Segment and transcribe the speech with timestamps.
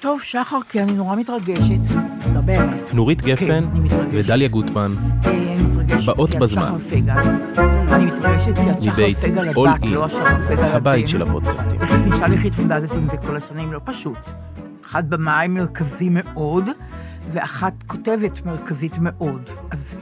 [0.00, 1.94] טוב, שחר, כי אני נורא מתרגשת.
[2.34, 2.94] לא באמת.
[2.94, 4.08] נורית כן, גפן אני מתרגשת.
[4.12, 5.56] ודליה גוטמן, אה,
[6.06, 6.78] באות בזמן.
[6.80, 7.00] שחר.
[7.94, 10.76] אני מתרגשת כי את שחר מבית סגל הבת, לא השחר סגל הבן.
[10.76, 11.78] הבית של הפודקאסטים.
[11.78, 14.30] תכף נשאל איך התמודדת עם זה כל השנים, לא פשוט.
[14.86, 16.68] אחת במאי מרכזי מאוד,
[17.30, 19.50] ואחת כותבת מרכזית מאוד.
[19.70, 20.00] אז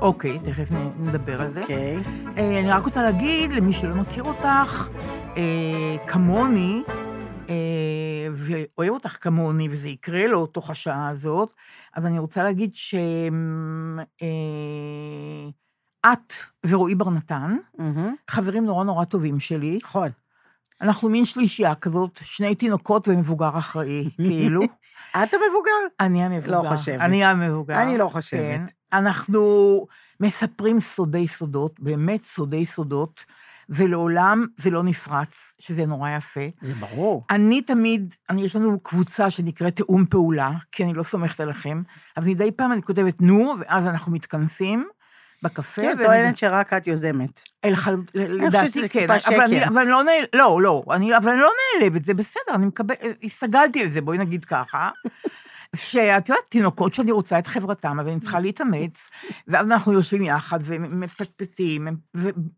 [0.00, 0.68] אוקיי, תכף
[1.00, 1.60] נדבר על זה.
[1.60, 1.98] אוקיי.
[2.38, 4.88] אה, אני רק רוצה להגיד, למי שלא מכיר אותך,
[5.36, 5.42] אה,
[6.06, 6.82] כמוני,
[8.34, 11.52] ואוהב אותך כמוני, וזה יקרה לו תוך השעה הזאת,
[11.94, 13.02] אז אני רוצה להגיד שאת
[16.66, 17.56] ורועי בר נתן.
[18.30, 19.78] חברים נורא נורא טובים שלי.
[19.82, 20.08] נכון.
[20.80, 24.62] אנחנו מין שלישייה כזאת, שני תינוקות ומבוגר אחראי, כאילו.
[25.10, 25.70] את המבוגר?
[26.00, 26.62] אני המבוגר.
[26.62, 27.00] לא חושבת.
[27.00, 27.82] אני המבוגר.
[27.82, 28.40] אני לא חושבת.
[28.40, 28.64] כן.
[28.92, 29.86] אנחנו
[30.20, 33.24] מספרים סודי סודות, באמת סודי סודות,
[33.70, 36.40] ולעולם זה לא נפרץ, שזה נורא יפה.
[36.60, 37.24] זה ברור.
[37.30, 41.82] אני תמיד, אני, יש לנו קבוצה שנקראת תיאום פעולה, כי אני לא סומכת עליכם,
[42.16, 44.88] אז מדי פעם אני כותבת נו, ואז אנחנו מתכנסים
[45.42, 45.82] בקפה.
[45.82, 47.40] כאילו, ואני- טוענת שרק את יוזמת.
[47.64, 47.96] אל חל...
[48.14, 49.68] לדעתי כן, אבל אני, שקר.
[49.68, 50.24] אבל אני לא נעל...
[50.34, 52.94] לא, לא, אני, אבל אני לא נעלבת, זה בסדר, אני מקבל...
[53.22, 54.88] הסתגלתי לזה, בואי נגיד ככה.
[55.76, 59.08] שאת יודעת, תינוקות שאני רוצה את חברתם, אז אני צריכה להתאמץ,
[59.48, 61.88] ואז אנחנו יושבים יחד ומפטפטים,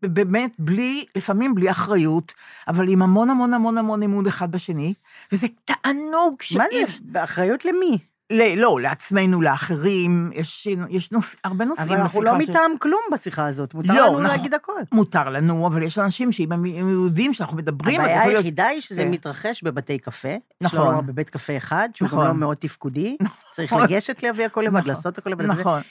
[0.03, 2.33] ובאמת, בלי, לפעמים בלי אחריות,
[2.67, 4.93] אבל עם המון המון המון המון אמון אחד בשני,
[5.31, 6.93] וזה תענוג שאי מה זה?
[7.01, 7.97] באחריות למי?
[8.33, 11.35] ל- לא, לעצמנו, לאחרים, יש, יש נוש...
[11.43, 13.73] הרבה נושאים אבל אנחנו לא בשיחה של- מטעם כלום בשיחה הזאת.
[13.73, 14.23] מותר לא, לנו נכון.
[14.23, 14.71] להגיד הכל.
[14.91, 18.81] מותר לנו, אבל יש אנשים שאם הם יודעים שאנחנו מדברים, הבעיה יכול להיות- היחידה היא
[18.81, 19.11] שזה כן.
[19.11, 20.27] מתרחש בבתי קפה.
[20.61, 20.93] נכון.
[20.93, 22.27] לנו בבית קפה אחד, שהוא גם נכון.
[22.27, 23.17] לא מאוד תפקודי.
[23.53, 23.83] צריך נכון.
[23.87, 24.89] לגשת להביא הכל לבד, נכון.
[24.89, 25.45] לעשות הכל לבד.
[25.45, 25.81] נכון,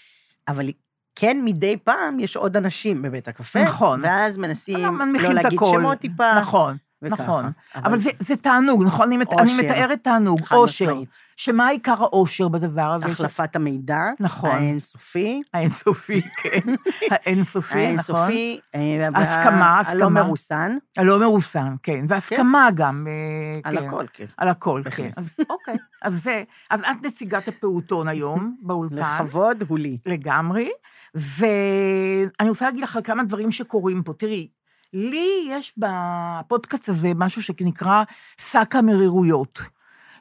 [0.48, 0.66] אבל
[1.16, 3.62] כן, מדי פעם יש עוד אנשים בבית הקפה.
[3.62, 4.00] נכון.
[4.02, 5.58] ואז מנסים לא את להגיד.
[5.64, 6.38] שמות טיפה.
[6.40, 7.22] נכון, וככה.
[7.22, 7.44] נכון.
[7.74, 9.06] אבל- אבל זה- זה תענוג, נכון?
[9.06, 9.62] אני מת- אני אושר.
[9.62, 11.00] מתארת תענוג, אושר.
[11.36, 13.06] שמה עיקר האושר בדבר הזה?
[13.06, 14.02] החלפת המידע.
[14.20, 14.50] נכון.
[14.50, 15.42] האינסופי.
[15.54, 16.60] האינסופי, כן.
[17.10, 18.16] האינסופי, נכון.
[18.16, 18.60] האינסופי.
[18.74, 20.00] אה, הסכמה, הסכמה.
[20.00, 20.76] הלא מרוסן.
[20.96, 22.04] הלא מרוסן, כן.
[22.08, 23.06] והסכמה גם.
[23.08, 23.86] אה, על כן.
[23.86, 24.26] הכל, כן.
[24.36, 24.82] על הכל.
[24.96, 25.10] כן.
[25.16, 25.76] אז אוקיי.
[26.02, 28.96] אז זה, אז את נציגת הפעוטון היום, באולפן.
[28.96, 29.96] לכבוד הוא לי.
[30.06, 30.70] לגמרי,
[31.14, 34.12] ואני רוצה להגיד לך על כמה דברים שקורים פה.
[34.12, 34.48] תראי,
[34.92, 38.02] לי יש בפודקאסט הזה משהו שנקרא
[38.40, 39.60] שק המרירויות.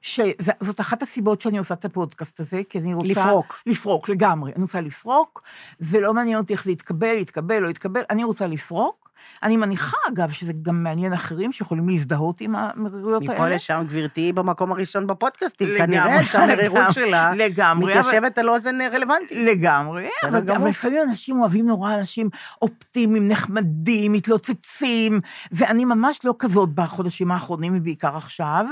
[0.01, 3.07] שזאת אחת הסיבות שאני עושה את הפודקאסט הזה, כי אני רוצה...
[3.07, 3.62] לפרוק.
[3.66, 4.51] לפרוק, לגמרי.
[4.56, 5.41] אני רוצה לפרוק,
[5.81, 9.10] ולא מעניין אותי איך זה יתקבל, יתקבל, לא יתקבל, אני רוצה לפרוק.
[9.43, 13.33] אני מניחה, אגב, שזה גם מעניין אחרים שיכולים להזדהות עם המרירויות האלה.
[13.33, 15.67] מפה לשם, גברתי, במקום הראשון בפודקאסטים.
[15.67, 19.37] לגמרי, כנראה שהמרירות שלה לגמרי, אבל- מתיישבת על אוזן רלוונטית.
[19.45, 20.51] לגמרי, אבל.
[20.51, 22.29] אבל לפעמים אנשים אוהבים נורא אנשים
[22.61, 25.19] אופטימיים, נחמדים, מתלוצצים,
[25.51, 28.65] ואני ממש לא כזאת בחודשים האחרונים, ובעיקר עכשיו,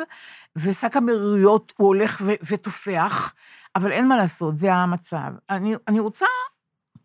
[0.56, 2.22] ושק המרירויות הוא הולך
[2.52, 3.34] ותופח,
[3.76, 5.18] אבל אין מה לעשות, זה המצב.
[5.50, 6.26] אני, אני רוצה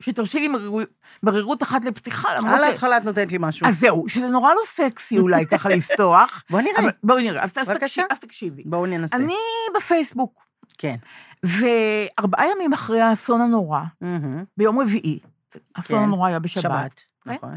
[0.04, 0.80] שתרשי לי מרירו-
[1.22, 3.66] מרירות אחת לפתיחה, למרות על ההתחלה את נותנת לי משהו.
[3.66, 6.42] אז זהו, שזה נורא לא סקסי אולי ככה לפתוח.
[6.50, 6.90] בוא נראה.
[7.04, 7.52] בואי נראה, אז.
[7.52, 8.62] תקשיב, אז תקשיבי.
[8.66, 9.16] בואו ננסה.
[9.16, 9.34] אני
[9.76, 10.42] בפייסבוק,
[10.78, 10.96] כן.
[11.42, 13.80] וארבעה ימים אחרי האסון הנורא.
[14.56, 15.18] ביום רביעי,
[15.76, 16.04] האסון כן.
[16.04, 17.00] הנורא היה בשבת, שבת.
[17.24, 17.32] כן?
[17.32, 17.56] נכון.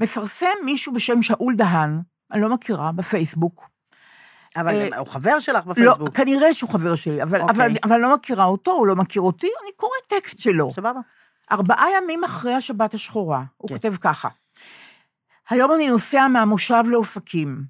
[0.00, 2.00] מפרסם מישהו בשם שאול דהן,
[2.32, 3.68] אני לא מכירה, בפייסבוק.
[4.56, 6.14] אבל אה, הוא חבר שלך לא, בפייסבוק.
[6.16, 7.42] כנראה שהוא חבר שלי, אוקיי.
[7.84, 10.70] אבל אני לא מכירה אותו, הוא לא מכיר אותי, אני קוראת טקסט שלו.
[10.72, 11.00] סבבה.
[11.52, 13.74] ארבעה ימים אחרי השבת השחורה, הוא כן.
[13.74, 14.28] כותב ככה:
[15.50, 17.64] היום אני נוסע מהמושב לאופקים.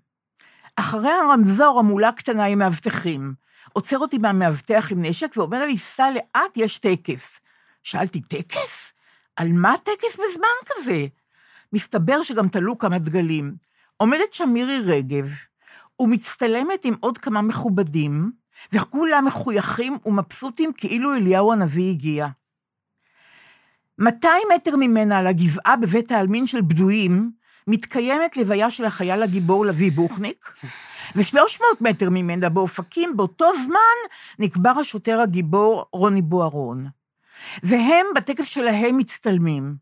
[0.76, 3.34] אחרי הרמזור המולה קטנה עם מאבטחים.
[3.72, 7.40] עוצר אותי מהמאבטח עם נשק ואומר לי, סע לאט, יש טקס.
[7.82, 8.92] שאלתי, טקס?
[9.36, 11.06] על מה טקס בזמן כזה?
[11.72, 13.54] מסתבר שגם תלו כמה דגלים.
[13.96, 15.30] עומדת שם מירי רגב,
[16.00, 18.32] ומצטלמת עם עוד כמה מכובדים,
[18.72, 22.26] וכולם מחויכים ומבסוטים כאילו אליהו הנביא הגיע.
[23.98, 27.30] 200 מטר ממנה על הגבעה בבית העלמין של בדויים,
[27.66, 30.52] מתקיימת לוויה של החייל הגיבור לביא בוכניק,
[31.16, 36.86] ו-300 מטר ממנה באופקים, באותו זמן נקבר השוטר הגיבור רוני בוארון.
[37.62, 39.76] והם בטקס שלהם מצטלמים.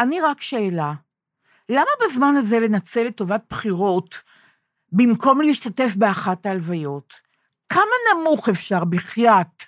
[0.00, 0.92] אני רק שאלה,
[1.68, 4.22] למה בזמן הזה לנצל לטובת בחירות
[4.92, 7.14] במקום להשתתף באחת ההלוויות?
[7.68, 7.82] כמה
[8.14, 9.62] נמוך אפשר, בחייאת?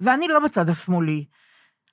[0.00, 1.24] ואני לא בצד השמאלי.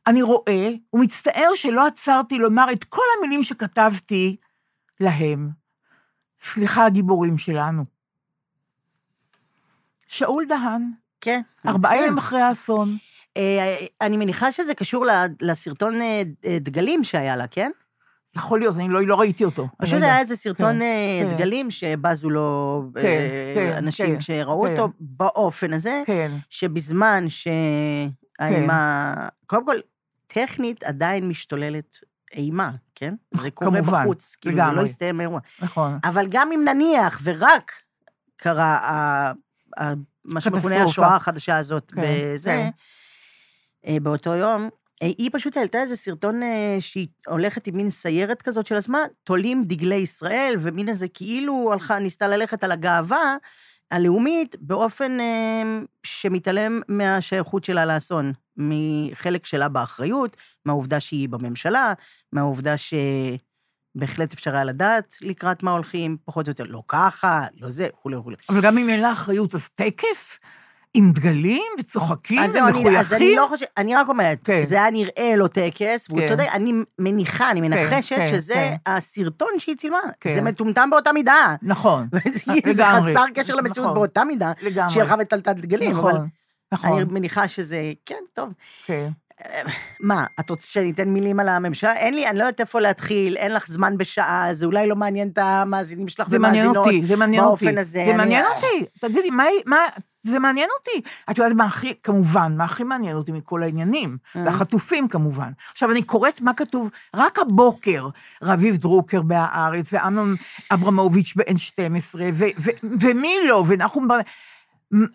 [0.07, 4.35] אני רואה ומצטער שלא עצרתי לומר את כל המילים שכתבתי
[4.99, 5.49] להם.
[6.43, 7.85] סליחה, הגיבורים שלנו.
[10.07, 11.41] שאול דהן, כן.
[11.67, 11.97] ארבעה.
[11.97, 12.89] ימים אחרי האסון.
[13.37, 15.05] אה, אני מניחה שזה קשור
[15.41, 17.71] לסרטון אה, אה, דגלים שהיה לה, כן?
[18.35, 19.67] יכול להיות, אני לא, לא ראיתי אותו.
[19.77, 20.19] פשוט לא היה.
[20.19, 21.35] איזה סרטון כן, אה, כן.
[21.35, 24.71] דגלים שבזו לו כן, אה, כן, אנשים כן, כשראו כן.
[24.71, 27.25] אותו באופן הזה, כן, שבזמן
[28.49, 29.13] שהאימה...
[29.47, 29.75] קודם כל,
[30.27, 31.97] טכנית עדיין משתוללת
[32.33, 33.13] אימה, כן?
[33.33, 34.83] זה קורה כמובן, בחוץ, כאילו זה לא לגמרי.
[34.85, 35.39] יסתיים האירוע.
[35.61, 35.93] נכון.
[36.03, 37.71] אבל גם אם נניח ורק
[38.35, 39.31] קרה ה-
[39.81, 39.93] ה-
[40.25, 40.83] מה שמכונה.
[40.83, 42.01] השואה החדשה הזאת כן,
[42.33, 42.69] בזה, כן.
[43.87, 44.69] אה, באותו יום,
[45.01, 48.99] אה, היא פשוט העלתה איזה סרטון אה, שהיא הולכת עם מין סיירת כזאת של עצמה,
[49.23, 53.35] תולים דגלי ישראל, ומין איזה כאילו הלכה, ניסתה ללכת על הגאווה
[53.91, 61.93] הלאומית באופן אה, שמתעלם מהשייכות שלה לאסון, מחלק שלה באחריות, מהעובדה שהיא בממשלה,
[62.33, 62.93] מהעובדה ש...
[63.95, 68.15] בהחלט אפשר היה לדעת לקראת מה הולכים, פחות או יותר, לא ככה, לא זה, וכולי
[68.15, 68.35] וכולי.
[68.49, 70.39] אבל גם אם אין לה אחריות, אז טקס
[70.93, 73.37] עם דגלים וצוחקים אני- אז אני ומחויכים?
[73.37, 74.63] לא חושבת, אני רק אומרת, כן.
[74.63, 76.27] זה היה נראה לו טקס, והוא כן.
[76.27, 78.75] צודק, אני מניחה, אני מנחשת כן, שזה כן.
[78.85, 79.97] הסרטון שהיא צילמה.
[80.21, 80.33] כן.
[80.33, 81.55] זה מטומטם באותה מידה.
[81.61, 82.41] נכון, זה
[82.73, 83.11] זה לגמרי.
[83.11, 83.93] חסר קשר למציאות נכון.
[83.97, 84.89] באותה מידה, לגמרי.
[84.93, 86.27] שהיא הלכה ותלתה דגלים, אבל נכון,
[86.71, 88.49] נכון, אני מניחה שזה, כן, טוב.
[88.85, 89.09] כן.
[89.99, 91.93] מה, את רוצה שאני אתן מילים על הממשלה?
[91.95, 95.27] אין לי, אני לא יודעת איפה להתחיל, אין לך זמן בשעה, זה אולי לא מעניין
[95.27, 96.85] את המאזינים שלך זה מעניין ומאזינות.
[96.87, 97.65] אותי, זה מעניין אותי.
[97.65, 97.91] באופן הזה.
[97.91, 98.85] זה אני- מעניין אותי.
[98.99, 99.77] תגידי, מה, מה,
[100.23, 101.09] זה מעניין אותי.
[101.31, 104.17] את יודעת מה הכי, כמובן, מה הכי מעניין אותי מכל העניינים?
[104.17, 104.39] Mm.
[104.45, 105.51] והחטופים כמובן.
[105.71, 108.07] עכשיו, אני קוראת מה כתוב, רק הבוקר,
[108.41, 110.35] רביב דרוקר בהארץ, ואמנון
[110.71, 114.17] אברמוביץ' ב-N12, ו- ו- ומי לא, ונחום בר...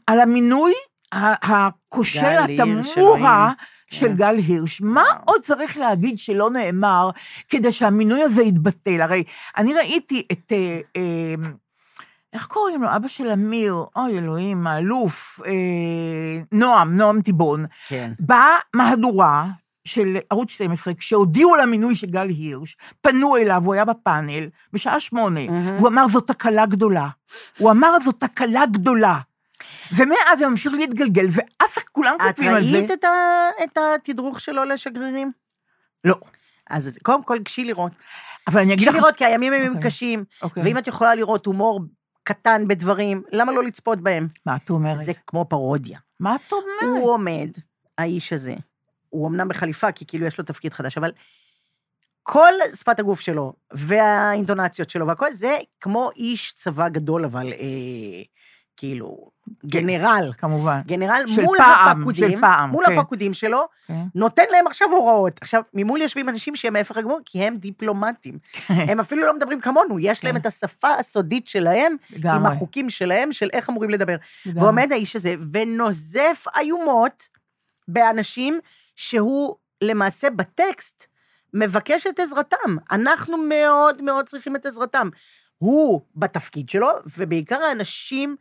[0.07, 0.73] על המינוי
[1.13, 3.53] הכושל, התמוה.
[3.91, 4.17] של כן.
[4.17, 4.81] גל הירש.
[4.81, 7.11] מה עוד צריך להגיד שלא נאמר
[7.49, 9.01] כדי שהמינוי הזה יתבטל?
[9.01, 9.25] הרי
[9.57, 10.53] אני ראיתי את...
[12.37, 12.89] איך קוראים לו?
[12.97, 15.53] אבא של אמיר, אוי אלוהים, האלוף, אה,
[16.53, 17.67] נועם, נועם טיבון.
[17.89, 18.13] כן.
[18.21, 19.47] באה מהדורה
[19.85, 25.01] של ערוץ 12, כשהודיעו על המינוי של גל הירש, פנו אליו, הוא היה בפאנל, בשעה
[25.01, 25.77] שמונה, מהמם.
[25.77, 27.09] והוא אמר, זאת תקלה גדולה.
[27.59, 29.19] הוא אמר, זאת תקלה גדולה.
[29.97, 32.79] ומאז זה ממשיך להתגלגל, ואף כולם כותבים על זה.
[32.79, 35.33] ראית את ה- את התדרוך שלו לשגרירים?
[36.05, 36.15] לא.
[36.71, 37.93] אז קודם כל, גשי לראות.
[38.49, 38.97] אבל אני אגיד גשי לך...
[38.97, 39.91] לראות, כי הימים הם ימים אוקיי.
[39.91, 40.63] קשים, אוקיי.
[40.63, 41.81] ואם את יכולה לראות הומור
[42.27, 44.27] קטן בדברים, למה לא לצפות בהם?
[44.47, 44.97] מה את אומרת?
[44.97, 45.99] זה כמו פרודיה.
[46.21, 46.99] מה את אומרת?
[47.01, 47.49] הוא עומד,
[47.99, 48.55] האיש הזה,
[49.09, 51.13] הוא אמנם בחליפה, כי כאילו יש לו תפקיד חדש, אבל
[52.23, 58.23] כל שפת הגוף שלו, והאינטונציות שלו והכל, זה כמו איש צבא גדול, אבל אה,
[58.77, 59.31] כאילו,
[59.67, 60.33] גנרל.
[60.39, 60.81] כמובן.
[60.87, 62.99] גנרל מול פעם, הפקודים, של פעם, מול כן.
[62.99, 64.03] הפקודים שלו, כן.
[64.15, 65.39] נותן להם עכשיו הוראות.
[65.41, 68.39] עכשיו, ממול יושבים אנשים שהם ההפך הגמור, כי הם דיפלומטים.
[68.69, 70.41] הם אפילו לא מדברים כמונו, יש להם כן.
[70.41, 72.47] את השפה הסודית שלהם, עם.
[72.47, 74.17] החוקים שלהם, של איך אמורים לדבר.
[74.47, 74.63] לגמרי.
[74.63, 77.29] ועומד האיש הזה ונוזף איומות
[77.89, 78.59] באנשים
[78.97, 81.05] שהוא למעשה בטקסט
[81.55, 82.77] מבקש את עזרתם.
[82.91, 85.09] אנחנו מאוד מאוד צריכים את עזרתם.
[85.59, 88.37] הוא בתפקיד שלו, ובעיקר האנשים...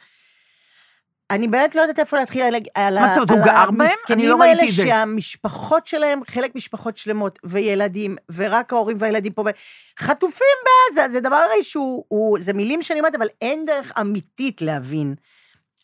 [1.32, 3.82] אני באמת לא יודעת איפה להתחיל על, על, מה זאת אומרת, הוא על גר בהם?
[3.82, 4.84] אני המסכנים לא ראיתי האלה את זה.
[4.84, 9.44] שהמשפחות שלהם, חלק משפחות שלמות, וילדים, ורק ההורים והילדים פה,
[10.00, 14.62] חטופים בעזה, זה דבר הרי שהוא, הוא, זה מילים שאני אומרת, אבל אין דרך אמיתית
[14.62, 15.16] להבין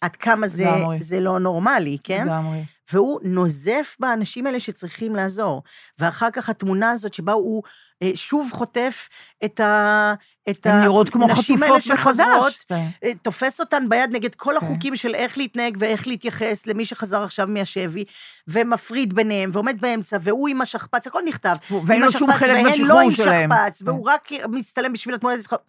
[0.02, 0.66] עד כמה זה.
[1.00, 2.24] זה לא נורמלי, כן?
[2.24, 2.58] לגמרי.
[2.94, 5.64] והוא נוזף באנשים האלה שצריכים לעזור.
[6.00, 7.64] ואחר כך התמונה הזאת שבה הוא
[8.04, 9.10] אה, שוב חוטף
[9.46, 10.14] את ה...
[10.50, 12.54] את הנשים האלה שחוזרות.
[12.68, 12.88] כן.
[13.04, 14.66] אה, תופס אותן ביד נגד כל כן.
[14.66, 18.04] החוקים של איך להתנהג ואיך להתייחס למי שחזר עכשיו מהשבי,
[18.48, 21.56] ומפריד ביניהם, ועומד באמצע, והוא עם השכפ"ץ, הכל נכתב.
[21.86, 23.50] ואין לו שום השכפ"ץ, חלק והן בשחרור לא עם שלהם.
[23.52, 23.90] שכפ"ץ, כן.
[23.90, 25.60] והוא רק מצטלם בשביל ניצחון.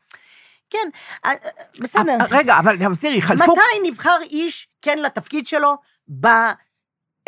[0.71, 0.88] כן,
[1.25, 1.37] אה, אה,
[1.81, 2.17] בסדר.
[2.31, 3.52] רגע, אבל תראי, חלפו...
[3.52, 5.76] מתי נבחר איש כן לתפקיד שלו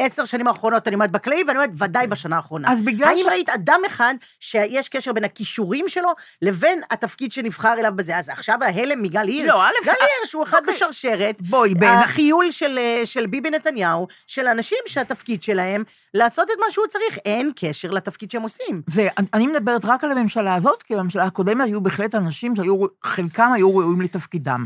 [0.01, 2.73] בעשר שנים האחרונות, אני אומרת בכללי, ואני אומרת ודאי בשנה האחרונה.
[2.73, 6.09] אז בגלל האם ש- ראית אדם אחד שיש קשר בין הכישורים שלו
[6.43, 8.17] לבין התפקיד שנבחר אליו בזה?
[8.17, 9.49] אז עכשיו ההלם מגל הירש.
[9.49, 10.75] לא, א', גל אה, הירש הוא אחד אוקיי.
[10.75, 11.43] בשרשרת.
[11.43, 15.85] בואי, בעיני- החיול של, אה, של ביבי נתניהו, של אנשים שהתפקיד שלהם
[16.15, 17.19] לעשות את מה שהוא צריך.
[17.25, 18.83] אין קשר לתפקיד שהם עושים.
[18.87, 23.53] זה, אני מדברת רק על הממשלה הזאת, כי בממשלה הקודמת היו בהחלט אנשים שהיו, חלקם
[23.55, 24.65] היו ראויים לתפקידם.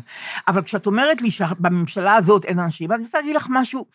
[0.48, 3.86] אבל כשאת אומרת לי שבממשלה הזאת אין אנשים, אני רוצה להגיד לך משהו,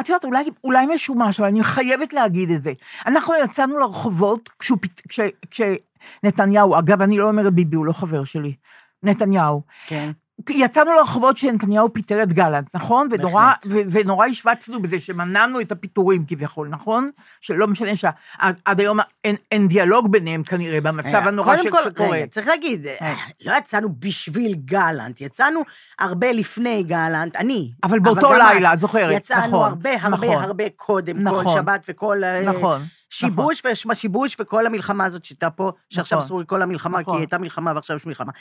[0.00, 2.72] את יודעת, אולי, אולי משומש, אבל אני חייבת להגיד את זה.
[3.06, 4.78] אנחנו יצאנו לרחובות כשהוא,
[5.08, 8.54] כש, כשנתניהו, אגב, אני לא אומרת ביבי, הוא לא חבר שלי,
[9.02, 9.62] נתניהו.
[9.86, 10.10] כן.
[10.50, 13.08] יצאנו לרחובות כשנתניהו פיטר את גלנט, נכון?
[13.10, 17.10] ונורא, ו, ונורא השווצנו בזה שמנענו את הפיטורים כביכול, נכון?
[17.40, 22.10] שלא משנה שעד היום אין, אין דיאלוג ביניהם כנראה, במצב הנורא קודם ש- כל, שקורה.
[22.10, 25.62] רגע, צריך להגיד, אה, לא יצאנו בשביל גלנט, יצאנו
[25.98, 27.72] הרבה לפני גלנט, אני.
[27.84, 30.42] אבל באותו גם לילה, את זוכרת, יצאנו נכון, הרבה הרבה נכון.
[30.42, 31.54] הרבה קודם, כל נכון.
[31.54, 32.24] שבת וכל...
[32.24, 32.82] אה, נכון.
[33.10, 36.26] שיבוש ושיבוש וכל המלחמה הזאת שהייתה פה, שעכשיו נכון.
[36.26, 37.14] אסור לקרוא לה מלחמה, כי נכון.
[37.14, 38.32] היא הייתה מלחמה ועכשיו יש מלחמה.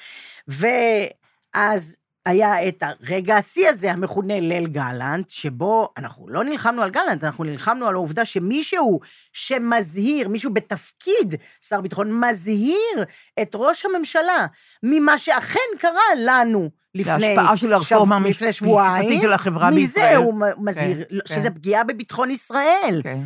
[1.56, 7.24] ואז היה את הרגע השיא הזה, המכונה ליל גלנט, שבו אנחנו לא נלחמנו על גלנט,
[7.24, 9.00] אנחנו נלחמנו על העובדה שמישהו
[9.34, 13.04] שמזהיר, מישהו בתפקיד שר ביטחון, מזהיר
[13.42, 14.46] את ראש הממשלה
[14.84, 18.96] ממה שאכן קרה לנו לפני, של הרפורמה לפני שבועיים.
[19.01, 20.16] המשפטית על החברה מזה בישראל.
[20.16, 21.36] הוא מ- מזהיר, כן, כן.
[21.36, 23.01] שזה פגיעה בביטחון ישראל.
[23.04, 23.20] כן.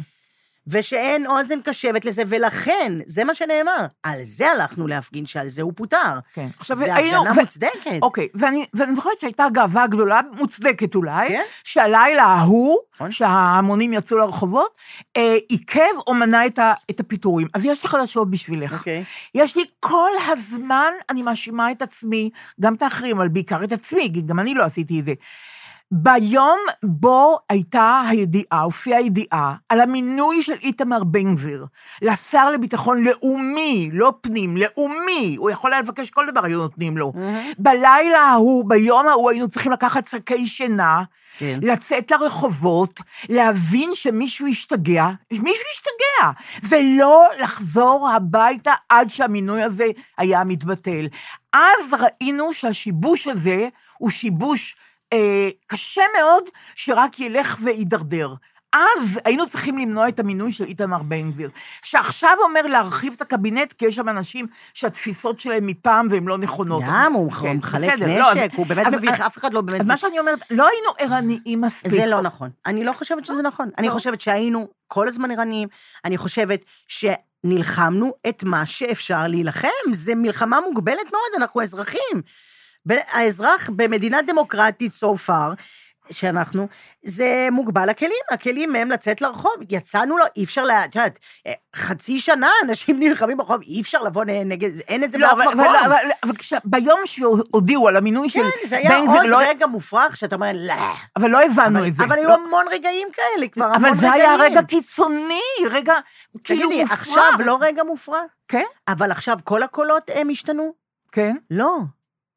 [0.68, 5.74] ושאין אוזן קשבת לזה, ולכן, זה מה שנאמר, על זה הלכנו להפגין, שעל זה הוא
[5.76, 6.20] פוטר.
[6.34, 6.48] כן.
[6.60, 8.00] עכשיו, זה היינו- הפגנה ו- מוצדקת.
[8.02, 11.42] אוקיי, ואני, ואני זוכרת שהייתה גאווה גדולה, מוצדקת אולי, כן.
[11.64, 13.12] שהלילה ההוא, נכון.
[13.12, 14.76] שההמונים יצאו לרחובות,
[15.18, 17.48] אה, עיכב או מנע את, ה, את הפיטורים.
[17.54, 18.74] אז יש לי חדשות בשבילך.
[18.80, 19.04] אוקיי.
[19.36, 22.30] יש לי כל הזמן, אני מאשימה את עצמי,
[22.62, 25.14] גם את האחרים, אבל בעיקר את עצמי, כי גם אני לא עשיתי את זה.
[25.92, 31.66] ביום בו הייתה הידיעה, הופיעה הידיעה, על המינוי של איתמר בן גביר
[32.02, 37.14] לשר לביטחון לאומי, לא פנים, לאומי, הוא יכול היה לבקש כל דבר, היו נותנים לו.
[37.60, 41.04] בלילה ההוא, ביום ההוא, היינו צריכים לקחת שקי שינה,
[41.38, 41.60] כן.
[41.62, 46.32] לצאת לרחובות, להבין שמישהו השתגע, מישהו השתגע,
[46.70, 49.86] ולא לחזור הביתה עד שהמינוי הזה
[50.18, 51.08] היה מתבטל.
[51.54, 53.68] אז ראינו שהשיבוש הזה
[53.98, 54.76] הוא שיבוש
[55.14, 55.18] אה,
[55.68, 56.44] קשה מאוד,
[56.76, 58.34] שרק ילך ויידרדר.
[58.74, 61.50] אז היינו צריכים למנוע את המינוי של איתמר בן גביר,
[61.84, 66.84] שעכשיו אומר להרחיב את הקבינט, כי יש שם אנשים שהתפיסות שלהם מפעם והן לא נכונות.
[66.88, 69.62] גם, הוא כן, מחלק בסדר, לא, אז- נשק, הוא באמת אז- מביך, אף אחד לא
[69.62, 69.82] באמת...
[69.82, 71.92] אז מה שאני אומרת, לא היינו ערניים מספיק.
[71.92, 72.50] זה לא נכון.
[72.66, 73.70] אני לא חושבת שזה נכון.
[73.78, 73.94] אני לא.
[73.94, 75.68] חושבת שהיינו כל הזמן ערניים,
[76.06, 79.68] אני חושבת שנלחמנו את מה שאפשר להילחם.
[79.92, 82.22] זו מלחמה מוגבלת מאוד, אנחנו אזרחים.
[82.90, 85.56] האזרח במדינה דמוקרטית so far,
[86.12, 86.68] שאנחנו,
[87.04, 89.54] זה מוגבל הכלים, הכלים מהם לצאת לרחוב.
[89.70, 94.24] יצאנו לו, אי אפשר, את יודעת, אה, חצי שנה אנשים נלחמים ברחוב, אי אפשר לבוא
[94.46, 95.60] נגד, אין את זה לא, באף אבל, מקום.
[95.60, 99.32] אבל, אבל, אבל כש, ביום שהודיעו על המינוי של כן, זה היה בן עוד גביר,
[99.32, 100.74] לא, רגע מופרך, שאתה אומר, לא.
[101.16, 102.04] אבל לא הבנו אבל, את זה.
[102.04, 104.02] אבל היו לא, המון רגעים כאלה, כבר המון אבל רגעים.
[104.02, 105.94] זה היה רגע קיצוני, רגע
[106.44, 106.98] כאילו תגידי, מופרע.
[106.98, 108.22] עכשיו לא רגע מופרע?
[108.48, 110.74] כן, אבל עכשיו כל הקולות הם השתנו?
[111.12, 111.36] כן.
[111.52, 111.78] לא.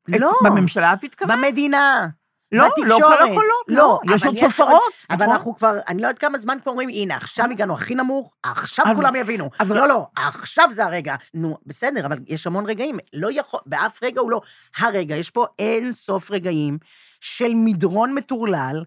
[0.09, 0.33] לא.
[0.45, 1.39] בממשלה את מתכוונת?
[1.39, 2.07] במדינה.
[2.53, 2.91] לא, בתקשורת.
[2.91, 4.01] לא כל הקולות, לא.
[4.15, 5.35] יש עוד שופרות, אבל נכון?
[5.37, 8.85] אנחנו כבר, אני לא יודעת כמה זמן כבר אומרים, הנה, עכשיו הגענו הכי נמוך, עכשיו
[8.97, 9.51] כולם יבינו.
[9.59, 11.15] אז- לא, לא, עכשיו זה הרגע.
[11.35, 12.99] נו, בסדר, אבל יש המון רגעים.
[13.13, 14.41] לא יכול, באף רגע הוא לא
[14.77, 15.17] הרגע.
[15.17, 16.79] יש פה אין סוף רגעים
[17.21, 18.85] של מדרון מטורלל,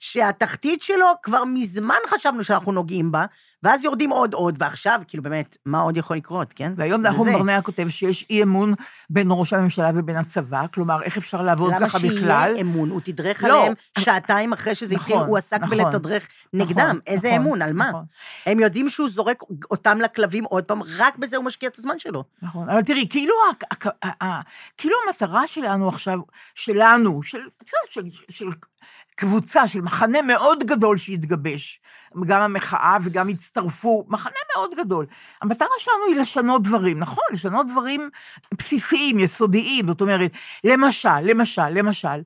[0.00, 3.24] שהתחתית שלו כבר מזמן חשבנו שאנחנו נוגעים בה,
[3.62, 6.72] ואז יורדים עוד עוד, ועכשיו, כאילו באמת, מה עוד יכול לקרות, כן?
[6.76, 7.32] והיום נחום.
[7.32, 8.74] ברנע כותב שיש אי אמון
[9.10, 12.54] בין ראש הממשלה ובין הצבא, כלומר, איך אפשר לעבוד למה ככה שיהיה בכלל?
[12.60, 12.90] אמון?
[12.90, 13.60] הוא תדרך לא.
[13.60, 16.78] עליהם שעתיים אחרי שזה התחיל, נכון, הוא עסק נכון, בלתדרך נגדם.
[16.78, 17.62] נכון, איזה נכון, אמון?
[17.62, 17.88] על מה?
[17.88, 18.04] נכון.
[18.46, 22.24] הם יודעים שהוא זורק אותם לכלבים עוד פעם, רק בזה הוא משקיע את הזמן שלו.
[22.42, 23.34] נכון, אבל תראי, כאילו,
[24.76, 26.18] כאילו המטרה שלנו עכשיו,
[26.54, 28.46] שלנו, של, יודעת, של, של
[29.18, 31.80] קבוצה, של מחנה מאוד גדול שהתגבש,
[32.26, 35.06] גם המחאה וגם הצטרפו, מחנה מאוד גדול.
[35.42, 37.24] המטרה שלנו היא לשנות דברים, נכון?
[37.32, 38.10] לשנות דברים
[38.58, 40.30] בסיסיים, יסודיים, זאת אומרת,
[40.64, 42.22] למשל, למשל, למשל,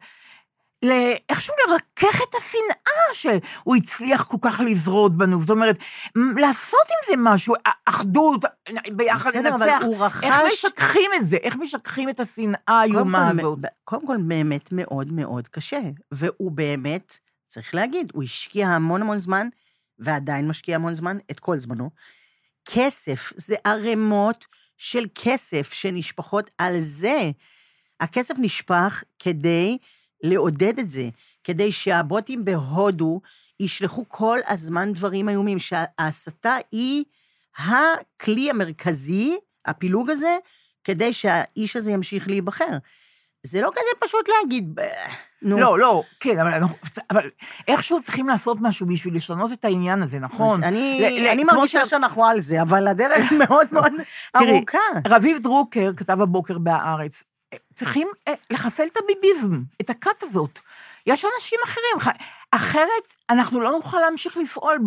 [1.28, 5.40] איכשהו לרכך את השנאה שהוא הצליח כל כך לזרוד בנו.
[5.40, 5.78] זאת אומרת,
[6.36, 7.54] לעשות עם זה משהו,
[7.86, 8.44] אחדות,
[8.92, 9.84] ביחד בסדר, אבל לנצח.
[9.86, 11.36] הוא רכש- איך משככים את זה?
[11.36, 13.58] איך משככים את השנאה האיומה הזאת?
[13.84, 15.80] קודם כל, באמת מאוד מאוד קשה.
[16.12, 19.48] והוא באמת, צריך להגיד, הוא השקיע המון המון זמן,
[19.98, 21.90] ועדיין משקיע המון זמן, את כל זמנו.
[22.68, 24.46] כסף, זה ערימות
[24.76, 27.30] של כסף שנשפכות על זה.
[28.00, 29.78] הכסף נשפך כדי
[30.22, 31.08] לעודד את זה,
[31.44, 33.20] כדי שהבוטים בהודו
[33.60, 37.04] ישלחו כל הזמן דברים איומים, שההסתה היא
[37.58, 39.36] הכלי המרכזי,
[39.66, 40.36] הפילוג הזה,
[40.84, 42.78] כדי שהאיש הזה ימשיך להיבחר.
[43.46, 44.80] זה לא כזה פשוט להגיד, "ב-
[45.42, 45.58] נו.
[45.60, 46.76] לא, לא, כן, אבל, אנחנו-
[47.10, 47.30] אבל
[47.68, 50.64] איכשהו צריכים לעשות משהו בשביל לשנות את העניין הזה, נכון?
[50.64, 53.92] אני, ל- ל- אני מרגישה ש- שאנחנו על זה, אבל הדרך מאוד מאוד
[54.38, 54.78] תראי, ארוכה.
[55.06, 57.24] רביב דרוקר כתב הבוקר בהארץ,
[57.74, 60.58] צריכים אה, לחסל את הביביזם, את הכת הזאת.
[61.06, 62.14] יש אנשים אחרים,
[62.50, 62.88] אחרת
[63.30, 64.78] אנחנו לא נוכל להמשיך לפעול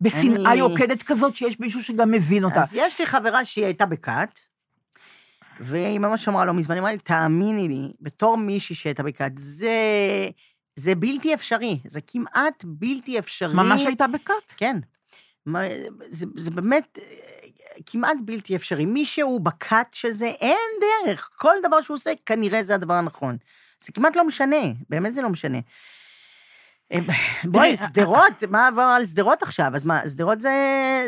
[0.00, 2.60] בשנאה יוקדת כזאת שיש מישהו שגם מזין אותה.
[2.60, 4.40] אז יש לי חברה שהיא הייתה בכת,
[5.60, 9.68] והיא ממש אמרה לא מזמן, היא אמרה לי, תאמיני לי, בתור מישהי שהייתה בכת, זה,
[10.76, 13.54] זה בלתי אפשרי, זה כמעט בלתי אפשרי.
[13.54, 14.52] ממש הייתה בכת.
[14.56, 14.76] כן.
[15.46, 15.60] מה-
[16.08, 16.98] זה, זה באמת
[17.86, 18.84] כמעט בלתי אפשרי.
[18.84, 21.30] מי שהוא בכת של זה, אין דרך.
[21.36, 23.36] כל דבר שהוא עושה, כנראה זה הדבר הנכון.
[23.84, 25.58] זה כמעט לא משנה, באמת זה לא משנה.
[27.44, 29.70] בואי, תראי, שדרות, מה עבר על שדרות עכשיו?
[29.74, 30.50] אז מה, שדרות זה,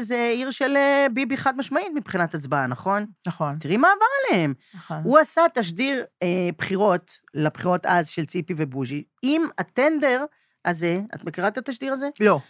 [0.00, 3.06] זה עיר של אה, ביבי חד משמעית מבחינת הצבעה, נכון?
[3.26, 4.54] נכון, תראי מה עבר עליהם.
[4.74, 5.00] נכון.
[5.04, 10.24] הוא עשה תשדיר אה, בחירות, לבחירות אז של ציפי ובוז'י, עם הטנדר
[10.64, 12.08] הזה, את מכירה את התשדיר הזה?
[12.20, 12.40] לא,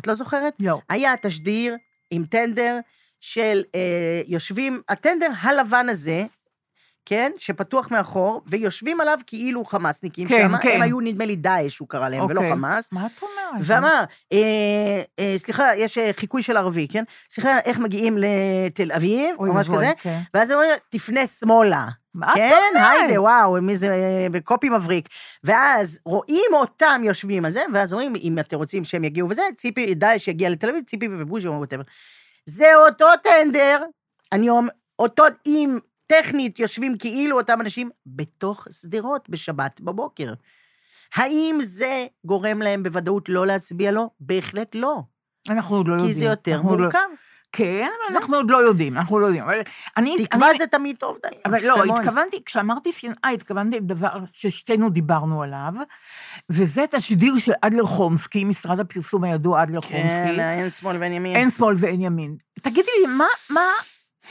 [0.00, 0.54] את לא זוכרת?
[0.60, 0.80] לא.
[0.88, 1.76] היה תשדיר
[2.10, 2.78] עם טנדר
[3.26, 6.24] של אה, יושבים, הטנדר הלבן הזה,
[7.06, 10.70] כן, שפתוח מאחור, ויושבים עליו כאילו חמאסניקים כן, שם, כן.
[10.74, 12.52] הם היו נדמה לי דאעש, הוא קרא להם, ולא אוקיי.
[12.52, 12.92] חמאס.
[12.92, 13.66] מה את אומרת?
[13.66, 17.04] ואמר, אה, אה, סליחה, יש אה, חיקוי של ערבי, כן?
[17.30, 19.92] סליחה, איך מגיעים לתל אביב, או משהו כזה?
[20.02, 20.18] כן.
[20.34, 21.88] ואז הוא אומר, תפנה שמאלה.
[22.14, 22.96] מה את כן, אומרת?
[23.00, 25.08] היידה, וואו, מי זה, אה, בקופי מבריק.
[25.44, 29.94] ואז רואים אותם יושבים על זה, ואז רואים, אם אתם רוצים שהם יגיעו וזה, ציפי,
[29.94, 31.82] דאעש יגיע לתל אביב, ציפי ובוז'י או whatever.
[32.46, 33.82] זה אותו טנדר,
[34.32, 40.32] אני אומר, אותו, אם טכנית יושבים כאילו אותם אנשים בתוך שדרות בשבת בבוקר.
[41.14, 44.10] האם זה גורם להם בוודאות לא להצביע לו?
[44.20, 45.00] בהחלט לא.
[45.50, 46.12] אנחנו עוד לא יודעים.
[46.12, 46.98] כי זה יותר לא- מורכב.
[47.56, 49.44] כן, אבל אנחנו עוד לא יודעים, אנחנו לא יודעים.
[49.44, 49.60] אבל
[49.96, 50.16] אני...
[50.24, 51.36] תקווה אני- זה תמיד טוב, דני.
[51.44, 51.98] אבל לא, מאוד.
[51.98, 55.72] התכוונתי, כשאמרתי שנאה, התכוונתי לדבר ששתינו דיברנו עליו,
[56.50, 60.40] וזה תשדיר של אדלר חומסקי, משרד הפרסום הידוע אדלר כן, חומסקי.
[60.40, 61.36] אין שמאל ואין ימין.
[61.36, 62.36] אין שמאל ואין ימין.
[62.62, 63.66] תגידי לי, מה, מה,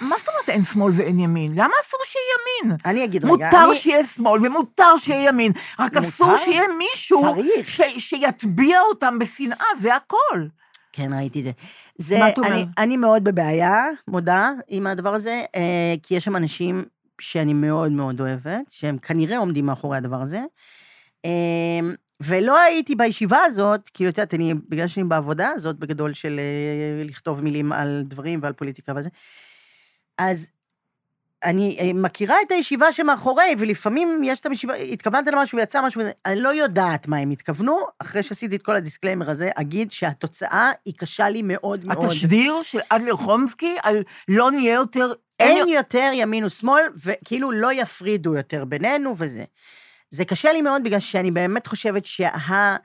[0.01, 1.51] מה זאת אומרת אין שמאל ואין ימין?
[1.51, 2.25] למה אסור שיהיה
[2.63, 2.77] ימין?
[2.85, 3.75] אני אגיד רגע, מותר אני...
[3.75, 6.39] שיהיה שמאל ומותר שיהיה ימין, רק אסור מותר?
[6.39, 7.69] שיהיה מישהו צריך.
[7.69, 10.45] ש, שיטביע אותם בשנאה, זה הכל.
[10.93, 11.51] כן, ראיתי את זה.
[11.97, 12.51] זה, מה את אומרת?
[12.51, 16.85] אני, אני מאוד בבעיה, מודה, עם הדבר הזה, אה, כי יש שם אנשים
[17.21, 20.41] שאני מאוד מאוד אוהבת, שהם כנראה עומדים מאחורי הדבר הזה.
[21.25, 21.89] אה,
[22.21, 27.07] ולא הייתי בישיבה הזאת, כי את יודעת, אני, בגלל שאני בעבודה הזאת, בגדול של אה,
[27.07, 29.09] לכתוב מילים על דברים ועל פוליטיקה וזה,
[30.17, 30.49] אז
[31.43, 36.41] אני אה, מכירה את הישיבה שמאחורי, ולפעמים יש את הישיבה, התכוונת למשהו ויצא משהו, אני
[36.41, 40.93] לא יודעת מה הם התכוונו, אחרי שעשיתי את כל ה disclaimer הזה, אגיד שהתוצאה היא
[40.97, 42.05] קשה לי מאוד מאוד.
[42.05, 45.13] התשדיר של אדלר חומסקי על לא נהיה יותר...
[45.39, 49.43] אין יותר ימין ושמאל, וכאילו לא יפרידו יותר בינינו וזה.
[50.09, 52.77] זה קשה לי מאוד בגלל שאני באמת חושבת שה...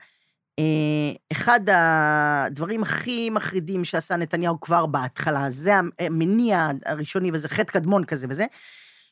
[0.59, 8.05] אה, אחד הדברים הכי מחרידים שעשה נתניהו כבר בהתחלה, זה המניע הראשוני וזה חטא קדמון
[8.05, 8.45] כזה וזה,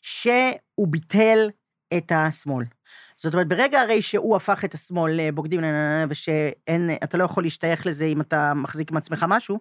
[0.02, 1.50] שהוא ביטל
[1.98, 2.66] את השמאל.
[3.16, 5.62] זאת אומרת, ברגע הרי שהוא הפך את השמאל לבוגדים,
[6.10, 9.60] ושאין, אתה לא יכול להשתייך לזה אם אתה מחזיק עם עצמך משהו,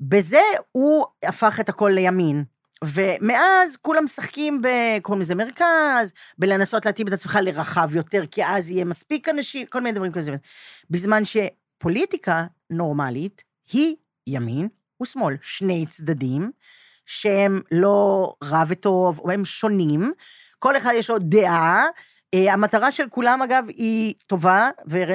[0.00, 2.44] בזה הוא הפך את הכל לימין.
[2.84, 4.68] ומאז כולם משחקים ב...
[5.02, 9.80] קוראים לזה מרכז, בלנסות להתאים את עצמך לרחב יותר, כי אז יהיה מספיק אנשים, כל
[9.80, 10.34] מיני דברים כזה.
[10.90, 14.68] בזמן שפוליטיקה נורמלית היא ימין
[15.02, 16.50] ושמאל, שני צדדים,
[17.06, 20.12] שהם לא רע וטוב, או הם שונים,
[20.58, 21.86] כל אחד יש לו דעה.
[22.34, 24.70] אה, המטרה של כולם, אגב, היא טובה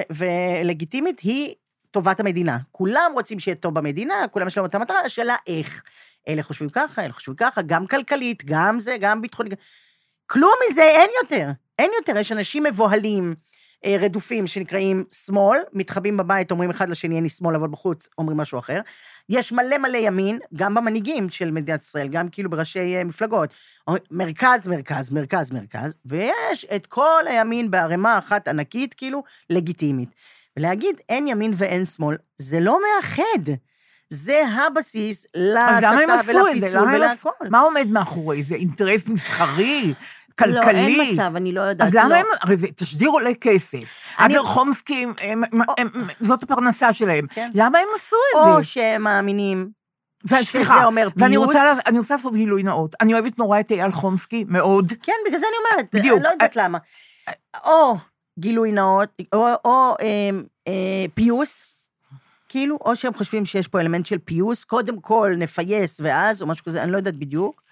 [0.10, 1.56] ולגיטימית, היא
[1.94, 2.58] טובת המדינה.
[2.72, 5.84] כולם רוצים שיהיה טוב במדינה, כולם יש להם את המטרה, השאלה איך.
[6.28, 9.54] אלה חושבים ככה, אלה חושבים ככה, גם כלכלית, גם זה, גם ביטחונית.
[10.26, 11.50] כלום מזה אין יותר.
[11.80, 13.36] אין יותר, יש אנשים מבוהלים,
[13.86, 18.60] אה, רדופים, שנקראים שמאל, מתחבאים בבית, אומרים אחד לשני, אני שמאל, אבל בחוץ אומרים משהו
[18.60, 18.80] אחר.
[19.30, 23.54] יש מלא מלא ימין, גם במנהיגים של מדינת ישראל, גם כאילו בראשי אה, מפלגות.
[24.12, 30.10] מרכז, מרכז, מרכז, מרכז, ויש את כל הימין בערימה אחת ענקית, כאילו, לגיטימית.
[30.60, 33.52] ולהגיד אין ימין ואין שמאל, זה לא מאחד.
[34.10, 35.90] זה הבסיס להסתה?
[35.98, 37.30] ולפיצול ולהכל.
[37.50, 38.56] מה עומד מאחורי זה?
[38.56, 39.94] אינטרס מסחרי?
[40.40, 40.98] כלכלי?
[40.98, 41.88] לא, אין מצב, אני לא יודעת.
[41.88, 42.16] אז למה לא.
[42.16, 43.98] הם, הרי זה תשדיר עולה כסף.
[44.20, 47.28] אני- אדלר חומסקי, הם- הם- הם- זאת הפרנסה שלהם.
[47.28, 47.52] כן.
[47.54, 48.64] למה הם עשו את או זה?
[48.64, 49.70] שהם מאמינים
[50.30, 51.46] ו- שזה אומר ואני פיוס.
[51.46, 52.96] רוצה, אני רוצה לעשות גילוי נאות.
[53.02, 54.94] אני אוהבת נורא את אייל חומסקי, מאוד.
[55.04, 56.16] כן, בגלל זה אני אומרת, בדיוק.
[56.18, 56.78] אני לא יודעת למה.
[57.66, 57.96] או
[58.40, 60.30] גילוי נאות, או, או אה,
[60.68, 61.66] אה, פיוס,
[62.50, 66.66] כאילו, או שהם חושבים שיש פה אלמנט של פיוס, קודם כל נפייס ואז, או משהו
[66.66, 67.64] כזה, אני לא יודעת בדיוק.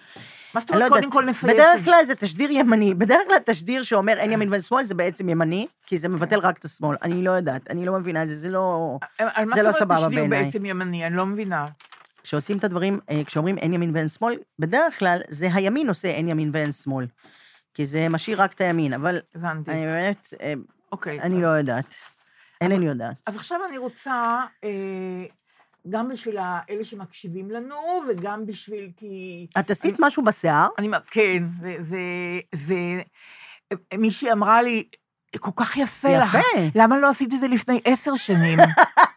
[0.53, 0.91] מה זאת לא אומרת.
[0.91, 1.53] קודם כל נפייס?
[1.53, 2.93] בדרך כלל זה תשדיר ימני.
[2.93, 6.57] בדרך כלל תשדיר שאומר אין ימין ואין שמאל, זה בעצם ימני, כי זה מבטל רק
[6.57, 6.97] את השמאל.
[7.01, 8.97] אני לא יודעת, אני לא מבינה את זה, זה לא...
[9.17, 10.45] על מה זה לא זאת אומרת סבבה תשדיר בעיניי.
[10.45, 11.07] בעצם ימני?
[11.07, 11.65] אני לא מבינה.
[12.23, 16.27] כשעושים את הדברים, אה, כשאומרים אין ימין ואין שמאל, בדרך כלל זה הימין עושה אין
[16.29, 17.05] ימין ואין שמאל.
[17.73, 19.71] כי זה משאיר רק את הימין, אבל הבנתי.
[19.71, 20.53] אני באמת, אה,
[20.91, 21.21] אוקיי.
[21.21, 21.95] אני לא יודעת.
[22.61, 23.15] אינני יודעת.
[23.25, 25.25] אז עכשיו אני רוצה, אה,
[25.89, 26.37] גם בשביל
[26.69, 27.75] אלה שמקשיבים לנו,
[28.09, 29.47] וגם בשביל כי...
[29.59, 30.67] את עשית משהו בשיער?
[30.77, 31.99] אני, כן, זה, זה,
[32.55, 32.75] זה,
[33.97, 34.83] מישהי אמרה לי,
[35.39, 36.69] כל כך יפה לך, יפה.
[36.75, 38.59] למה לא עשית את זה לפני עשר שנים?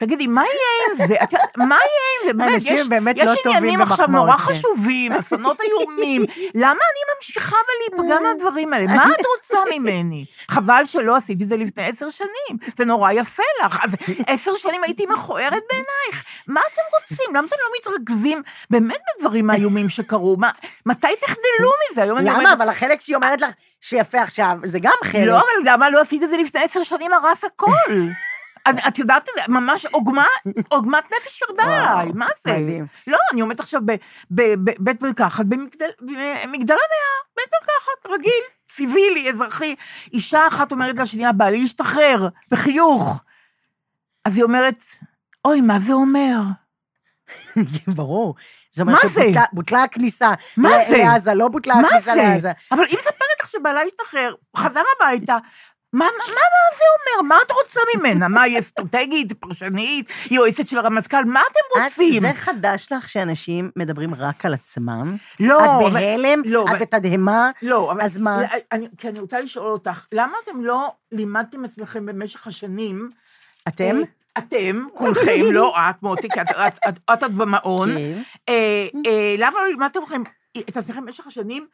[0.00, 1.14] תגידי, מה יהיה עם זה?
[1.22, 2.54] את מה יהיה עם זה?
[2.54, 4.42] אנשים יש, באמת יש לא טובים עניינים עכשיו במחמאות, נורא כן.
[4.42, 6.24] חשובים, אסונות איומים.
[6.54, 8.86] למה אני ממשיכה ולהיפגע מהדברים האלה?
[8.86, 10.24] מה את רוצה ממני?
[10.50, 13.84] חבל שלא עשיתי את זה לפני עשר שנים, זה נורא יפה לך.
[13.84, 16.24] אז עשר שנים הייתי מכוערת בעינייך.
[16.46, 17.36] מה אתם רוצים?
[17.36, 20.36] למה אתם לא מתרכזים באמת בדברים האיומים שקרו?
[20.36, 20.50] מה,
[20.86, 22.02] מתי תחדלו מזה?
[22.02, 22.38] היום למה?
[22.38, 25.26] אומרת, אבל החלק שהיא אומרת לך שיפה עכשיו, זה גם חלק.
[25.26, 27.70] לא, אבל למה לא עשית את זה לפני עשר שנים, הרס הכל?
[28.68, 29.86] את- יודעת את זה, ממש
[30.70, 31.64] עוגמת נפש ירדה
[32.14, 32.52] מה זה?
[32.52, 32.86] מדהים.
[33.06, 33.80] לא, אני עומדת עכשיו
[34.30, 39.74] בבית מרקחת, במגדל- במגדל המאה, בית מרקחת, רגיל, ציווילי, אזרחי.
[40.12, 43.22] אישה אחת אומרת לשנייה, בעלי השתחרר, בחיוך.
[44.24, 44.82] אז היא אומרת,
[45.44, 46.40] אוי, מה זה אומר?
[47.96, 48.34] ברור.
[48.72, 48.94] זה אומר?
[49.52, 50.96] שבוטלה הכניסה מה ל- זה?
[50.96, 52.22] לעזה, לא בוטלה הכניסה זה?
[52.22, 52.52] לעזה.
[52.72, 55.36] אבל היא מספרת לך שבעלה השתחרר, חזר הביתה.
[55.92, 56.84] מה, מה, מה, זה
[57.18, 57.28] אומר?
[57.28, 58.28] מה את רוצה ממנה?
[58.28, 61.24] מה, היא אסטרטגית, פרשנית, יועצת של הרמטכ"ל?
[61.24, 62.20] מה אתם את- רוצים?
[62.20, 65.16] זה חדש לך שאנשים מדברים רק על עצמם?
[65.40, 66.42] לא, את בהלם?
[66.44, 67.50] לא, את בתדהמה?
[67.62, 68.02] לא, אבל...
[68.02, 68.38] אז מה?
[68.72, 73.08] אני, כי אני רוצה לשאול אותך, למה אתם לא לימדתם עצמכם במשך השנים...
[73.68, 73.96] אתם?
[73.96, 74.02] אה,
[74.38, 77.94] אתם, כולכם, לא את, מוטי, כי את- את- את את עוד במעון.
[77.94, 78.22] כן.
[78.48, 80.00] אה, אה, למה לא לימדתם
[80.68, 81.68] את עצמכם במשך השנים אה,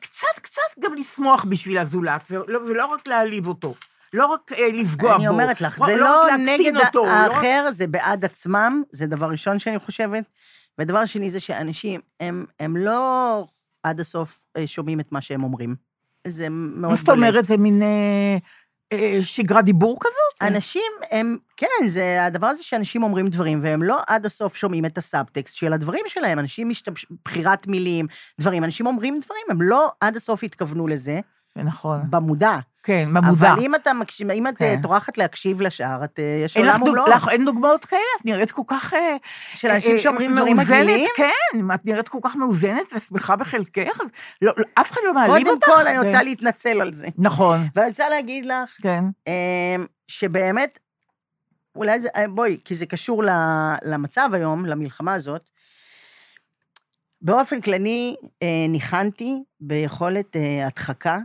[0.00, 3.74] קצת, קצת גם לשמוח בשביל הזולת, ולא, ולא רק להעליב אותו.
[4.12, 5.16] לא רק אה, לפגוע בו.
[5.16, 9.06] אני אומרת לך, לא- זה לא לא נגד אותו, לא האחר, זה בעד עצמם, זה
[9.06, 10.24] דבר ראשון שאני חושבת.
[10.78, 13.44] ודבר שני זה שאנשים, הם, הם לא
[13.82, 15.76] עד הסוף אה, שומעים את מה שהם אומרים.
[16.26, 17.08] זה מאוד מה זאת.
[17.08, 18.36] אומרת, זה מין אה, אה,
[19.22, 20.52] שגרת דיבור כזאת?
[20.52, 24.98] אנשים הם, כן, זה הדבר הזה שאנשים אומרים דברים, והם לא עד הסוף שומעים את
[24.98, 26.38] הסאבטקסט של הדברים שלהם.
[26.38, 28.06] אנשים משתמשים, בחירת מילים,
[28.40, 31.20] דברים, אנשים אומרים דברים, הם לא עד הסוף התכוונו לזה,
[31.56, 32.00] זה נכון.
[32.10, 32.58] במודע.
[32.88, 33.52] כן, במודע.
[33.52, 34.64] אבל אם אתה מקשיב, אם את כן.
[34.64, 36.88] אה, טורחת להקשיב לשאר, את, אה, יש עולם דוג...
[36.88, 37.06] ומלואו.
[37.10, 38.00] לך אין דוגמאות כאלה?
[38.20, 38.94] את נראית כל כך...
[38.94, 39.16] אה,
[39.52, 41.06] של אנשים אה, שאומרים אה, דברים מגעילים?
[41.16, 44.00] כן, את נראית כל כך מאוזנת ושמחה בחלקך,
[44.42, 45.66] לא, לא, אף אחד לא מעליב קודם אותך.
[45.66, 47.08] כל, אני רוצה להתנצל על זה.
[47.18, 49.04] נכון, ואני רוצה להגיד לך, כן.
[49.26, 49.32] אמ,
[50.08, 50.78] שבאמת,
[51.76, 53.22] אולי זה, אה, בואי, כי זה קשור
[53.84, 55.42] למצב היום, למלחמה הזאת.
[57.22, 61.18] באופן כללי, אה, ניחנתי ביכולת אה, הדחקה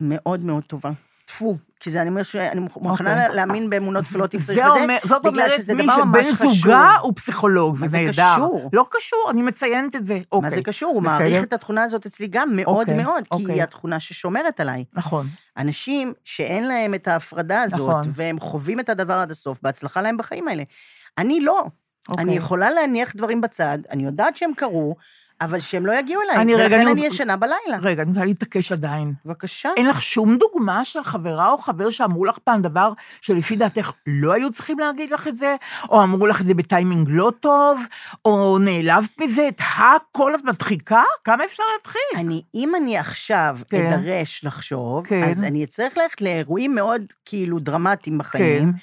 [0.00, 0.90] מאוד מאוד טובה.
[1.24, 3.36] טפו, כי זה, אני אומר שאני מוכנה אוקיי.
[3.36, 6.22] להאמין באמונות צריך זה וזה, אומר, זאת בגלל אומרת, שזה מי שבן.
[6.32, 8.32] זוגה הוא פסיכולוג, מה זה זה נהדר.
[8.34, 8.70] קשור?
[8.72, 10.14] לא קשור, אני מציינת את זה.
[10.14, 10.50] מה אוקיי.
[10.50, 10.92] זה קשור?
[10.94, 11.02] הוא.
[11.02, 13.54] מעריך את התכונה הזאת אצלי גם מאוד אוקיי, מאוד, כי אוקיי.
[13.54, 14.84] היא התכונה ששומרת עליי.
[14.94, 15.26] נכון.
[15.56, 18.12] אנשים שאין להם את ההפרדה הזאת, נכון.
[18.14, 20.62] והם חווים את הדבר עד הסוף, בהצלחה להם בחיים האלה.
[21.18, 21.64] אני לא.
[22.08, 22.24] אוקיי.
[22.24, 24.96] אני יכולה להניח דברים בצד, אני יודעת שהם קרו,
[25.40, 27.78] אבל שהם לא יגיעו אליי, אני רגע, ולכן אני אני רוצה- ישנה בלילה.
[27.82, 29.12] רגע, אני רוצה להתעקש עדיין.
[29.24, 29.68] בבקשה.
[29.76, 34.32] אין לך שום דוגמה של חברה או חבר שאמרו לך פעם דבר שלפי דעתך לא
[34.32, 35.56] היו צריכים להגיד לך את זה,
[35.90, 37.80] או אמרו לך את זה בטיימינג לא טוב,
[38.24, 41.02] או נעלבת מזה, את הכל את מדחיקה?
[41.24, 42.02] כמה אפשר להתחיל?
[42.26, 43.86] אני, אם אני עכשיו כן.
[43.92, 45.22] אדרש לחשוב, כן.
[45.22, 48.62] אז אני אצטרך ללכת לאירועים מאוד כאילו דרמטיים בחיים.
[48.72, 48.78] כן.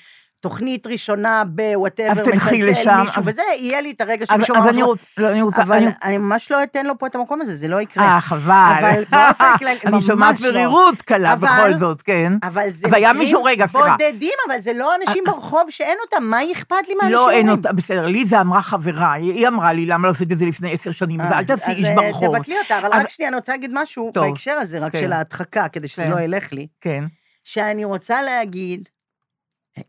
[0.50, 4.56] תוכנית ראשונה בוואטאבר, אז תלכי לשם, מישהו, אז- וזה, יהיה לי את הרגע אבל שמישהו
[4.56, 6.98] אז אמר אני משהו, רוצה, לא, אני רוצה, אבל אני- אני ממש לא אתן לו
[6.98, 8.04] פה את המקום הזה, זה לא יקרה.
[8.06, 8.74] אה, חבל.
[8.80, 10.52] אבל באופן כללי, אני ממש שומעת לא.
[10.52, 12.34] מרירות קלה אבל- בכל זאת, כן.
[12.44, 13.96] אבל זה והיה מישהו- רגע, סליחה.
[14.00, 17.58] בודדים, אבל זה לא אנשים ברחוב שאין אותם, מה אכפת לי מהאנשים לא, אין האלה?
[17.58, 20.74] אותה, בסדר, לי זה אמרה חברה, היא אמרה לי, למה לא עשית את זה לפני
[20.74, 22.38] עשר שנים, אז אה, אל תעשי אז, איש אה, ברחוב.
[22.38, 24.12] תבטלי אותה, אבל אז- רק שנייה, אני רוצה להגיד משהו.
[24.16, 25.00] בהקשר הזה, רק כן.
[25.00, 26.12] של ההדחקה, כדי שזה כן.
[26.12, 27.04] לא ילך לי, כן,
[27.44, 28.90] שאני רוצה להגיד,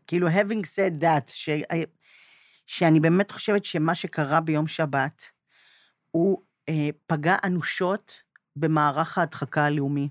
[0.07, 1.49] כאילו, having said that, ש...
[2.65, 5.21] שאני באמת חושבת שמה שקרה ביום שבת,
[6.11, 8.21] הוא אה, פגע אנושות
[8.55, 10.09] במערך ההדחקה הלאומי.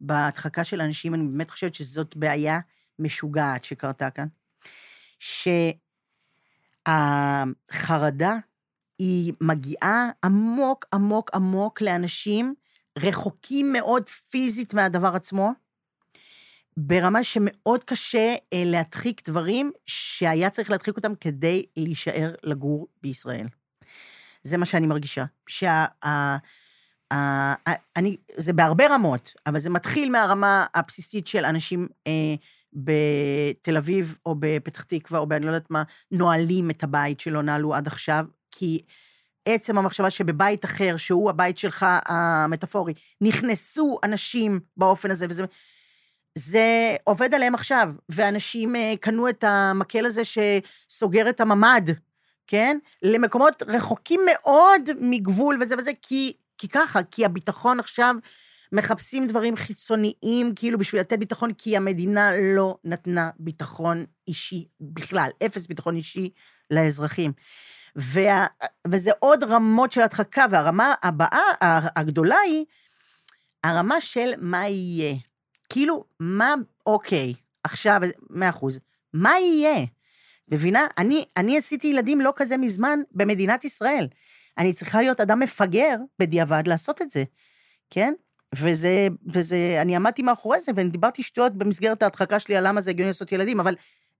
[0.00, 2.58] בהדחקה של אנשים, אני באמת חושבת שזאת בעיה
[2.98, 4.26] משוגעת שקרתה כאן.
[6.88, 8.36] שהחרדה
[8.98, 12.54] היא מגיעה עמוק, עמוק, עמוק לאנשים
[12.98, 15.52] רחוקים מאוד פיזית מהדבר עצמו,
[16.76, 23.46] ברמה שמאוד קשה אה, להדחיק דברים שהיה צריך להדחיק אותם כדי להישאר לגור בישראל.
[24.42, 25.24] זה מה שאני מרגישה.
[25.46, 25.84] שה...
[26.04, 26.36] ה-
[27.10, 32.34] ה- ה- אני, זה בהרבה רמות, אבל זה מתחיל מהרמה הבסיסית של אנשים אה,
[32.72, 37.74] בתל אביב או בפתח תקווה, או באני לא יודעת מה, נועלים את הבית שלא נעלו
[37.74, 38.82] עד עכשיו, כי
[39.46, 45.44] עצם המחשבה שבבית אחר, שהוא הבית שלך המטאפורי, נכנסו אנשים באופן הזה, וזה...
[46.38, 51.90] זה עובד עליהם עכשיו, ואנשים אה, קנו את המקל הזה שסוגר את הממ"ד,
[52.46, 52.78] כן?
[53.02, 58.14] למקומות רחוקים מאוד מגבול וזה וזה, כי, כי ככה, כי הביטחון עכשיו,
[58.72, 65.66] מחפשים דברים חיצוניים, כאילו בשביל לתת ביטחון, כי המדינה לא נתנה ביטחון אישי בכלל, אפס
[65.66, 66.30] ביטחון אישי
[66.70, 67.32] לאזרחים.
[67.96, 68.46] וה,
[68.88, 71.40] וזה עוד רמות של הדחקה, והרמה הבאה,
[71.96, 72.64] הגדולה היא,
[73.64, 75.14] הרמה של מה יהיה.
[75.74, 76.54] כאילו, מה,
[76.86, 77.34] אוקיי,
[77.64, 78.78] עכשיו, מאה אחוז,
[79.12, 79.84] מה יהיה?
[80.48, 80.86] מבינה?
[80.98, 84.08] אני, אני עשיתי ילדים לא כזה מזמן במדינת ישראל.
[84.58, 87.24] אני צריכה להיות אדם מפגר בדיעבד לעשות את זה,
[87.90, 88.14] כן?
[88.54, 92.90] וזה, וזה, אני עמדתי מאחורי זה, ואני דיברתי שטויות במסגרת ההדחקה שלי על למה זה
[92.90, 93.74] הגיוני לעשות ילדים, אבל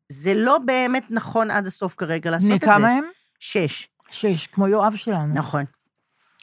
[0.08, 2.66] זה לא באמת נכון עד הסוף כרגע לעשות את זה.
[2.66, 3.04] כמה הם?
[3.40, 5.34] שש, שש, כמו יואב שלנו.
[5.34, 5.64] נכון.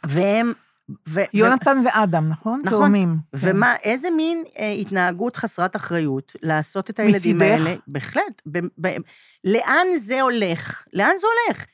[0.03, 0.53] והם...
[1.07, 2.61] ו, יונתן ואדם, נכון?
[2.65, 2.79] נכון.
[2.79, 3.17] תאומים.
[3.31, 3.37] כן.
[3.49, 7.61] ומה, איזה מין אה, התנהגות חסרת אחריות לעשות את הילדים מצידך?
[7.61, 7.75] האלה?
[7.87, 8.41] בהחלט.
[8.51, 8.87] ב, ב,
[9.43, 10.83] לאן זה הולך?
[10.93, 11.65] לאן זה הולך?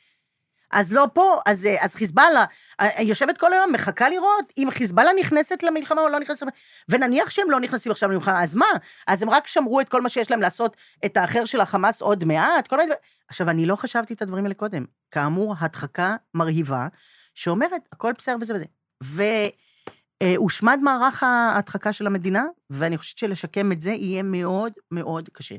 [0.72, 2.46] אז לא פה, אז, אה, אז חיזבאללה,
[2.80, 7.30] אה, יושבת כל היום, מחכה לראות אם חיזבאללה נכנסת למלחמה או לא נכנסת למלחמה, ונניח
[7.30, 8.66] שהם לא נכנסים עכשיו למלחמה, אז מה?
[9.08, 12.26] אז הם רק שמרו את כל מה שיש להם לעשות, את האחר של החמאס עוד
[12.26, 13.00] מעט, כל מיני דברים.
[13.28, 14.86] עכשיו, אני לא חשבתי את הדברים האלה קודם.
[15.12, 16.88] כאמור, הדחקה מרהיבה,
[17.36, 18.66] שאומרת, הכל בסדר וזה וזה.
[19.04, 25.56] והושמד מערך ההדחקה של המדינה, ואני חושבת שלשקם את זה יהיה מאוד מאוד קשה.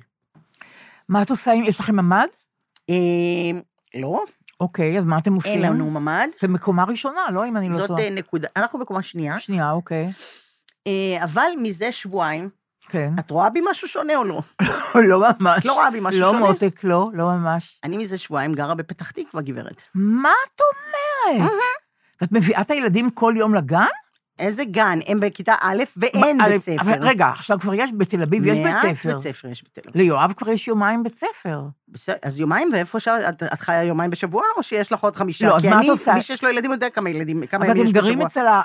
[1.08, 2.28] מה את עושה אם יש לכם ממ"ד?
[2.90, 3.60] אה,
[3.94, 4.24] לא,
[4.60, 5.52] אוקיי, אז מה אתם עושים?
[5.52, 6.28] אין לנו ממ"ד.
[6.38, 7.46] אתם בקומה ראשונה, לא?
[7.46, 8.02] אם אני לא זאת טועה.
[8.02, 10.10] אה, נקודה, אנחנו בקומה שנייה, שנייה, אוקיי.
[10.86, 12.48] אה, אבל מזה שבועיים,
[12.88, 13.12] כן.
[13.18, 14.42] את רואה בי משהו שונה או לא?
[15.08, 15.58] לא ממש.
[15.58, 16.46] את לא רואה בי משהו לא שונה?
[16.46, 17.80] מותק, לא, לא ממש.
[17.84, 19.82] אני מזה שבועיים גרה בפתח תקווה, גברת.
[19.94, 21.50] מה את אומרת?
[22.20, 23.84] ואת מביאה את הילדים כל יום לגן?
[24.38, 24.98] איזה גן?
[25.06, 27.00] הם בכיתה א' ואין בית אבל ספר.
[27.00, 29.12] רגע, עכשיו כבר יש, בתל אביב יש בית מעט ספר.
[29.12, 30.02] בית ספר יש בתל אביב.
[30.02, 31.62] ליואב כבר יש יומיים בית ספר.
[31.88, 33.08] בסדר, אז יומיים, ואיפה ש...
[33.08, 35.46] את, את חיה יומיים בשבוע, או שיש לך עוד חמישה?
[35.46, 36.14] לא, אז כי מה את אני, עושה?
[36.14, 38.26] מי שיש לו ילדים יודע כמה ילדים, כמה ימים אתם יש בשבוע.
[38.26, 38.62] אצל ה...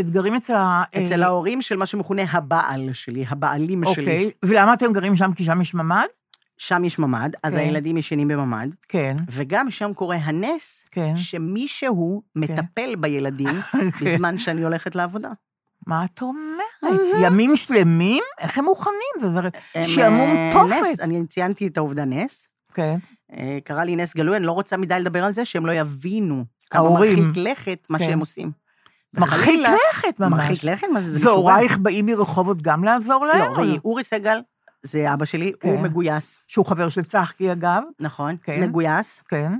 [0.00, 0.82] את גרים אצל ה...
[0.98, 4.04] אצל ההורים של מה שמכונה הבעל שלי, הבעלים שלי.
[4.04, 5.32] אוקיי, ולמה אתם גרים שם?
[5.36, 6.06] כי שם יש ממ"ד?
[6.60, 7.60] שם יש ממ"ד, אז כן.
[7.60, 11.16] הילדים ישנים בממ"ד, כן, וגם שם קורה הנס כן.
[11.16, 13.60] שמישהו מטפל בילדים
[14.02, 15.28] בזמן שאני הולכת לעבודה.
[15.86, 17.00] מה את אומרת?
[17.22, 18.22] ימים שלמים?
[18.40, 19.32] איך הם מוכנים?
[19.32, 21.00] זה הם, שעמום אה, תופת.
[21.00, 22.46] אני ציינתי את העובדה נס.
[22.74, 22.98] כן.
[23.64, 26.90] קרה לי נס גלוי, אני לא רוצה מדי לדבר על זה, שהם לא יבינו כמה.
[26.90, 28.04] מרחיק לכת מה כן.
[28.04, 28.50] שהם עושים.
[29.14, 30.32] מרחיק לכת ממש.
[30.32, 30.86] מרחיק לכת?
[30.92, 31.12] מה זה?
[31.12, 31.32] זה משוגע.
[31.32, 33.52] והורייך באים מרחובות גם לעזור להם?
[33.52, 34.40] לא, ראי, אורי סגל,
[34.82, 35.82] זה אבא שלי, הוא כן.
[35.82, 37.82] מגויס, שהוא חבר של צחקי, אגב.
[38.00, 38.62] נכון, כן.
[38.62, 39.22] מגויס.
[39.28, 39.52] כן.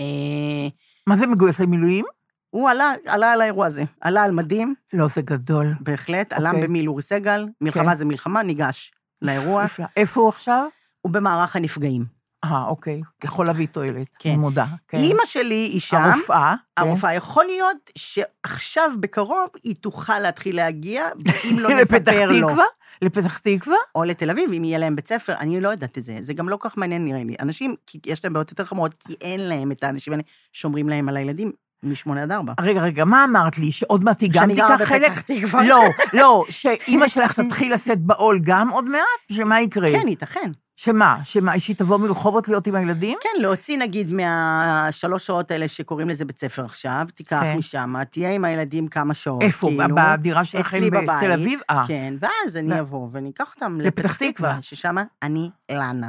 [0.00, 0.68] אה,
[1.06, 2.04] מה זה מגויס למילואים?
[2.50, 5.74] הוא עלה, עלה על האירוע הזה, עלה על מדים, לא, זה גדול.
[5.80, 6.66] בהחלט, עלה אוקיי.
[6.66, 7.94] במיל' אורי סגל, מלחמה כן.
[7.94, 9.64] זה מלחמה, ניגש לאירוע.
[9.96, 10.66] איפה הוא עכשיו?
[11.00, 12.19] הוא במערך הנפגעים.
[12.44, 13.00] אה, אוקיי.
[13.24, 14.06] יכול להביא תועלת.
[14.18, 14.34] כן.
[14.34, 14.66] מודה.
[14.88, 14.98] כן.
[14.98, 16.54] אימא שלי היא שם, הרופאה.
[16.76, 16.82] כן.
[16.82, 21.08] הרופאה, יכול להיות שעכשיו בקרוב היא תוכל להתחיל להגיע,
[21.50, 22.48] אם לא נספר לו.
[22.48, 22.64] תקווה?
[23.02, 23.76] לפתח תקווה?
[23.94, 26.16] או לתל אביב, אם יהיה להם בית ספר, אני לא יודעת את זה.
[26.20, 27.34] זה גם לא כל כך מעניין נראה לי.
[27.40, 30.22] אנשים, כי יש להם בעיות יותר חמורות, כי אין להם את האנשים האלה
[30.52, 32.52] שומרים להם על הילדים משמונה עד ארבע.
[32.60, 33.72] רגע, רגע, מה אמרת לי?
[33.72, 35.10] שעוד מעט היא גם שאני גרה תיקח חלק?
[35.10, 35.64] בפתח תקווה.
[35.64, 39.32] לא, לא, שאימא שלך תתחיל לשאת בעול גם עוד מעט?
[39.32, 39.90] שמה יקרה?
[39.92, 40.50] כן, ייתכן.
[40.82, 41.16] שמה?
[41.24, 43.18] שמה, שהיא תבוא מרחובות להיות עם הילדים?
[43.20, 47.56] כן, להוציא נגיד מהשלוש שעות האלה שקוראים לזה בית ספר עכשיו, תיקח כן.
[47.58, 49.42] משם, תהיה עם הילדים כמה שעות.
[49.42, 49.66] איפה?
[49.66, 51.60] כאילו, בדירה שלכם בתל אביב?
[51.70, 51.82] אה.
[51.86, 52.80] כן, ואז אני לא.
[52.80, 54.58] אבוא ואני אקח אותם לפתח תקווה.
[54.60, 56.08] ששם אני לנה.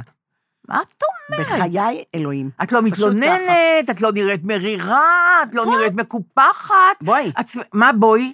[0.68, 1.46] מה את אומרת?
[1.46, 2.50] בחיי אלוהים.
[2.62, 6.74] את לא מתלוננת, את לא נראית מרירה, את לא נראית מקופחת.
[7.00, 7.46] בואי, את...
[7.72, 8.32] מה בואי?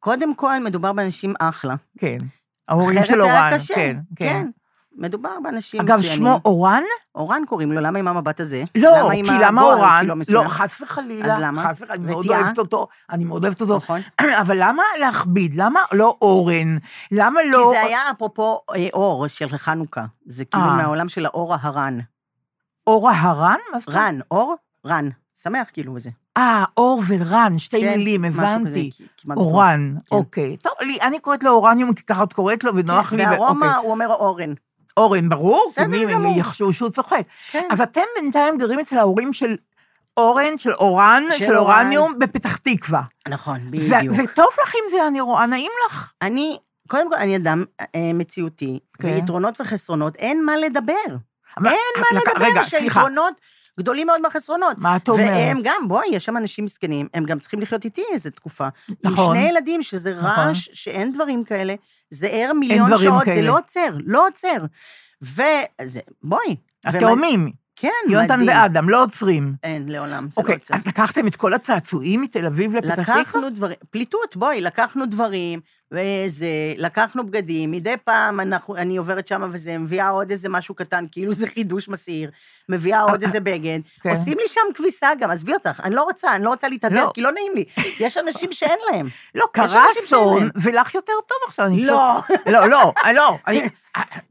[0.00, 1.74] קודם כל מדובר באנשים אחלה.
[1.98, 2.18] כן.
[2.68, 3.50] ההורים של אורן.
[3.74, 4.26] כן, כן.
[4.26, 4.48] כן.
[4.98, 6.16] מדובר באנשים אגב, מצוינים.
[6.18, 6.82] שמו אורן?
[7.14, 8.64] אורן קוראים לו, למה עם המבט הזה?
[8.74, 9.96] לא, עם כי למה אורן?
[9.98, 10.44] כאילו, המסוים?
[10.44, 11.34] לא, חס וחלילה.
[11.34, 11.64] אז למה?
[11.64, 12.26] חס וחלילה, אני מאוד?
[12.26, 13.76] אוהבת אותו, אני מאוד אוהבת אותו.
[13.76, 14.00] נכון.
[14.42, 15.54] אבל למה להכביד?
[15.54, 16.78] למה לא אורן?
[17.12, 17.70] למה כי לא...
[17.72, 20.04] זה היה אפרופו אה, אור של חנוכה.
[20.26, 20.76] זה כאילו אה.
[20.76, 21.98] מהעולם של האור הרן.
[22.86, 23.56] אורה הרן?
[23.72, 24.02] מה זאת אומרת?
[24.02, 24.54] רן, אור,
[24.86, 25.08] רן.
[25.42, 26.10] שמח כאילו וזה.
[26.36, 28.90] אה, אור ורן, שתי כן, מילים, כזה, הבנתי.
[28.96, 29.46] כ- כמעט בטוח.
[29.52, 30.16] אורן, כן.
[30.16, 30.56] אוקיי.
[30.56, 33.26] טוב, לי, אני קוראת לו אורניום, כי ככה את קוראת לו, ונוח לי.
[33.26, 33.82] ו- והרומא, אוקיי.
[33.82, 34.52] הוא אומר אורן.
[34.96, 36.38] אורן, ברור, כי בסדר גמור.
[36.38, 37.22] יחשוב שהוא צוחק.
[37.50, 37.68] כן.
[37.70, 39.56] אז אתם בינתיים גרים אצל ההורים של
[40.16, 41.56] אורן, של אורן, של של.
[41.56, 43.02] אורניום, בפתח תקווה.
[43.28, 44.14] נכון, בדיוק.
[44.18, 46.12] וטוב לך עם זה, אני רואה, נעים לך.
[46.22, 49.08] אני, קודם כל, אני אדם אה, מציאותי, כן.
[49.08, 50.92] ויתרונות וחסרונות, אין מה לדבר.
[51.58, 53.40] מה- אין מה לדבר, רגע, סליחה, שהיתרונות
[53.78, 54.78] גדולים מאוד מהחסרונות.
[54.78, 55.28] מה את אומרת?
[55.30, 58.68] והם גם, בואי, יש שם אנשים מסכנים, הם גם צריכים לחיות איתי איזה תקופה.
[59.04, 59.36] נכון.
[59.36, 60.28] עם שני ילדים, שזה נכון.
[60.30, 61.74] רעש, שאין דברים כאלה,
[62.10, 63.36] זה ער מיליון שעות, כאלה.
[63.36, 64.64] זה לא עוצר, לא עוצר.
[65.22, 66.56] וזה, בואי.
[66.86, 67.50] ומה- התאומים.
[67.80, 68.58] כן, יונתן מדהים.
[68.62, 69.54] ואדם, לא עוצרים.
[69.62, 70.74] אין, לעולם, זה לא אוקיי, יוצא.
[70.74, 73.20] אז לקחתם את כל הצעצועים מתל אביב לפתח תקווה?
[73.20, 75.60] לקחנו דברים, פליטות, בואי, לקחנו דברים,
[75.92, 81.04] וזה, לקחנו בגדים, מדי פעם אנחנו, אני עוברת שם וזה, מביאה עוד איזה משהו קטן,
[81.12, 82.30] כאילו זה חידוש מסעיר,
[82.68, 84.10] מביאה עוד איזה בגד, כן.
[84.10, 87.10] עושים לי שם כביסה גם, עזבי אותך, אני לא רוצה, אני לא רוצה להתהדר, לא.
[87.14, 87.64] כי לא נעים לי.
[88.00, 89.08] יש אנשים שאין להם.
[89.34, 90.50] לא, קרה אסון.
[90.62, 91.66] ולך יותר טוב עכשיו.
[91.66, 92.20] אני לא.
[92.24, 93.38] פשוט- לא, לא, לא.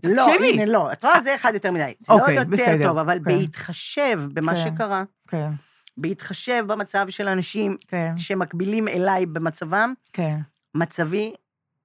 [0.06, 0.54] אני- לא, תקשיבי.
[0.54, 1.94] הנה, לא, את רואה, זה אחד יותר מדי.
[2.00, 3.24] זה לא אוקיי, יותר בסדר, טוב, אבל כן.
[3.24, 4.62] בהתחשב במה כן.
[4.62, 5.50] שקרה, כן,
[5.98, 10.38] בהתחשב במצב של אנשים כן, שמקבילים אליי במצבם, כן.
[10.76, 11.34] מצבי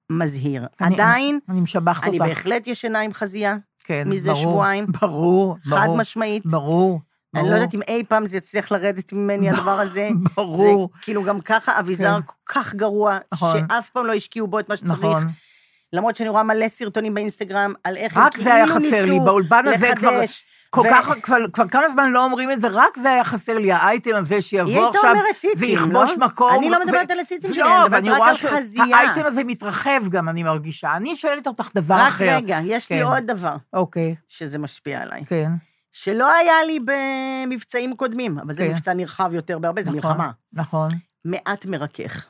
[0.09, 0.65] מזהיר.
[0.81, 2.29] אני- עדיין, אני משבחת אני אותך.
[2.29, 4.85] בהחלט ישנה עם חזייה, כן, מזה ברור, שבועיים.
[5.01, 5.79] ברור, ברור.
[5.79, 6.45] חד משמעית.
[6.45, 7.01] ברור.
[7.35, 7.55] אני לא ברור.
[7.61, 10.09] יודעת אם אי פעם זה יצליח לרדת ממני הדבר הזה.
[10.35, 10.89] ברור.
[10.93, 12.21] זה כאילו גם ככה אביזר כן.
[12.25, 13.57] כל כך גרוע, נכון.
[13.69, 14.93] שאף פעם לא השקיעו בו את מה שצריך.
[14.93, 15.27] נכון.
[15.93, 19.25] למרות שאני רואה מלא סרטונים באינסטגרם על איך רק זה היה כאילו חסר לי, ניסו
[19.25, 20.11] באולפן הזה כבר...
[20.11, 20.45] לחדש.
[20.69, 23.57] כל ו- כך, כבר, כבר כמה זמן לא אומרים את זה, רק זה היה חסר
[23.57, 26.25] לי, האייטם הזה שיבוא עכשיו ציצים, ויכבוש לא?
[26.25, 26.53] מקום.
[26.57, 28.85] אני לא ו- מדברת על הציצים שלי, לא, אני מדברת רק על חזייה.
[28.87, 30.95] שהאייטם הזה מתרחב גם, אני מרגישה.
[30.95, 32.35] אני שואלת אותך דבר רק אחר.
[32.35, 33.03] רגע, יש לי כן.
[33.03, 35.25] עוד דבר אוקיי, שזה משפיע עליי.
[35.25, 35.51] כן.
[35.91, 38.71] שלא היה לי במבצעים קודמים, אבל זה כן.
[38.71, 40.31] מבצע נרחב יותר בהרבה, זה נכון, מלחמה.
[40.53, 40.89] נכון.
[41.25, 42.25] מעט מרכך.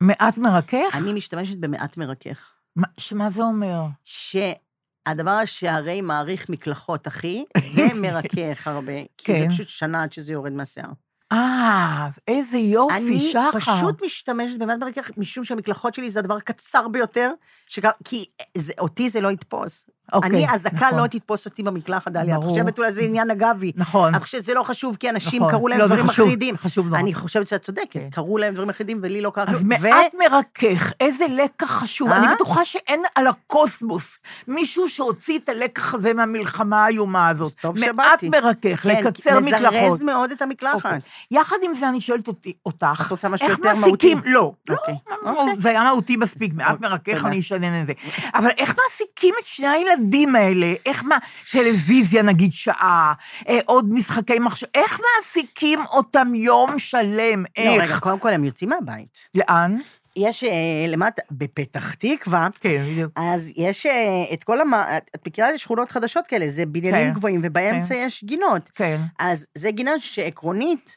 [0.00, 0.96] מעט מרכך?
[1.02, 2.53] אני משתמשת במעט מרכך.
[2.76, 3.80] מה- שמה זה אומר?
[4.04, 8.92] שהדבר שהרי מעריך מקלחות, אחי, זה מרכך הרבה.
[9.18, 9.50] כי זה כן.
[9.50, 10.90] פשוט שנה עד שזה יורד מהשיער.
[11.32, 13.50] אה, איזה יופי, אני שחר.
[13.60, 17.30] פשוט משתמשת במעט מרכך, משום שהמקלחות שלי זה הדבר הקצר ביותר,
[17.68, 17.84] שכ...
[18.04, 18.24] כי
[18.56, 19.86] זה, אותי זה לא יתפוס.
[20.12, 20.98] אוקיי, אני, הזקה נכון.
[20.98, 22.34] לא תתפוס אותי במקלחת, דליה.
[22.36, 22.54] את ברור.
[22.54, 23.72] חושבת אולי זה עניין אגבי.
[23.76, 24.14] נכון.
[24.14, 25.50] אני חושבת שזה לא חשוב, כי אנשים נכון.
[25.50, 26.56] קראו להם לא, דברים חשוב, מחרידים.
[26.56, 26.98] חשוב נורא.
[26.98, 28.08] אני חושבת שאת צודקת, כן.
[28.10, 29.68] קראו להם דברים מחרידים ולי לא קרה אז כלום.
[29.68, 32.10] מעט מרכך, איזה לקח חשוב.
[32.10, 32.18] אה?
[32.18, 37.52] אני בטוחה שאין על הקוסמוס מישהו שהוציא את הלקח הזה מהמלחמה האיומה הזאת.
[37.60, 38.28] טוב מעט שבאתי.
[38.28, 39.74] מרכך, כן, לקצר מקלחות.
[39.74, 40.84] מזרז מאוד את המקלחת.
[40.84, 40.98] אוקיי.
[41.30, 44.14] יחד עם זה, אני שואלת אותי, אותך, את רוצה משהו יותר מהותי?
[44.24, 44.94] לא, לא, אוקיי.
[45.10, 45.54] לא, אוקיי.
[45.58, 47.24] זה היה מהותי מספיק, מעט אוקיי, מרכך.
[47.24, 47.92] אני אשנן את זה.
[48.34, 49.93] אבל איך מעסיקים את שני הילדים
[50.34, 50.74] האלה?
[50.86, 51.18] איך מה,
[51.52, 53.12] טלוויזיה נגיד שעה,
[53.48, 57.44] אה, עוד משחקי מחשב, איך מעסיקים אותם יום שלם?
[57.58, 57.98] לא, רגע, איך?
[58.00, 59.08] קודם כל הם יוצאים מהבית.
[59.34, 59.76] לאן?
[60.16, 60.50] יש אה,
[60.88, 63.12] למטה, בפתח תקווה, כן, בדיוק.
[63.16, 64.74] אז יש אה, את כל המ...
[65.14, 68.70] את מכירה שכונות חדשות כאלה, זה בניינים כן, גבוהים, ובאמצע יש גינות.
[68.74, 68.96] כן.
[69.18, 70.96] אז זה גינה שעקרונית,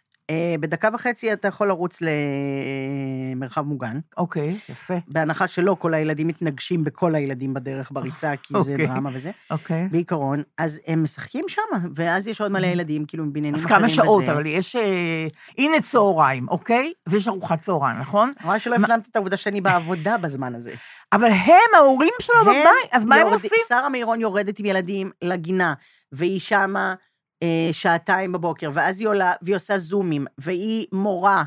[0.60, 2.00] בדקה וחצי אתה יכול לרוץ
[3.36, 4.94] למרחב מוגן, אוקיי, יפה.
[5.08, 8.88] בהנחה שלא כל הילדים מתנגשים בכל הילדים בדרך בריצה, כי זה אוקיי.
[8.88, 9.88] דרמה וזה, אוקיי.
[9.92, 11.62] בעיקרון, אז הם משחקים שם,
[11.96, 14.34] ואז יש עוד מלא ילדים, כאילו, מבניינים אז אחרים כמה שעות, וזה.
[14.34, 14.76] אבל יש...
[14.76, 16.94] אה, הנה צהריים, אוקיי?
[17.08, 18.32] ויש ארוחת צהריים, נכון?
[18.44, 20.74] רואה שלא הפנמת את העובדה שאני בעבודה בזמן הזה.
[21.14, 23.50] אבל הם, ההורים שלו בבית, אז מה הם עושים?
[23.68, 25.74] שרה מירון יורדת עם ילדים לגינה,
[26.12, 26.96] והיא שמה אה,
[27.72, 31.44] שעתיים בבוקר, ואז היא עולה, והיא עושה זומים, והיא מורה.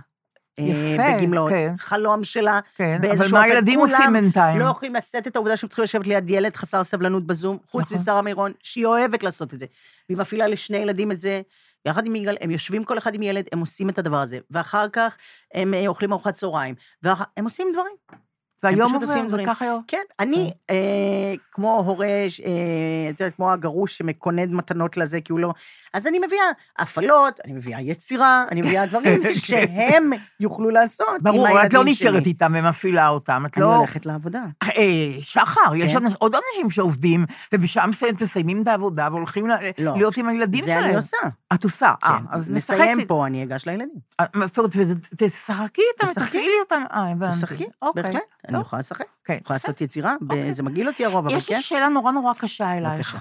[0.58, 1.50] אה, יפה, בגמלאות.
[1.50, 1.74] כן.
[1.78, 3.50] חלום שלה, כן, באיזשהו אבל מה אופן.
[3.52, 4.58] הילדים עושים בינתיים?
[4.58, 7.96] לא יכולים לשאת את העובדה שהם צריכים לשבת ליד ילד חסר סבלנות בזום, חוץ נכון.
[7.96, 9.66] משרה מירון, שהיא אוהבת לעשות את זה.
[10.08, 11.40] והיא מפעילה לשני ילדים את זה,
[11.84, 14.38] יחד עם יגאל, הם יושבים כל אחד עם ילד, הם עושים את הדבר הזה.
[14.50, 15.16] ואחר כך
[15.54, 16.74] הם אה, אוכלים ארוחת צהריים.
[17.02, 18.20] והם עושים דברים.
[18.62, 19.26] והיום עובר.
[19.30, 19.82] וככה היום.
[19.86, 25.40] כן, אני, אה, כמו הורה, אה, את יודעת, כמו הגרוש שמקונד מתנות לזה, כי הוא
[25.40, 25.52] לא...
[25.94, 26.44] אז אני מביאה
[26.78, 31.84] הפעלות, אני מביאה יצירה, אני מביאה דברים שהם יוכלו לעשות ברור, את לא.
[31.84, 33.76] נשארת איתם ומפעילה אותם, את אני לא...
[33.76, 34.42] הולכת לעבודה.
[34.62, 34.70] אה,
[35.20, 36.04] שחר, יש כן.
[36.18, 39.46] עוד אנשים שעובדים, ובשעה מסוימת מסיימים את העבודה והולכים
[39.78, 39.96] לא.
[39.96, 40.84] להיות עם הילדים זה שלהם.
[40.84, 41.16] אני עושה.
[41.54, 43.08] את עושה, אה, כן, אז נסיים משחקת.
[43.08, 43.98] פה, אני אגש לילדים.
[44.20, 44.72] אה, זאת אומרת,
[45.16, 46.26] תשחקי איתם, תשחקי.
[46.26, 46.82] תפעילי אותם.
[46.92, 47.36] אה, הבנתי.
[47.36, 48.22] תשחקי, אוקיי, בהחלט.
[48.50, 48.66] אני טוב.
[48.66, 49.04] יכולה לשחק.
[49.24, 49.54] כן, יכולה.
[49.56, 50.52] לעשות יצירה, אוקיי.
[50.52, 51.56] זה מגעיל אותי הרוב, אבל יש כן.
[51.56, 53.14] לי שאלה נורא נורא קשה אלייך.
[53.14, 53.18] בבקשה.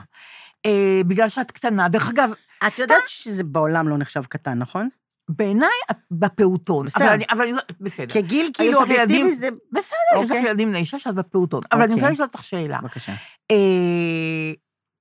[0.65, 1.89] אה, בגלל שאת קטנה.
[1.89, 2.32] דרך אגב,
[2.65, 4.89] את סתם- יודעת שזה בעולם לא נחשב קטן, נכון?
[5.30, 6.86] בעיניי את בפעוטון.
[6.86, 7.06] בסדר.
[7.06, 7.46] אבל אני- אבל
[7.82, 8.13] בסדר.
[8.13, 9.50] כגיל כאילו אובייקטיבי זה...
[9.72, 10.50] בסדר, יש לך אוקיי.
[10.50, 11.62] ילדים בני שש, את בפעוטון.
[11.72, 12.13] אבל אני רוצה אוקיי.
[12.13, 12.80] לשאול אותך שאלה.
[12.82, 13.13] בבקשה.
[13.52, 14.52] אה,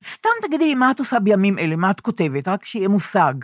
[0.04, 3.34] סתם תגידי לי מה את עושה בימים אלה, מה את כותבת, רק שיהיה מושג.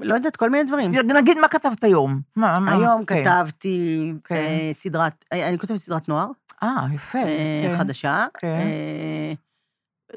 [0.00, 0.90] לא יודעת, כל מיני דברים.
[1.14, 2.20] נגיד מה כתבת היום.
[2.36, 2.76] מה, מה?
[2.76, 3.24] היום כן.
[3.24, 4.34] כתבתי כן.
[4.34, 6.28] אה, סדרת, אה, אני כותבת סדרת נוער,
[6.62, 7.18] אה, יפה.
[7.18, 7.78] אה, כן.
[7.78, 8.26] חדשה.
[8.38, 8.46] כן.
[8.48, 9.32] אה,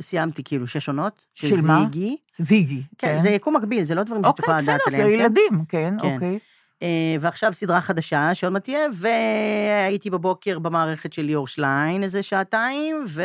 [0.01, 1.25] סיימתי כאילו שש עונות.
[1.33, 1.79] של מה?
[1.83, 2.17] זיגי.
[2.39, 2.83] זיגי.
[2.97, 5.09] כן, זה יקום מקביל, זה לא דברים שאת אוקיי, יכולה לדעת בסדר, עליהם.
[5.09, 5.23] של כן?
[5.23, 6.13] ילדים, כן, כן.
[6.13, 6.39] אוקיי.
[6.83, 6.87] אה,
[7.21, 13.23] ועכשיו סדרה חדשה שעוד מעט תהיה, והייתי בבוקר במערכת של ליאור שליין איזה שעתיים, ו...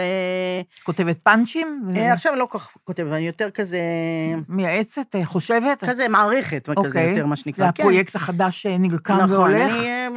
[0.82, 1.82] כותבת פאנצ'ים?
[1.86, 3.80] ו- אה, עכשיו לא כל כך כותבת, אני יותר כזה...
[4.48, 5.84] מייעצת, אה, חושבת?
[5.84, 7.10] כזה מערכת, כזה אוקיי.
[7.10, 7.70] יותר מה שנקרא.
[7.70, 7.82] כן.
[7.82, 9.72] והפרויקט החדש אה, נרקם נכון, והולך?
[9.72, 10.08] אני, אה,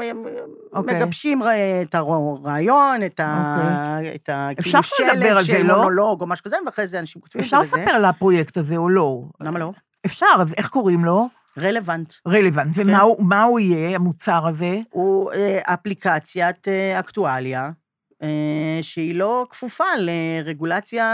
[0.74, 0.96] אוקיי.
[0.96, 1.42] מגבשים
[1.82, 4.00] את הרעיון, את ה...
[4.16, 4.50] את ה...
[4.60, 5.76] אפשר כאילו לדבר על זה, לא?
[5.76, 7.78] מונולוג או משהו כזה, ואחרי זה אנשים כותבים את זה אפשר.
[7.78, 9.24] לספר על הפרויקט הזה או לא?
[9.42, 9.72] למה לא?
[10.06, 11.28] אפשר, אז איך קוראים לו?
[11.58, 12.14] רלוונט.
[12.28, 12.76] רלוונט.
[12.76, 12.82] כן.
[13.20, 14.78] ומה הוא- יהיה, המוצר הזה?
[14.90, 17.70] הוא אה, אפליקציית אה, אקטואליה,
[18.24, 18.28] אה,
[18.82, 21.06] שהיא לא כפופה לרגולציה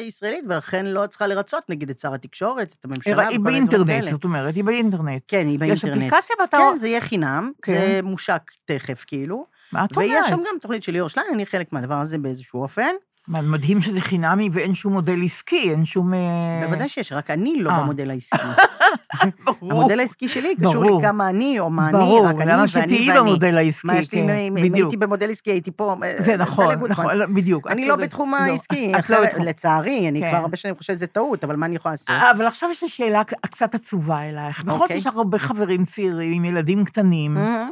[0.00, 3.66] ישראלית, ולכן לא צריכה לרצות, נגיד, את שר התקשורת, את הממשלה היא וכל מיני דברים
[3.68, 4.10] באינטרנט, כאלה.
[4.10, 5.22] זאת אומרת, היא באינטרנט.
[5.28, 6.12] כן, היא יש באינטרנט.
[6.12, 6.56] אפליקציה ואתה...
[6.56, 7.72] כן, זה יהיה חינם, כן.
[7.72, 9.46] זה מושק תכף, כאילו.
[9.72, 10.46] מה את ויש שם אומרת?
[10.52, 12.90] גם תוכנית של ליאור שליין, אני חלק מהדבר הזה באיזשהו אופן.
[13.28, 16.14] מדהים שזה חינמי ואין שום מודל עסקי, אין שום...
[16.14, 17.80] אה, בוודאי שיש, רק אני לא אה.
[17.80, 18.36] במודל העסקי.
[19.44, 19.72] ברור.
[19.72, 21.02] המודל העסקי שלי קשור לי ברור.
[21.02, 23.20] כמה אני, או מה אני, ברור, רק אני למה ואני שתהיי ואני.
[23.20, 24.74] במודל העסקי, מה יש לי, כן, אם- אם בדיוק.
[24.76, 25.96] הייתי במודל עסקי, הייתי פה.
[26.18, 27.66] זה אה, נכון, דלג, נכון, לא, בדיוק.
[27.66, 27.96] אני לא.
[27.96, 29.18] בתחום לא, העסקי, לא.
[29.44, 30.28] לצערי, אני כן.
[30.30, 32.10] כבר הרבה שנים חושבת שזה טעות, אבל מה אני יכולה לעשות?
[32.36, 34.62] אבל עכשיו יש לי שאלה קצת עצובה אלייך.
[34.62, 34.96] בכל זאת אוקיי.
[34.96, 37.34] יש לך הרבה חברים צעירים עם ילדים קטנים.
[37.34, 37.70] מהמם.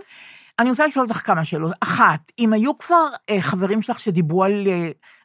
[0.59, 1.73] אני רוצה לשאול אותך כמה שאלות.
[1.81, 3.07] אחת, אם היו כבר
[3.41, 4.67] חברים שלך שדיברו על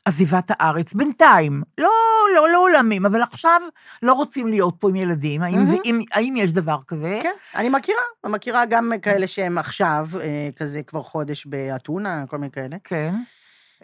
[0.06, 1.90] עזיבת הארץ, בינתיים, לא,
[2.36, 3.62] לא לעולמים, אבל עכשיו
[4.02, 5.82] לא רוצים להיות פה עם ילדים, האם, זה, מהמם.
[5.86, 7.20] אם, האם יש דבר כזה?
[7.24, 12.38] כן, אני מכירה, אני מכירה גם כאלה שהם עכשיו, אה, כזה כבר חודש באתונה, כל
[12.38, 12.78] מיני כאלה.
[12.84, 13.14] כן.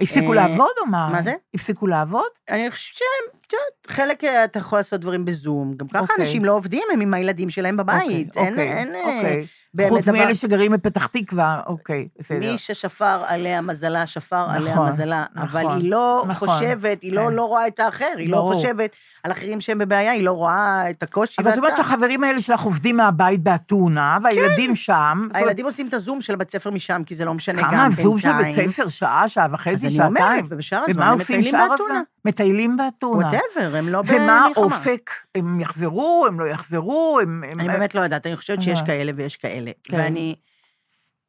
[0.01, 1.09] הפסיקו אה, לעבוד או מה?
[1.11, 1.33] מה זה?
[1.53, 2.29] הפסיקו לעבוד?
[2.49, 6.15] אני חושבת שהם, את יודעת, חלק אה, אתה יכול לעשות דברים בזום, גם ככה אוקיי.
[6.19, 8.37] אנשים לא עובדים, הם עם הילדים שלהם בבית.
[8.37, 9.23] אין, אוקיי, אין, אוקיי.
[9.23, 9.45] באמת
[9.89, 12.39] חוץ דבר- מאלה שגרים בפתח תקווה, אוקיי, בסדר.
[12.39, 15.23] מי ששפר עליה מזלה, שפר עליה נכון, מזלה.
[15.37, 17.33] אבל נכון, היא לא נכון, חושבת, היא לא, כן.
[17.33, 18.53] לא רואה את האחר, היא לא ברור.
[18.53, 21.85] חושבת על אחרים שהם בבעיה, היא לא רואה את הקושי אז את אומרת והצער.
[21.85, 25.17] שהחברים האלה שלך עובדים מהבית באתונה, והילדים שם.
[25.23, 27.69] זאת אומרת, הילדים עושים את הזום של הבית ספר משם, כי זה לא משנה גם
[27.71, 28.55] כמה זום של בינתיים.
[28.67, 28.89] בית ספר?
[28.89, 30.17] שעה, שעה וחצי, אז אני שעתיים?
[30.17, 32.01] אומרת, ובשאר הזמן הם מטיילים באתונה.
[32.25, 33.25] מטיילים באתונה.
[33.25, 34.49] ווטאבר, הם לא ומה במלחמה.
[34.55, 35.09] האופק?
[35.35, 37.43] הם יחזרו, הם לא יחזרו, הם...
[37.43, 38.85] הם- אני באמת לא יודעת, אני חושבת שיש אה.
[38.85, 39.71] כאלה ויש כאלה.
[39.83, 39.97] כן.
[39.97, 40.35] ואני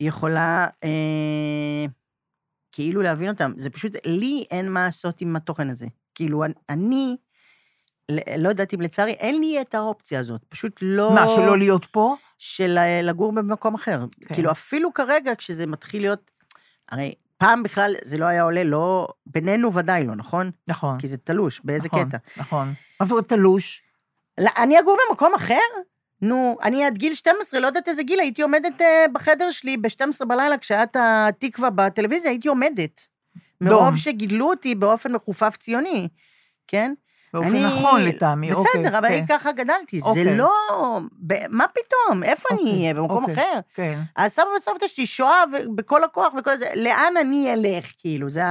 [0.00, 1.84] יכולה אה,
[2.72, 3.52] כאילו להבין אותם.
[3.56, 5.86] זה פשוט, לי אין מה לעשות עם התוכן הזה.
[6.14, 7.16] כאילו, אני-
[8.38, 10.40] לא יודעת אם לצערי, אין לי את האופציה הזאת.
[10.48, 11.14] פשוט לא...
[11.14, 12.16] מה, שלא להיות פה?
[12.38, 14.04] של לגור במקום אחר.
[14.26, 14.34] כן.
[14.34, 16.30] כאילו, אפילו כרגע, כשזה מתחיל להיות...
[16.88, 19.08] הרי פעם בכלל זה לא היה עולה, לא...
[19.26, 20.50] בינינו ודאי לא, נכון?
[20.68, 20.98] נכון.
[20.98, 22.18] כי זה תלוש, באיזה נכון, קטע.
[22.36, 22.68] נכון.
[23.00, 23.82] מה זאת אומרת תלוש?
[24.38, 25.54] לא, אני אגור במקום אחר?
[26.22, 30.24] נו, אני עד גיל 12, לא יודעת איזה גיל, הייתי עומדת אה, בחדר שלי ב-12
[30.24, 33.06] בלילה, כשהיה את התקווה בטלוויזיה, הייתי עומדת.
[33.60, 33.96] מרוב.
[33.96, 36.08] שגידלו אותי באופן מכופף ציוני,
[36.66, 36.94] כן?
[37.40, 38.82] באופן אני- נכון לטעמי, אוקיי.
[38.82, 40.00] בסדר, אבל כן, אני ככה גדלתי.
[40.00, 40.36] זה אוקיי.
[40.36, 40.50] לא...
[41.26, 42.22] ב- מה פתאום?
[42.22, 42.94] איפה אני אוקיי, אהיה?
[42.94, 43.34] במקום אוקיי.
[43.34, 43.60] אחר?
[43.74, 43.98] כן.
[44.16, 48.30] הסבא וסבתא שלי שואה בכל הכוח וכל זה, לאן אני אלך, כאילו?
[48.30, 48.42] זה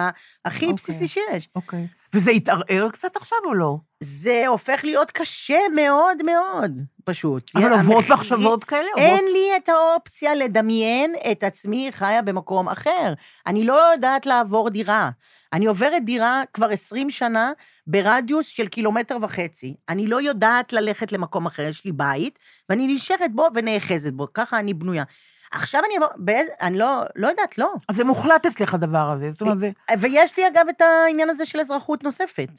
[0.45, 0.73] הכי אוקיי.
[0.73, 1.49] בסיסי שיש.
[1.55, 1.87] אוקיי.
[2.15, 3.77] וזה התערער קצת עכשיו או לא?
[3.99, 6.71] זה הופך להיות קשה מאוד מאוד,
[7.03, 7.51] פשוט.
[7.55, 8.87] אבל עוברות מחשבות כאלה?
[8.97, 13.13] אין עוברות- לי את האופציה לדמיין את עצמי חיה במקום אחר.
[13.47, 15.09] אני לא יודעת לעבור דירה.
[15.53, 17.51] אני עוברת דירה כבר 20 שנה
[17.87, 19.75] ברדיוס של קילומטר וחצי.
[19.89, 22.39] אני לא יודעת ללכת למקום אחר, יש לי בית,
[22.69, 25.03] ואני נשארת בו ונאחזת בו, ככה אני בנויה.
[25.51, 27.73] עכשיו אני אעבור, באיזה, אני לא, לא יודעת, לא.
[27.89, 29.31] אז זה מוחלט אצלך הדבר הזה.
[29.31, 29.69] זאת אומרת, זה...
[29.99, 32.49] ויש לי אגב את העניין הזה של אזרחות נוספת.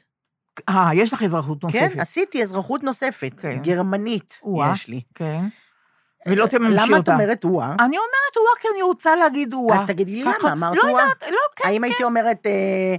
[0.69, 1.93] אה, יש לך אזרחות נוספת.
[1.93, 3.59] כן, עשיתי אזרחות נוספת, כן.
[3.61, 4.71] גרמנית או-אה.
[4.71, 5.01] יש לי.
[5.15, 5.45] כן.
[6.27, 6.91] ולא תממשי אותה.
[6.91, 7.65] למה את אומרת או-אה?
[7.79, 9.75] אני אומרת או-אה כי אני רוצה להגיד או-אה.
[9.75, 11.01] אז תגידי לי למה, אמרת לא או-אה.
[11.01, 11.69] יודעת, לא, כן.
[11.69, 12.95] האם הייתי אומרת, אה,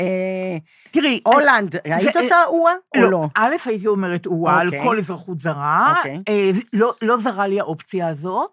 [0.00, 0.56] אה,
[0.90, 3.26] תראי, הולנד, היית עושה או-אה או לא?
[3.34, 4.82] א', הייתי אומרת או-אה על אוקיי.
[4.82, 5.94] כל אזרחות זרה.
[5.96, 6.22] אוקיי.
[6.28, 8.50] אה, לא- לא זרה לי האופציה הזאת,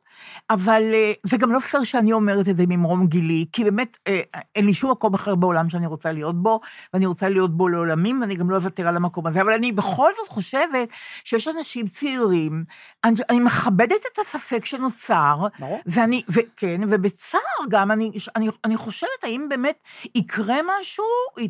[0.50, 4.22] אבל אה, זה גם לא פייר שאני אומרת את זה ממרום גילי, כי באמת אה,
[4.56, 6.60] אין לי שום מקום אחר בעולם שאני רוצה להיות בו,
[6.94, 9.42] ואני רוצה להיות בו לעולמים, ואני גם לא אוותר על המקום הזה.
[9.42, 10.90] אבל אני בכל זאת חושבת
[11.24, 12.64] שיש אנשים צעירים,
[13.04, 15.80] אני, אני מכבדת את הספק שנוצר, ברור.
[15.86, 19.80] ואני, וכן, ובצער גם, אני, אני, אני חושבת, האם באמת
[20.16, 21.04] יקרה משהו,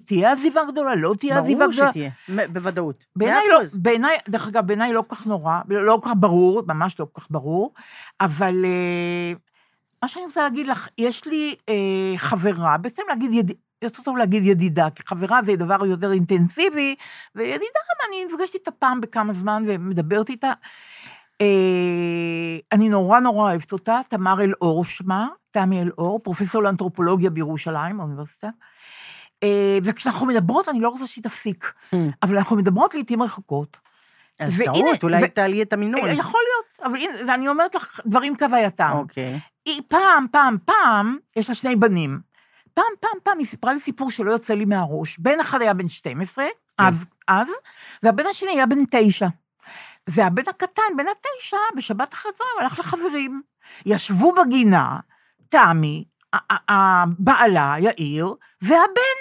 [0.06, 1.90] תהיה עזיבה גדולה, לא תהיה עזיבה ברור גדולה.
[1.90, 3.06] שתהיה, מ- בוודאות.
[3.16, 3.78] בעיניי לא, אחוז.
[3.78, 7.22] בעיניי, דרך אגב, בעיניי לא כל כך נורא, לא כל כך ברור, ממש לא כל
[7.22, 7.74] כך ברור,
[8.22, 9.34] אבל אה,
[10.02, 13.52] מה שאני רוצה להגיד לך, יש לי אה, חברה, בעצם להגיד, יד...
[13.82, 16.96] יותר טוב להגיד ידידה, כי חברה זה דבר יותר אינטנסיבי,
[17.36, 20.52] וידידה אני נפגשת איתה פעם בכמה זמן ומדברת איתה.
[21.42, 28.50] אה, אני נורא נורא אוהבת אותה, תמר אלאור שמה, תמי אלאור, פרופסור לאנתרופולוגיה בירושלים, באוניברסיטה.
[29.44, 31.96] אה, וכשאנחנו מדברות, אני לא רוצה שהיא תפסיק, Hmm.
[32.24, 33.80] אבל אנחנו מדברות לעיתים רחוקות.
[34.40, 36.08] אז והנה, טעות, אולי ו- תעלי את המינון.
[36.08, 36.57] אה, יכול להיות,
[36.88, 38.92] אבל הנה, אני אומרת לך דברים כהווייתם.
[38.94, 39.40] אוקיי.
[39.66, 42.20] היא פעם, פעם, פעם, יש לה שני בנים.
[42.74, 45.20] פעם, פעם, פעם, היא סיפרה לי סיפור שלא יוצא לי מהראש.
[45.20, 46.46] בן אחד היה בן 12,
[46.78, 47.52] אז, אז,
[48.04, 49.28] והבן השני היה בן 9.
[50.10, 53.42] והבן הקטן, בן התשע, בשבת הצהריים הלך לחברים.
[53.86, 55.00] ישבו בגינה,
[55.50, 59.18] תמי, ה- ה- ה- בעלה, יאיר, והבן.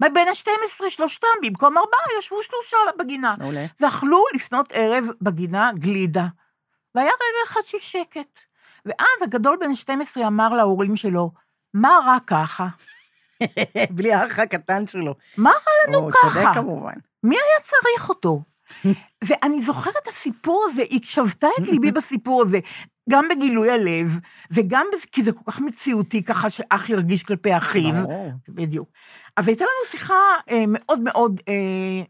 [0.00, 3.34] בן ה-12, שלושתם, במקום ארבעה, ישבו שלושה בגינה.
[3.38, 3.66] מעולה.
[3.80, 6.26] ואכלו לפנות ערב בגינה גלידה.
[6.94, 8.40] והיה רגע אחד של שקט.
[8.86, 11.30] ואז הגדול בן 12 אמר להורים שלו,
[11.74, 12.68] מה רע ככה?
[13.96, 15.14] בלי האח הקטן שלו.
[15.38, 16.40] מה רע לנו הוא ככה?
[16.42, 16.94] צודק כמובן.
[17.22, 18.42] מי היה צריך אותו?
[19.28, 22.58] ואני זוכרת את הסיפור הזה, היא שבתה את ליבי בסיפור הזה,
[23.10, 24.18] גם בגילוי הלב,
[24.50, 27.94] וגם בזה, כי זה כל כך מציאותי, ככה שאח ירגיש כלפי אחיו.
[27.94, 28.32] ברור.
[28.48, 28.88] בדיוק.
[29.36, 30.14] אז הייתה לנו שיחה
[30.50, 32.04] אה, מאוד מאוד, אה,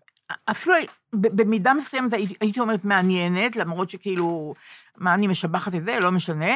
[0.45, 0.75] אפילו
[1.13, 4.55] במידה מסוימת הייתי אומרת מעניינת, למרות שכאילו,
[4.97, 6.55] מה אני משבחת את זה, לא משנה.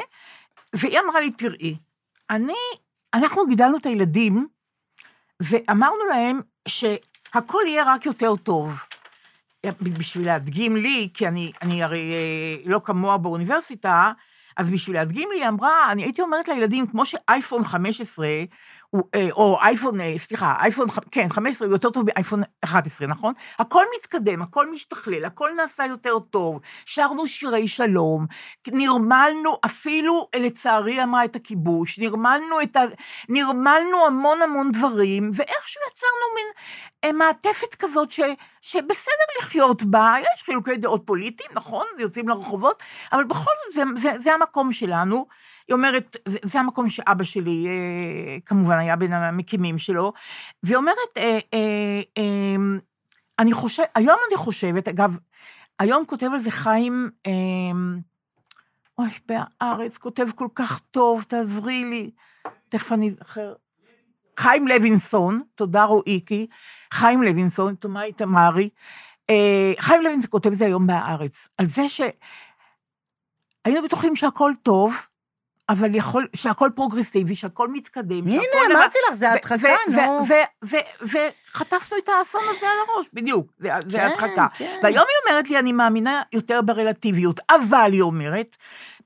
[0.72, 1.76] והיא אמרה לי, תראי,
[2.30, 2.52] אני,
[3.14, 4.48] אנחנו גידלנו את הילדים,
[5.40, 8.82] ואמרנו להם שהכל יהיה רק יותר טוב.
[9.82, 14.12] בשביל להדגים לי, כי אני, אני הרי אה, לא כמוה באוניברסיטה,
[14.56, 18.26] אז בשביל להדגים לי, היא אמרה, אני הייתי אומרת לילדים, כמו שאייפון 15,
[18.91, 23.34] הוא, אה, או אייפון, אה, סליחה, אייפון, כן, 15 הוא יותר טוב מאייפון 11, נכון?
[23.59, 28.26] הכל מתקדם, הכל משתכלל, הכל נעשה יותר טוב, שרנו שירי שלום,
[28.68, 32.80] נרמלנו, אפילו, לצערי אמרה את הכיבוש, נרמלנו את ה...
[33.28, 36.47] נרמלנו המון המון דברים, ואיכשהו יצרנו מין
[37.05, 38.20] אה, מעטפת כזאת ש,
[38.62, 41.86] שבסדר לחיות בה, יש חילוקי דעות פוליטיים, נכון?
[41.99, 42.82] יוצאים לרחובות,
[43.12, 45.26] אבל בכל זאת זה, זה, זה המקום שלנו.
[45.68, 50.12] היא אומרת, זה, זה המקום שאבא שלי אה, כמובן היה בין המקימים שלו,
[50.62, 52.56] והיא אומרת, אה, אה, אה,
[53.38, 55.18] אני חושב, היום אני חושבת, אגב,
[55.78, 57.32] היום כותב על זה חיים, אה,
[58.98, 62.10] אוי, בהארץ, כותב כל כך טוב, תעזרי לי.
[62.68, 63.54] תכף אני אזכר.
[64.38, 66.46] חיים לוינסון, תודה רועיקי,
[66.92, 68.68] חיים לוינסון, תאמרי תמרי.
[69.30, 75.06] אה, חיים לוינסון כותב את זה היום בהארץ, על זה שהיינו בטוחים שהכל טוב,
[75.68, 78.76] אבל יכול, שהכל פרוגרסיבי, שהכל מתקדם, הנה, שהכל...
[78.76, 80.26] אמרתי לך, זה הדחקה, נו.
[81.02, 84.46] וחטפנו את האסון הזה על הראש, בדיוק, זה, כן, הדחקה.
[84.54, 84.78] כן.
[84.82, 88.56] והיום היא אומרת לי, אני מאמינה יותר ברלטיביות, אבל היא אומרת,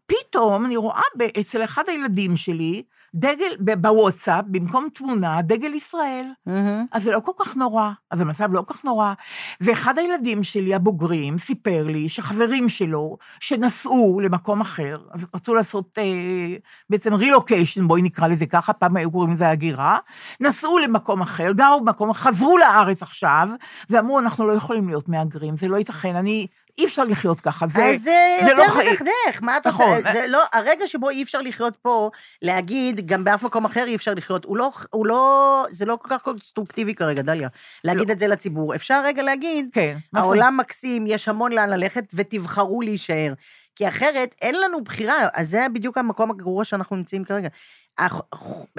[0.06, 1.02] פתאום אני רואה
[1.40, 2.82] אצל אחד הילדים שלי,
[3.14, 6.26] דגל, בוואטסאפ, במקום תמונה, דגל ישראל.
[6.46, 6.86] מהמם.
[6.92, 9.12] אז זה לא כל כך נורא, אז המצב לא כל כך נורא.
[9.60, 16.56] ואחד הילדים שלי, הבוגרים, סיפר לי שחברים שלו, שנסעו למקום אחר, אז רצו לעשות אה,
[16.90, 19.98] בעצם רילוקיישן, בואי נקרא לזה ככה, פעם היו קוראים לזה הגירה,
[20.40, 23.48] נסעו למקום אחר, גרו במקום, חזרו לארץ עכשיו,
[23.90, 26.46] ואמרו, אנחנו לא יכולים להיות מהגרים, זה לא ייתכן, אני,
[26.78, 28.92] אי אפשר לחיות ככה, זה, אז זה זה לא יותר חיים.
[28.92, 29.96] מדכדך, מה את נכון.
[29.96, 30.12] רוצה?
[30.12, 32.10] זה לא, הרגע שבו אי אפשר לחיות פה,
[32.42, 36.08] להגיד, גם באף מקום אחר אי אפשר לחיות, הוא לא, הוא לא, זה לא כל
[36.10, 37.48] כך קונסטרוקטיבי כרגע, דליה,
[37.84, 38.74] להגיד את זה לציבור.
[38.74, 43.32] אפשר רגע להגיד, כן, העולם מקסים, יש המון לאן ללכת, ותבחרו להישאר.
[43.76, 47.48] כי אחרת, אין לנו בחירה, אז זה בדיוק המקום הגרוע שאנחנו נמצאים כרגע.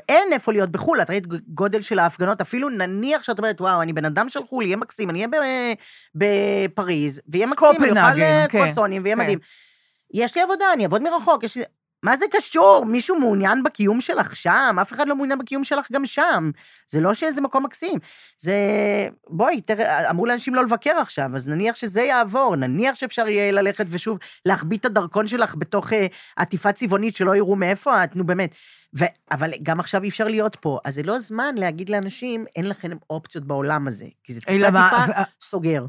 [0.09, 3.93] אין איפה להיות בחו"ל, את ראית גודל של ההפגנות, אפילו נניח שאת אומרת, וואו, אני
[3.93, 5.75] בן אדם של חו"ל, יהיה מקסים, אני אהיה
[6.15, 9.21] בפריז, ויהיה מקסים, אני אוכל אה, כן, קרואסונים, ויהיה כן.
[9.21, 9.39] מדהים.
[10.13, 11.63] יש לי עבודה, אני אעבוד מרחוק, יש לי...
[12.03, 12.85] מה זה קשור?
[12.85, 14.75] מישהו מעוניין בקיום שלך שם?
[14.81, 16.51] אף אחד לא מעוניין בקיום שלך גם שם.
[16.87, 17.99] זה לא שאיזה מקום מקסים.
[18.37, 18.53] זה...
[19.29, 23.85] בואי, תראה, אמרו לאנשים לא לבקר עכשיו, אז נניח שזה יעבור, נניח שאפשר יהיה ללכת
[23.89, 28.55] ושוב להחביא את הדרכון שלך בתוך אה, עטיפה צבעונית שלא יראו מאיפה את, נו באמת.
[28.99, 29.05] ו...
[29.31, 32.91] אבל גם עכשיו אי אפשר להיות פה, אז זה לא זמן להגיד לאנשים, אין לכם
[33.09, 35.85] אופציות בעולם הזה, כי זה טיפה טיפה סוגר.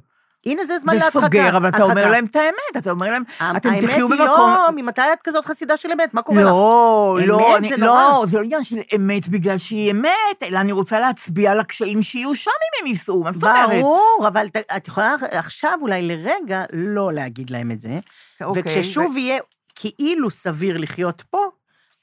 [0.46, 1.20] הנה זה זמן זה להדחקה.
[1.20, 2.10] סוגר, אבל אתה אומר.
[2.10, 4.50] להם את האמת, אתה אומר להם, אתם האמת תחיו היא במקום...
[4.50, 6.14] לא, ממתי את כזאת חסידה של אמת?
[6.14, 6.46] מה קורה לך?
[6.46, 8.24] לא, לא, אני, זה לא.
[8.26, 12.34] זה לא עניין של אמת בגלל שהיא אמת, אלא אני רוצה להצביע על הקשיים שיהיו
[12.34, 13.80] שם אם הם ייסעו, מה זאת אומרת?
[13.80, 17.98] ברור, אבל את יכולה עכשיו אולי לרגע לא להגיד להם את זה,
[18.40, 19.38] אוקיי, וכששוב יהיה
[19.74, 21.46] כאילו סביר לחיות פה,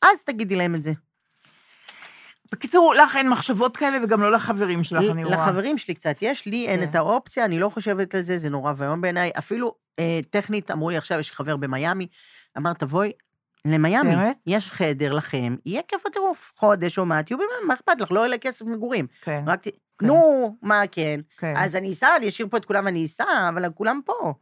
[0.01, 0.91] אז תגידי להם את זה.
[2.51, 5.35] בקיצור, לך אין מחשבות כאלה וגם לא לחברים שלך, אני רואה.
[5.37, 6.89] לחברים שלי קצת יש, לי אין כן.
[6.89, 9.31] את האופציה, אני לא חושבת על זה, זה נורא ואיום בעיניי.
[9.37, 12.07] אפילו אה, טכנית, אמרו לי עכשיו, יש חבר במיאמי,
[12.57, 13.11] אמר, תבואי
[13.65, 14.09] למיאמי?
[14.47, 18.23] יש חדר לכם, יהיה כיף בטירוף, חודש או מה, תהיו במה, מה אכפת לך, לא
[18.25, 19.07] עולה כסף מגורים.
[19.21, 19.71] כן, רק ת...
[20.01, 21.19] נו, מה כן?
[21.37, 21.53] כן.
[21.57, 24.33] אז אני אסע, אני אשאיר פה את כולם ואני אסע, אבל כולם פה.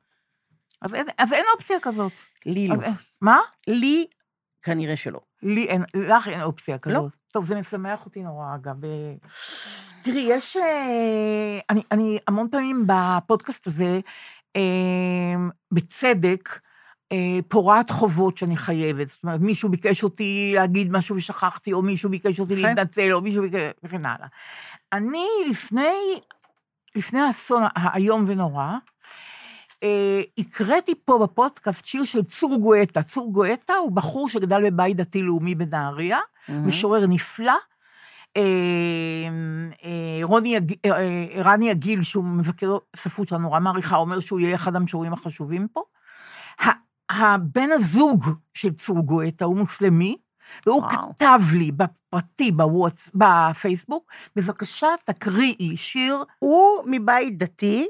[0.82, 2.12] אז אין- אז אין אופציה כזאת.
[2.46, 2.74] לי לא.
[2.74, 2.80] אז
[3.22, 3.40] מה?
[3.68, 4.08] לי,
[4.62, 5.20] כנראה שלא.
[5.44, 6.80] לי אין, לך אין אופציה לא.
[6.80, 7.16] כזאת.
[7.32, 8.86] טוב, זה משמח אותי נורא, אגב.
[8.86, 9.14] אה,
[10.02, 10.58] תראי, יש...
[10.58, 14.00] אה, אני, אני המון פעמים בפודקאסט הזה,
[14.56, 14.62] אה,
[15.72, 16.60] בצדק,
[17.48, 19.08] פורעת חובות שאני חייבת.
[19.08, 22.56] זאת אומרת, מישהו ביקש אותי להגיד משהו ושכחתי, או מישהו ביקש אותי.
[22.56, 23.62] להתנצל, או מישהו ביקש...
[23.84, 24.28] וכן הלאה.
[24.94, 26.20] אני לפני,
[26.96, 28.74] לפני האסון האיום ונורא,
[30.38, 33.04] הקראתי פה בפודקאסט שיר של צור גואטה.
[33.04, 36.20] צור גואטה הוא בחור שגדל בבית דתי-לאומי בנהריה,
[36.50, 37.54] משורר נפלא.
[38.38, 38.42] אה,
[39.84, 44.56] אה, רוני, אה, אה, רני יגיל, שהוא מבקר ספרות שאני נורא מעריכה, אומר שהוא יהיה
[44.56, 45.82] אחד המשוררים החשובים פה.
[47.10, 50.18] הבן הזוג של צור גואטה הוא מוסלמי,
[50.66, 51.14] והוא וואו.
[51.18, 57.88] כתב לי בפרטי, בוואטס, בפייסבוק, בבקשה תקריאי שיר הוא מבית דתי,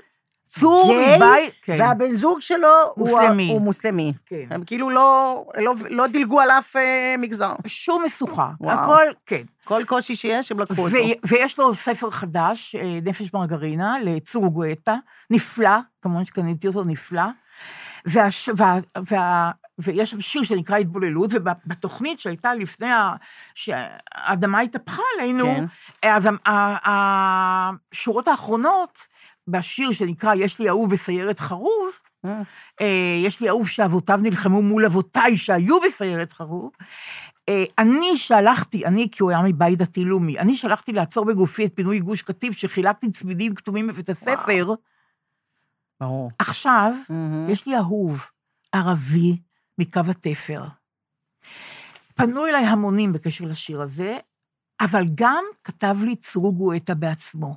[0.51, 1.53] צור מבית...
[1.61, 3.49] כן, והבן זוג שלו הוא- מוסלמי.
[3.51, 4.13] הוא מוסלמי.
[4.25, 4.43] כן.
[4.49, 7.53] הם כאילו לא, לא, לא דילגו על אף אה, מגזר.
[7.67, 8.49] שום משוכה.
[8.61, 8.79] וואו.
[8.79, 9.41] הכל, כן.
[9.63, 10.95] כל קושי שיש, הם לקחו אותו.
[11.23, 14.95] ויש לו ספר חדש, אה, נפש מרגרינה, לצור גואטה,
[15.29, 15.69] נפלא,
[16.01, 17.23] כמובן שקניתי אותו, נפלא.
[18.05, 18.77] והש, וה,
[19.11, 23.13] וה, ויש שם שיר שנקרא התבוללות, ובתוכנית שהייתה לפני ה-
[23.55, 25.65] שהאדמה התהפכה עלינו, כן.
[26.09, 26.29] אז
[26.85, 29.05] השורות האחרונות,
[29.51, 31.91] בשיר שנקרא "יש לי אהוב בסיירת חרוב",
[32.25, 32.41] אה,
[32.81, 36.71] אה, יש לי אהוב שאבותיו נלחמו מול אבותיי שהיו בסיירת חרוב.
[37.49, 41.99] אה, אני שלחתי, אני, כי הוא היה מבית דתי-לאומי, אני שלחתי לעצור בגופי את פינוי
[41.99, 44.33] גוש קטיף, שחילקתי צמידים כתומים בבית הספר.
[46.01, 46.31] ברור.
[46.39, 46.93] עכשיו.
[47.49, 48.29] יש לי אהוב
[48.71, 49.37] ערבי
[49.77, 50.63] מקו התפר.
[52.15, 54.17] פנו אליי המונים בקשר לשיר הזה,
[54.81, 57.55] אבל גם כתב לי צור גואטה בעצמו.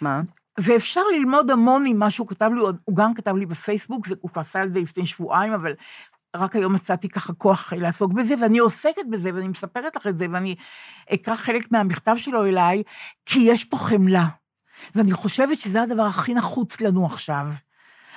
[0.00, 0.22] מה?
[0.60, 4.64] ואפשר ללמוד המון ממה שהוא כתב לי, הוא גם כתב לי בפייסבוק, הוא כבר עשה
[4.64, 5.74] את זה לפני שבועיים, אבל
[6.36, 10.26] רק היום מצאתי ככה כוח לעסוק בזה, ואני עוסקת בזה, ואני מספרת לך את זה,
[10.32, 10.54] ואני
[11.14, 12.82] אקרא חלק מהמכתב שלו אליי,
[13.26, 14.26] כי יש פה חמלה.
[14.94, 17.48] ואני חושבת שזה הדבר הכי נחוץ לנו עכשיו.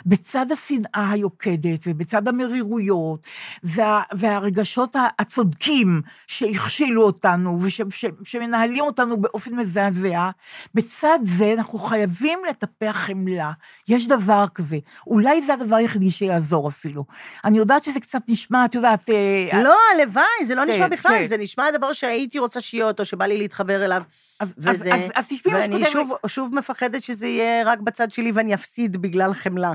[0.06, 3.20] בצד השנאה היוקדת ובצד המרירויות
[3.64, 7.60] וה, והרגשות הצודקים שהכשילו אותנו
[8.22, 10.30] ושמנהלים אותנו באופן מזעזע,
[10.74, 13.52] בצד זה אנחנו חייבים לטפח חמלה.
[13.88, 14.78] יש דבר כזה.
[15.08, 17.06] אולי זה הדבר היחידי שיעזור אפילו.
[17.46, 19.10] אני יודעת שזה קצת נשמע, את יודעת...
[19.10, 21.24] אה, לא, הלוואי, זה לא כן, נשמע בכלל, כן.
[21.24, 24.04] זה נשמע הדבר שהייתי רוצה שיהיה אותו, שבא לי להתחבר אליו.
[24.40, 27.80] אז, וזה, אז, אז, אז תשמעי מה ואני שכותב שוב, שוב מפחדת שזה יהיה רק
[27.80, 29.74] בצד שלי ואני אפסיד בגלל חמלה.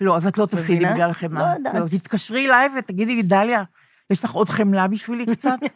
[0.00, 0.86] לא, אז את לא תפסידי?
[0.86, 1.44] בגלל חמלה.
[1.52, 1.74] לא יודעת.
[1.74, 3.62] לא, תתקשרי אליי ותגידי לי, דליה,
[4.10, 5.58] יש לך עוד חמלה בשבילי קצת?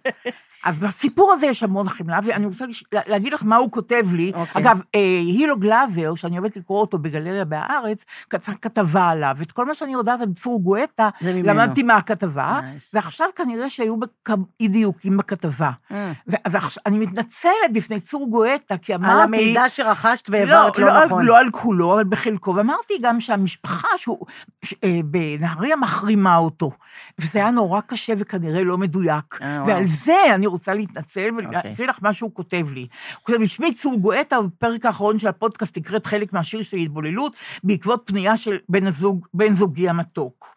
[0.64, 2.84] אז בסיפור הזה יש המון חמלה, ואני רוצה לש...
[2.92, 4.32] להגיד לך מה הוא כותב לי.
[4.34, 4.62] אוקיי.
[4.62, 9.36] אגב, אה, הילו גלאזר, שאני אוהבת לקרוא אותו בגלריה בהארץ, כתב כתבה עליו.
[9.42, 11.08] את כל מה שאני יודעת על צור גואטה.
[11.22, 12.90] למדתי מהכתבה, Nice.
[12.94, 15.70] ועכשיו כנראה שהיו בכ- אי דיוקים בכתבה.
[15.92, 16.12] אה.
[16.26, 19.12] ואני מתנצלת בפני צור גואטה, כי אמרתי...
[19.12, 21.24] על המידע שרכשת והעברת לא, לא, נכון.
[21.24, 22.54] לא על כולו, אבל בחלקו.
[22.56, 24.26] ואמרתי גם שהמשפחה שהוא,
[24.64, 26.70] ש, אה, בנהריה מחרימה אותו.
[27.18, 29.38] וזה היה נורא קשה וכנראה לא מדויק.
[29.42, 29.66] אה, וואו.
[29.66, 31.48] ועל זה אני רוצה להתנצל אוקיי.
[31.48, 32.80] ולהקריא לך מה שהוא כותב לי.
[32.80, 37.36] הוא כותב לי, שמי צור גואטה, בפרק האחרון של הפודקאסט הקראת חלק מהשיר של התבוללות,
[37.64, 40.56] בעקבות פנייה של בן, הזוג, בן זוגי המתוק.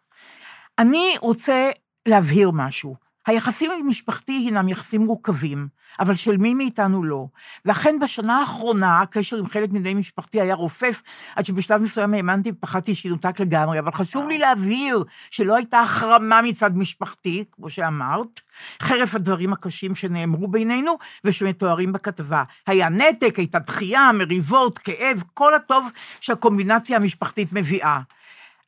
[0.78, 1.70] אני רוצה
[2.06, 3.03] להבהיר משהו.
[3.26, 5.68] היחסים עם משפחתי הינם יחסים מורכבים,
[6.00, 7.26] אבל של מי מאיתנו לא.
[7.64, 11.02] ואכן בשנה האחרונה, הקשר עם חלק מבני משפחתי היה רופף,
[11.36, 16.76] עד שבשלב מסוים האמנתי ופחדתי שינותק לגמרי, אבל חשוב לי להבהיר שלא הייתה החרמה מצד
[16.76, 18.40] משפחתי, כמו שאמרת,
[18.82, 22.42] חרף הדברים הקשים שנאמרו בינינו ושמתוארים בכתבה.
[22.66, 28.00] היה נתק, הייתה דחייה, מריבות, כאב, כל הטוב שהקומבינציה המשפחתית מביאה.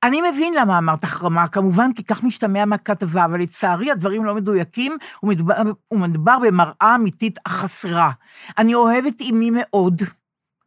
[0.06, 4.96] אני מבין למה אמרת החרמה, כמובן, כי כך משתמע מהכתבה, אבל לצערי הדברים לא מדויקים,
[5.22, 5.54] ומדובר,
[5.90, 8.10] ומדובר במראה אמיתית חסרה.
[8.58, 10.02] אני אוהבת אימי מאוד,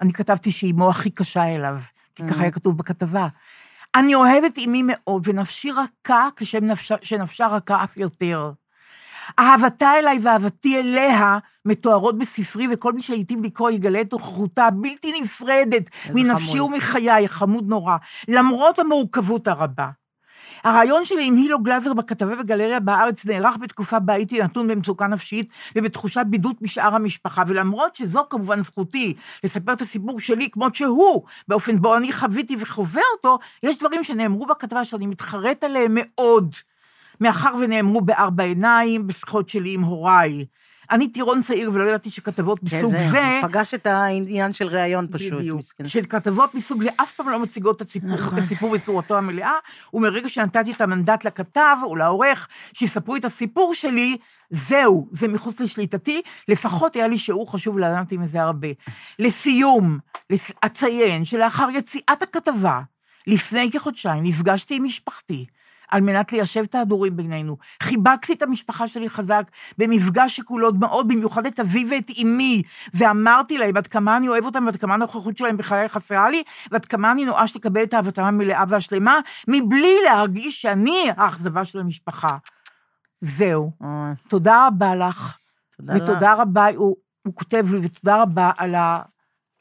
[0.01, 1.77] אני כתבתי שאימו הכי קשה אליו,
[2.15, 3.27] כי ככה היה כתוב בכתבה.
[3.95, 6.27] אני אוהבת אימי מאוד, ונפשי רכה
[7.01, 8.51] כשנפשה רכה אף יותר.
[9.39, 15.89] אהבתה אליי ואהבתי אליה מתוארות בספרי, וכל מי שהיטיב לקרוא יגלה את נוכחותה הבלתי נפרדת
[16.13, 16.73] מנפשי חמוד.
[16.73, 19.87] ומחיי, חמוד נורא, למרות המורכבות הרבה.
[20.63, 25.49] הרעיון שלי עם הילו גלאזר בכתבה בגלריה בארץ נערך בתקופה בה הייתי נתון במצוקה נפשית
[25.75, 29.13] ובתחושת בידות משאר המשפחה, ולמרות שזו כמובן זכותי
[29.43, 34.45] לספר את הסיפור שלי כמות שהוא, באופן בו אני חוויתי וחווה אותו, יש דברים שנאמרו
[34.45, 36.55] בכתבה שאני מתחרט עליהם מאוד,
[37.21, 40.45] מאחר ונאמרו בארבע עיניים, בשיחות שלי עם הוריי.
[40.91, 43.39] אני טירון צעיר ולא ידעתי שכתבות כן, מסוג זה...
[43.41, 45.61] פגש את העניין של ראיון פשוט, בדיוק.
[45.85, 48.33] שכתבות מסוג זה אף פעם לא מציגות את הסיפור, נכון.
[48.37, 49.53] את הסיפור בצורתו המלאה,
[49.93, 54.17] ומרגע שנתתי את המנדט לכתב או לעורך שיספרו את הסיפור שלי,
[54.49, 58.67] זהו, זה מחוץ לשליטתי, לפחות היה לי שיעור חשוב, למדתי מזה הרבה.
[59.19, 59.99] לסיום,
[60.29, 62.79] לס- אציין שלאחר יציאת הכתבה,
[63.27, 65.45] לפני כחודשיים, נפגשתי עם משפחתי,
[65.91, 67.57] על מנת ליישב את ההדורים בינינו.
[67.83, 69.43] חיבקתי את המשפחה שלי חזק,
[69.77, 72.61] במפגש שכולו דמעות, במיוחד את אבי ואת אמי,
[72.93, 76.85] ואמרתי להם עד כמה אני אוהב אותם ועד כמה הנוכחות שלהם בחיי חסרה לי, ועד
[76.85, 82.37] כמה אני נואש לקבל את אהבתם המלאה והשלמה, מבלי להרגיש שאני האכזבה של המשפחה.
[83.21, 83.71] זהו.
[84.27, 85.37] תודה רבה לך.
[85.77, 86.01] תודה לך.
[86.01, 89.01] ותודה רבה, הוא, הוא כותב לי, ותודה רבה על, ה,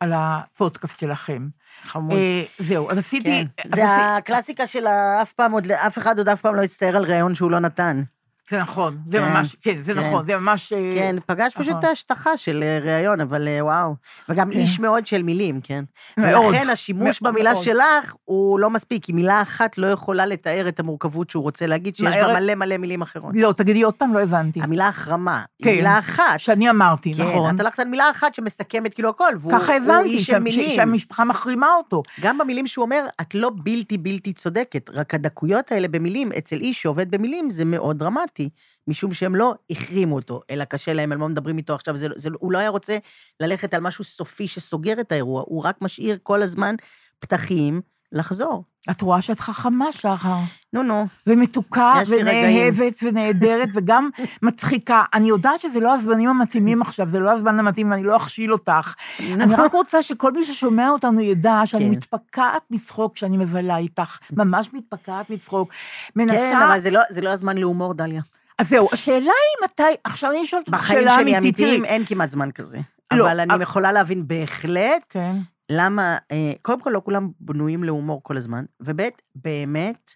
[0.01, 1.49] על הפודקאסט שלכם.
[1.85, 2.17] חמוד.
[2.17, 3.45] אה, זהו, אז עשיתי...
[3.57, 3.69] כן.
[3.75, 4.87] זה הקלאסיקה של
[5.23, 5.53] אף פעם
[5.87, 8.03] אף אחד עוד אף פעם לא יצטער על ראיון שהוא לא נתן.
[8.51, 10.01] זה נכון, זה כן, ממש, כן, זה כן.
[10.01, 10.73] נכון, זה ממש...
[10.73, 11.79] אה, כן, פגש פשוט נכון.
[11.79, 13.95] את ההשטחה של אה, ראיון, אבל אה, וואו.
[14.29, 14.59] וגם כן.
[14.59, 15.85] איש מאוד של מילים, כן?
[16.19, 17.65] מאוד, ולכן השימוש מאוד, במילה מאוד.
[17.65, 21.97] שלך הוא לא מספיק, כי מילה אחת לא יכולה לתאר את המורכבות שהוא רוצה להגיד,
[21.97, 23.33] שיש בה מהר- מלא מלא מילים אחרות.
[23.37, 24.61] לא, תגידי עוד פעם, לא הבנתי.
[24.63, 25.69] המילה החרמה, כן.
[25.69, 26.25] היא מילה אחת.
[26.41, 27.55] שאני אמרתי, כן, נכון.
[27.55, 30.71] את הלכת על מילה אחת שמסכמת כאילו הכל, והוא ככה הבנתי, איש של מילים.
[30.71, 32.03] שהמשפחה מחרימה אותו.
[32.21, 36.83] גם במילים שהוא אומר, את לא בלתי בלתי צודקת, רק הדקויות האלה במילים, אצל איש
[36.83, 38.38] שעובד במילים, זה מאוד דרמטי,
[38.87, 42.29] משום שהם לא החרימו אותו, אלא קשה להם, על מה מדברים איתו עכשיו, זה, זה,
[42.39, 42.99] הוא לא היה רוצה
[43.41, 46.75] ללכת על משהו סופי שסוגר את האירוע, הוא רק משאיר כל הזמן
[47.19, 47.81] פתחים
[48.13, 48.65] לחזור.
[48.91, 50.37] את רואה שאת חכמה, שחר,
[50.73, 51.07] נו, נו.
[51.27, 51.95] ומתוקה.
[52.09, 54.11] ונאהבת, ונהדרת, וגם
[54.43, 55.03] מצחיקה.
[55.15, 58.95] אני יודעת שזה לא הזמנים המתאימים עכשיו, זה לא הזמן המתאים, ואני לא אכשיל אותך.
[59.21, 61.91] אני רק רוצה שכל מי ששומע אותנו ידע שאני כן.
[61.91, 65.69] מתפקעת מצחוק כשאני מבלה איתך, ממש מתפקעת מצחוק.
[66.17, 66.35] מנסה...
[66.37, 68.23] כן, אבל זה לא, זה לא הזמן להומור, דליה.
[68.59, 71.89] אז זהו, השאלה היא מתי, עכשיו אני שואלת אותך בחיים שאלה שלי אמיתית, האמיתיים תראי.
[71.95, 72.79] אין כמעט זמן כזה.
[73.13, 75.33] לא, אבל אני אבל- יכולה להבין בהחלט כן.
[75.71, 79.01] למה, אה, קודם כל, לא כולם בנויים להומור כל הזמן, וב',
[79.35, 80.15] באמת,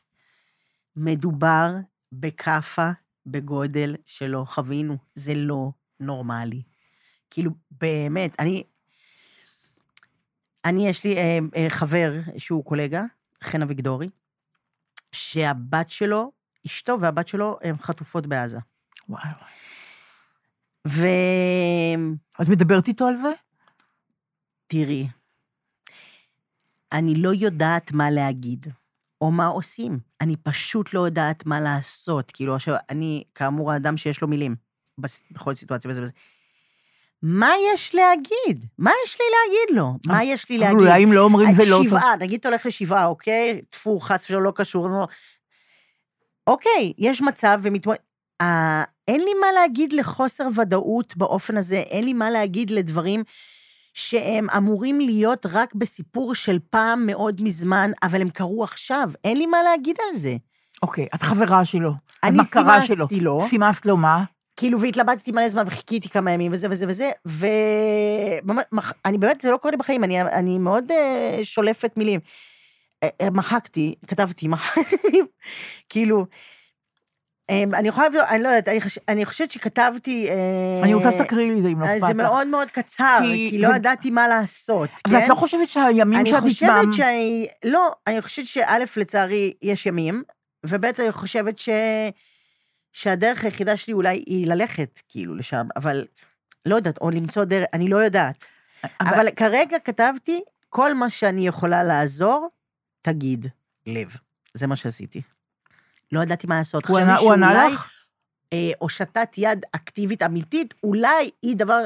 [0.97, 1.71] מדובר
[2.13, 2.91] בכאפה
[3.27, 4.97] בגודל שלא חווינו.
[5.15, 6.63] זה לא נורמלי.
[7.31, 8.65] כאילו, באמת, אני...
[10.65, 13.03] אני, יש לי אה, אה, חבר שהוא קולגה,
[13.43, 14.09] חן אביגדורי,
[15.13, 16.33] שהבת שלו,
[16.67, 18.59] אשתו והבת שלו, הן חטופות בעזה.
[19.09, 19.51] וואי וואי.
[20.89, 21.07] ו...
[22.43, 23.33] את מדברת איתו על זה?
[24.67, 25.09] תראי,
[26.93, 28.67] אני לא יודעת מה להגיד,
[29.21, 29.99] או מה עושים.
[30.21, 32.31] אני פשוט לא יודעת מה לעשות.
[32.31, 34.57] כאילו, עכשיו, אני, כאמור, האדם שיש לו מילים,
[35.31, 36.13] בכל סיטואציה וזה וזה.
[37.23, 38.67] מה יש להגיד?
[38.79, 39.93] מה יש לי להגיד לו?
[40.07, 40.81] מה יש לי להגיד?
[40.81, 41.87] אולי אם לא אומרים זה לא טוב.
[41.87, 43.63] שבעה, נגיד אתה הולך לשבעה, אוקיי?
[43.69, 44.89] טפו, חס ושלום, לא קשור.
[46.47, 47.87] אוקיי, יש מצב ומת...
[48.41, 53.23] אה, אין לי מה להגיד לחוסר ודאות באופן הזה, אין לי מה להגיד לדברים
[53.95, 59.11] שהם אמורים להיות רק בסיפור של פעם מאוד מזמן, אבל הם קרו עכשיו.
[59.25, 60.37] אין לי מה להגיד על זה.
[60.83, 61.93] אוקיי, את חברה שלו.
[62.23, 63.41] אני סימסתי לו.
[63.41, 64.25] סימסת לו מה?
[64.57, 69.71] כאילו, והתלבטתי מלא זמן וחיכיתי כמה ימים וזה וזה וזה, ואני באמת, זה לא קורה
[69.71, 70.95] לי בחיים, אני, אני מאוד uh,
[71.45, 72.21] שולפת מילים.
[73.05, 75.21] Uh, uh, מחקתי, כתבתי, מחקתי,
[75.91, 76.27] כאילו,
[77.75, 80.29] אני יכולה לבדוק, אני לא יודעת, אני, חוש, אני חושבת שכתבתי...
[80.29, 82.09] Uh, אני רוצה שתקריאי לי את זה, אם לא אה, אכפת לך.
[82.09, 85.25] זה מאוד מאוד קצר, כי- לא ידעתי מה לעשות, כן?
[85.25, 86.93] את לא חושבת שהימים אני שאת חושבת עצמם...
[86.93, 87.47] שאני...
[87.65, 90.23] לא, אני חושבת שא', לצערי, יש ימים,
[90.67, 91.69] וב', אני חושבת ש...
[92.93, 96.05] שהדרך היחידה שלי אולי היא ללכת, כאילו, לשם, אבל
[96.67, 98.45] לא יודעת, או למצוא דרך, אני לא יודעת.
[99.01, 102.49] אבל, אבל כרגע כתבתי, כל מה שאני יכולה לעזור,
[103.03, 103.47] תגיד
[103.87, 104.17] לב.
[104.55, 105.23] זה מה שעשיתי.
[106.13, 106.87] לא ידעתי מה לעשות.
[106.87, 107.91] הוא ענה- הוא ענה לך?
[108.53, 111.81] אה, הושטת יד אקטיבית אמיתית, אולי היא דבר...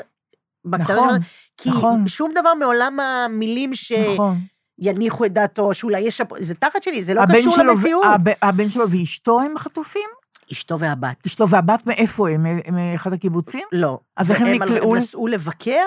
[0.66, 1.18] נכון, שלו,
[1.56, 2.08] כי נכון.
[2.08, 3.92] שום דבר מעולם המילים ש...
[3.92, 4.36] נכון.
[4.78, 6.20] יניחו את דעתו, שאולי יש...
[6.38, 8.04] זה תחת שלי, זה לא קשור שלו למציאות.
[8.14, 10.08] הב- הבן שלו ואשתו הם חטופים?
[10.52, 11.26] אשתו והבת.
[11.26, 12.46] אשתו והבת מאיפה הם?
[12.72, 13.62] מאחד הקיבוצים?
[13.72, 13.98] לא.
[14.16, 15.84] אז איך הם נקלעו הם נסעו לבקר,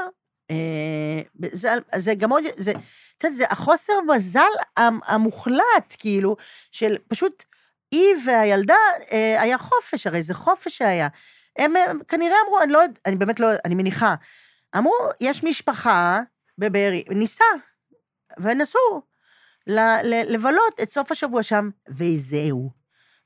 [0.52, 0.56] אה,
[1.54, 2.44] זה, זה גם עוד...
[2.58, 2.78] זה, את
[3.24, 4.40] יודעת, זה החוסר מזל
[4.78, 6.36] המ- המוחלט, כאילו,
[6.72, 7.44] של פשוט
[7.92, 8.76] היא והילדה,
[9.12, 11.08] אה, היה חופש, הרי זה חופש שהיה.
[11.58, 14.16] הם, הם כנראה אמרו, אני לא יודעת, אני באמת לא, אני מניחה,
[14.78, 16.20] אמרו, יש משפחה
[16.58, 17.44] בבארי, ניסע,
[18.40, 19.02] ונסעו
[19.68, 22.70] ל- ל- לבלות את סוף השבוע שם, וזהו.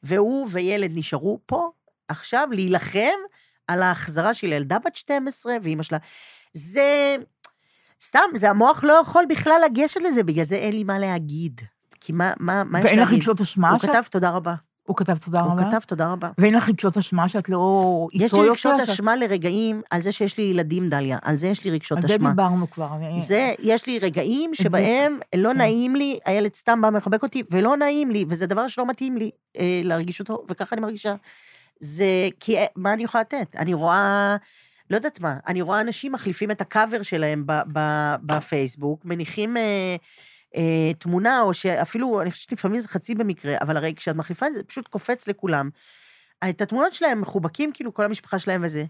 [0.03, 1.72] והוא וילד נשארו פה
[2.07, 3.18] עכשיו להילחם
[3.68, 5.97] על ההחזרה של ילדה בת 12 ואימא שלה.
[6.53, 7.16] זה...
[8.01, 11.61] סתם, זה המוח לא יכול בכלל לגשת לזה, בגלל זה אין לי מה להגיד.
[12.06, 13.12] כי מה, מה, מה יש ואין להגיד?
[13.14, 13.70] לך רגשות אשמה?
[13.70, 14.56] הוא שאת- כתב תודה רבה.
[14.84, 15.66] הוא כתב תודה הוא רבה?
[15.70, 16.30] כתב תודה רבה.
[16.38, 18.49] ואין לך רגשות אשמה שאת לא איתו יש לי?
[18.49, 21.18] רגשות אשמה לרגעים על זה שיש לי ילדים, דליה.
[21.22, 22.30] על זה יש לי רגשות על זה אשמה.
[22.30, 22.88] דיברנו כבר.
[22.95, 25.58] אני- זה, יש לי רגעים זה- שבהם לא כן.
[25.58, 29.30] נעים לי, הילד סתם בא מחבק אותי, ולא נעים לי, וזה דבר שלא מתאים לי
[29.58, 31.16] אה, להרגיש אותו, וככה אני מרגישה.
[31.80, 32.06] זה,
[32.39, 33.56] כי אה, מה אני יכולה לתת?
[33.60, 34.36] אני רואה,
[34.89, 37.43] לא יודעת מה, אני רואה אנשים מחליפים את הקאבר שלהם
[38.24, 39.95] בפייסבוק, מניחים אה,
[40.56, 44.54] אה, תמונה, או שאפילו, אני חושבת שלפעמים זה חצי במקרה, אבל הרי כשאת מחליפה את
[44.54, 45.70] זה, פשוט קופץ לכולם.
[46.49, 48.86] את התמונות שלהם מחובקים, כאילו, כל המשפחה שלהם וזה.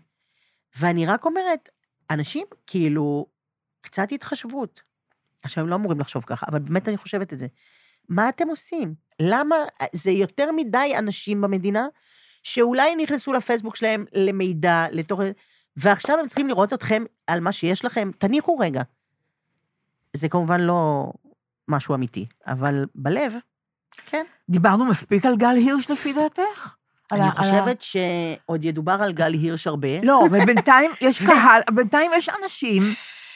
[0.79, 1.69] ואני רק אומרת,
[2.11, 3.25] אנשים, כאילו,
[3.81, 4.81] קצת התחשבות.
[5.43, 7.47] עכשיו, הם לא אמורים לחשוב ככה, אבל באמת אני חושבת את זה.
[8.09, 8.95] מה אתם עושים?
[9.19, 9.55] למה,
[9.93, 11.87] זה יותר מדי אנשים במדינה,
[12.43, 15.21] שאולי נכנסו לפייסבוק שלהם למידע, לתוך...
[15.77, 18.81] ועכשיו הם צריכים לראות אתכם על מה שיש לכם, תניחו רגע.
[20.13, 21.11] זה כמובן לא
[21.67, 23.33] משהו אמיתי, אבל בלב,
[24.05, 24.23] כן.
[24.49, 26.73] דיברנו מספיק על גל הירש לפי דעתך?
[27.11, 29.87] אני חושבת שעוד ידובר על גל הירש הרבה.
[30.03, 32.81] לא, אבל בינתיים יש קהל, בינתיים יש אנשים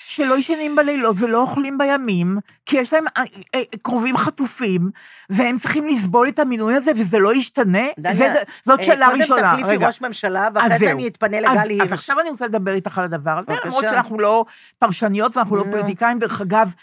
[0.09, 3.23] שלא ישנים בלילות ולא אוכלים בימים, כי יש להם אה,
[3.55, 4.89] אה, קרובים חטופים,
[5.29, 7.79] והם צריכים לסבול את המינוי הזה, וזה לא ישתנה?
[7.99, 8.33] דליה, זה-
[8.65, 9.51] זאת אה, שאלה ראשונה.
[9.51, 9.85] קודם תחליפי.
[9.85, 10.91] ראש ממשלה, אז ואחרי זה.
[10.91, 11.91] אני אתפנה אז- לגל אז הירש.
[11.91, 13.53] עכשיו אני רוצה לדבר איתך על הדבר הזה.
[13.65, 14.45] למרות שאנחנו לא
[14.79, 15.63] פרשניות ואנחנו לא.
[15.71, 16.19] פוליטיקאים.
[16.19, 16.73] דרך אגב,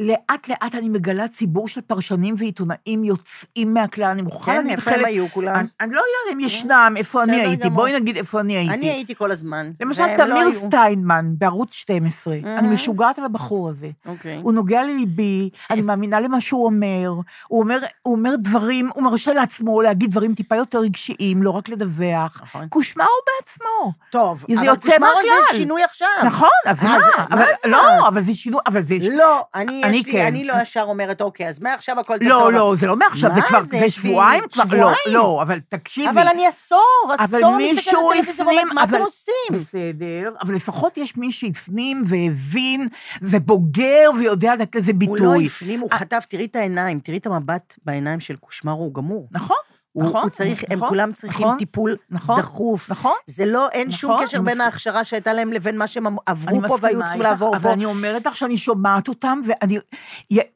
[0.00, 4.90] לאט לאט אני מגלה ציבור של פרשנים ועיתונאים יוצאים מהכלל, אני מוכרחה כן, להגיד איפה
[4.90, 5.06] הם חלק...
[5.06, 5.56] היו כולם?
[5.56, 7.56] אני, אני לא יודעת אם ישנם, איפה אני הייתי.
[7.56, 7.76] גמור.
[7.76, 8.74] בואי נגיד איפה אני הייתי.
[8.74, 9.70] אני הייתי כל הזמן.
[9.80, 10.52] למשל, והם לא תמיר היו.
[10.52, 12.72] סטיינמן בערוץ 12, אני Mhm.
[12.72, 13.88] משוגעת על הבחור הזה.
[14.06, 14.40] אוקיי.
[14.42, 17.12] הוא נוגע לליבי, אני מאמינה למה שהוא אומר,
[17.48, 21.68] הוא אומר, הוא אומר דברים, הוא מרשה לעצמו להגיד דברים טיפה יותר רגשיים, לא רק
[21.68, 22.40] לדווח.
[22.42, 22.68] נכון.
[22.68, 23.06] קושמרו
[23.40, 23.92] בעצמו.
[24.10, 25.08] טוב, אבל קושמרו.
[25.50, 26.08] זה שינוי עכשיו.
[26.26, 27.24] נכון, אז מה מה?
[27.30, 27.70] אבל-?
[27.70, 28.94] לא, אבל זה שינוי, אבל זה...
[29.16, 30.26] לא, אני, אני לי, כן.
[30.26, 32.50] אני לא ישר אומרת, אוקיי, אז מעכשיו הכל לא, תעשו.
[32.50, 33.88] לא, זה לא מעכשיו, זה כבר, זה?
[33.88, 34.92] שבועיים כבר, לא?
[35.06, 36.08] לא, אבל תקשיבי.
[36.10, 36.78] אבל אני עשור,
[37.18, 39.34] עשור מסתכלת על טלוויזיה ואומרת, מה אבל- אתם עושים?
[39.52, 42.88] בסדר, אבל לפחות יש מי שהפנים והבין,
[43.22, 45.18] ובוגר, ויודע לתת לזה הוא ביטוי.
[45.20, 49.28] לא הפנים, הוא חטף, תראי את העיניים, תראי את המבט בעיניים של קושמרו, הוא גמור.
[49.32, 50.22] נכון, הוא, נכון.
[50.22, 52.90] הוא צריך, הם נכון, כולם צריכים נכון, טיפול נכון, דחוף.
[52.90, 53.12] נכון.
[53.26, 54.64] זה לא, אין שום נכון, קשר אני בין מסכימה.
[54.64, 57.72] ההכשרה שהייתה להם לבין מה שהם אני עברו פה והיו צריכים איתך, לעבור אבל פה.
[57.72, 59.78] אני אומרת לך שאני שומעת אותם, ואני...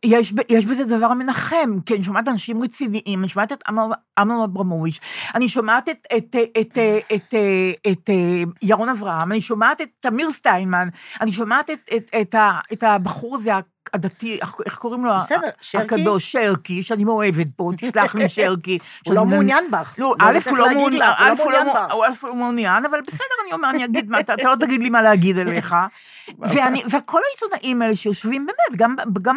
[0.04, 0.32] יש,
[0.66, 3.92] בזה דבר מנחם, כי אני שומעת אנשים רציניים, אני שומעת את אמנון-
[4.44, 5.00] אברמוביץ',
[5.34, 6.78] אני שומעת את, את, את, את,
[7.14, 7.34] את, את,
[7.92, 8.10] את
[8.62, 10.88] ירון אברהם, אני שומעת את תמיר סטיינמן,
[11.20, 12.34] אני שומעת את, את, את,
[12.72, 13.50] את הבחור הזה,
[13.94, 15.12] הדתי, איך- קוראים לו?
[15.24, 15.94] בסדר, שרקי?
[15.94, 18.78] הקדוש, שרקי, שאני מאוהבת בו, תסלח לי, שרקי.
[19.06, 19.94] הוא לא מעוניין בך.
[19.98, 21.06] לא, לא א', הוא לא מעוניין, לא
[21.50, 21.64] לא
[22.86, 25.74] אבל בסדר, אני אומר, אני אגיד מה, אתה לא תגיד לי מה להגיד אליך.
[26.90, 28.78] וכל העיתונאים האלה שיושבים באמת,
[29.22, 29.36] גם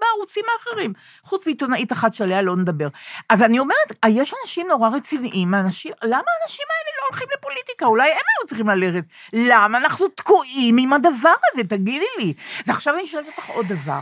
[0.00, 0.92] בערוצים האחרים,
[1.24, 2.88] חוץ מעיתונאית אחת שעליה לא נדבר.
[3.28, 7.86] אז אני אומרת, יש אנשים נורא רציניים, אנשים, למה האנשים האלה לא הולכים לפוליטיקה?
[7.86, 9.04] אולי הם היו צריכים ללכת.
[9.32, 11.64] למה אנחנו תקועים עם הדבר הזה?
[11.64, 12.34] תגידי לי.
[12.66, 14.00] ועכשיו אני שואלת אותך עוד דבר.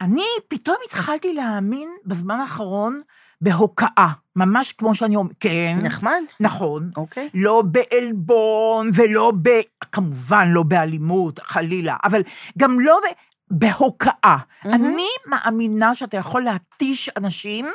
[0.00, 3.02] אני פתאום התחלתי להאמין בזמן האחרון
[3.40, 7.28] בהוקעה, ממש כמו שאני אומרת, כן, נחמד, נכון, אוקיי.
[7.34, 9.48] לא בעלבון ולא ב...
[9.92, 12.22] כמובן לא באלימות, חלילה, אבל
[12.58, 13.06] גם לא ב...
[13.50, 14.36] בהוקעה.
[14.64, 17.66] אני מאמינה שאתה יכול להתיש אנשים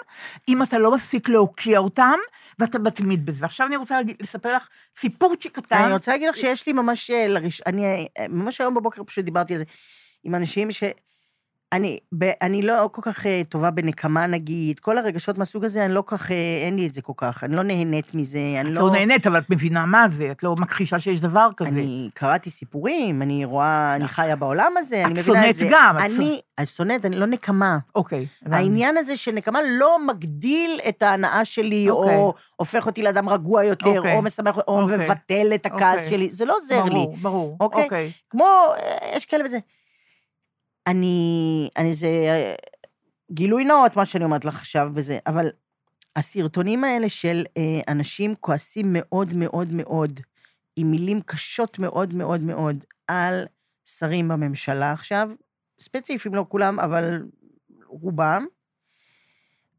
[0.47, 2.17] אם אתה לא מפסיק להוקיע אותם,
[2.59, 3.37] ואתה מתמיד בזה.
[3.41, 4.67] ועכשיו אני רוצה להגיד, לספר לך
[4.97, 5.75] סיפורצ'יק קטן.
[5.83, 9.25] אני רוצה להגיד לך שיש לי ממש, אה, לראש- אני אה, ממש היום בבוקר פשוט
[9.25, 9.65] דיברתי על זה
[10.23, 10.83] עם אנשים ש...
[11.73, 15.93] אני, ב, אני לא כל כך אה, טובה בנקמה, נגיד, כל הרגשות מהסוג הזה, אני
[15.93, 18.69] לא כל כך, אה, אין לי את זה כל כך, אני לא נהנית מזה, אני
[18.69, 18.81] את לא...
[18.81, 21.69] לא נהנית, אבל את מבינה מה זה, את לא מכחישה שיש דבר כזה.
[21.69, 25.67] אני קראתי סיפורים, אני רואה, אני חיה בעולם הזה, אני את מבינה את שונאת זה.
[25.71, 27.77] גם, את אני, אני שונאת, אני לא נקמה.
[27.95, 28.27] אוקיי.
[28.41, 28.55] הבנתי.
[28.55, 32.15] העניין הזה של נקמה לא מגדיל את ההנאה שלי, אוקיי.
[32.15, 34.15] או הופך אותי לאדם רגוע יותר, אוקיי.
[34.15, 34.97] או משמח, או אוקיי.
[34.97, 36.09] מבטל את הכעס אוקיי.
[36.09, 36.89] שלי, זה לא עוזר לי.
[36.89, 37.57] ברור, ברור.
[37.59, 37.83] אוקיי?
[37.83, 38.11] אוקיי.
[38.29, 38.45] כמו,
[38.77, 39.57] אה, יש כאלה וזה.
[40.89, 42.09] אני, אני זה
[43.31, 45.49] גילוי נאות, מה שאני אומרת לך עכשיו וזה, אבל
[46.15, 50.19] הסרטונים האלה של אה, אנשים כועסים מאוד מאוד מאוד,
[50.75, 53.45] עם מילים קשות מאוד מאוד מאוד, על
[53.85, 55.31] שרים בממשלה עכשיו,
[55.79, 57.23] ספציפיים, לא כולם, אבל
[57.85, 58.45] רובם,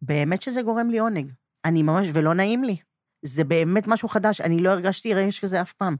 [0.03, 1.33] באמת שזה גורם לי עונג.
[1.65, 2.77] אני ממש, ולא נעים לי.
[3.23, 5.97] זה באמת משהו חדש, אני לא הרגשתי רגש כזה אף פעם.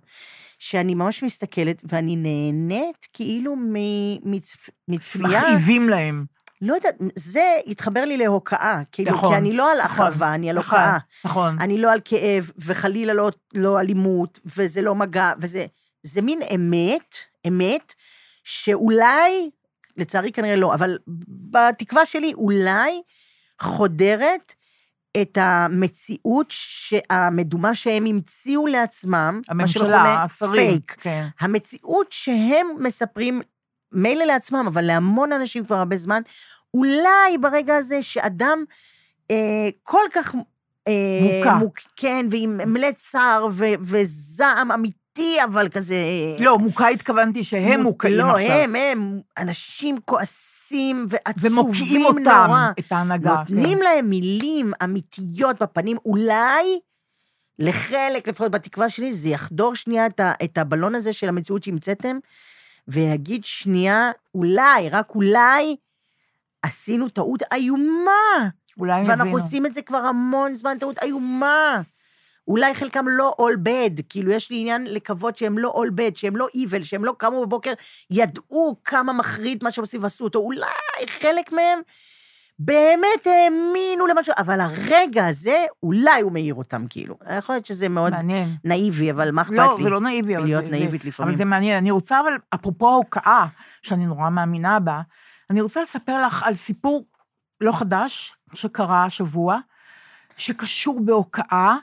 [0.63, 3.55] שאני ממש מסתכלת, ואני נהנית כאילו
[4.25, 5.41] מצפ- מצפייה.
[5.43, 6.25] מכאיבים להם.
[6.63, 8.83] לא יודעת, זה התחבר לי להוקעה.
[8.93, 10.99] כאילו, נכון, כי אני לא על נכון, אחווה, אני על נכון, הוקעה.
[11.25, 11.57] נכון.
[11.61, 15.67] אני לא על כאב, וחלילה לא, לא אלימות, וזה לא מגע, וזה...
[16.03, 17.15] זה מין אמת,
[17.49, 17.95] אמת,
[18.45, 19.51] שאולי,
[19.97, 20.99] לצערי כנראה לא, אבל
[21.51, 23.03] בתקווה שלי, אולי
[23.61, 24.55] חודרת
[25.23, 26.55] את המציאות
[27.11, 30.71] המדומה שהם המציאו לעצמם, הממשלה, השרים.
[30.71, 30.97] פייק.
[31.01, 31.27] כן.
[31.41, 33.41] המציאות שהם מספרים,
[33.93, 36.23] מילא לעצמם, אבל להמון אנשים כבר הרבה זמן,
[36.75, 38.65] אולי ברגע הזה שאדם
[39.31, 40.35] אה, כל כך...
[40.89, 41.55] אה, מוכה.
[41.55, 45.97] מוק, כן, ועם מלא צער ו- וזעם אמיתי אמיתי, אבל כזה...
[46.41, 48.51] לא, מוכה התכוונתי שהם מוקאים לא, עכשיו.
[48.51, 52.13] הם, הם, אנשים כועסים ועצובים ומוקיעים נורא.
[52.19, 53.37] אותם, את ההנהגה.
[53.39, 53.85] נותנים כן.
[53.85, 56.81] להם מילים אמיתיות בפנים, אולי
[57.59, 62.17] לחלק, לפחות בתקווה שלי, זה יחדור שנייה את, ה, את הבלון הזה של המציאות שהמצאתם,
[62.89, 65.77] ויגיד שנייה, אולי, רק אולי,
[66.63, 68.49] עשינו טעות איומה.
[68.79, 69.37] אולי הם ואנחנו הבינו.
[69.37, 71.83] עושים את זה כבר המון זמן, טעות איומה.
[72.51, 76.37] אולי חלקם לא all bad, כאילו יש לי עניין לקוות שהם לא all bad, שהם
[76.37, 77.73] לא evil, שהם לא קמו בבוקר,
[78.11, 80.67] ידעו כמה מחריד מה שהם עושים ועשו אותו, אולי
[81.21, 81.79] חלק מהם
[82.59, 87.15] באמת האמינו למשהו, אבל הרגע הזה, אולי הוא מעיר אותם, כאילו.
[87.39, 88.49] יכול להיות שזה מאוד מעניין.
[88.65, 89.57] נאיבי, אבל מה אכפת לי?
[89.59, 90.37] לא, זה לא נאיבי.
[90.37, 91.29] להיות זה- נאיבית זה- לפעמים.
[91.29, 91.77] אבל זה מעניין.
[91.77, 93.47] אני רוצה, אבל אפרופו ההוקעה,
[93.83, 95.01] שאני נורא מאמינה בה,
[95.51, 97.07] אני רוצה לספר לך על סיפור
[97.61, 99.59] לא חדש שקרה השבוע,
[100.37, 101.77] שקשור בהוקעה,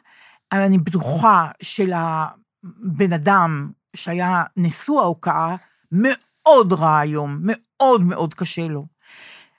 [0.52, 5.56] אני בטוחה שלבן אדם שהיה נשוא ההוקעה,
[5.92, 8.86] מאוד רע היום, מאוד מאוד קשה לו.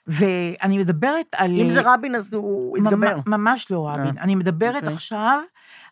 [0.07, 1.51] ואני מדברת על...
[1.57, 3.17] אם זה רבין, אז הוא יתגבר.
[3.17, 4.17] ממ- ממש לא רבין.
[4.17, 4.93] אה, אני מדברת אוקיי.
[4.93, 5.39] עכשיו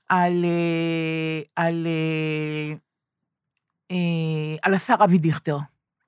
[0.09, 2.75] על, אה, על, אה,
[3.91, 5.57] אה, על השר אבי דיכטר.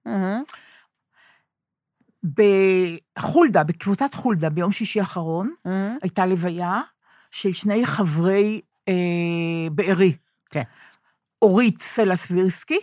[0.06, 0.44] מהמם.
[2.24, 5.98] בחולדה, בקבוצת חולדה, ביום שישי האחרון, מהמם.
[6.02, 6.82] הייתה לוויה
[7.32, 8.62] של שני חברי
[9.72, 10.18] בארי.
[10.52, 10.64] כן.
[11.42, 12.80] אורית סלע סבירסקי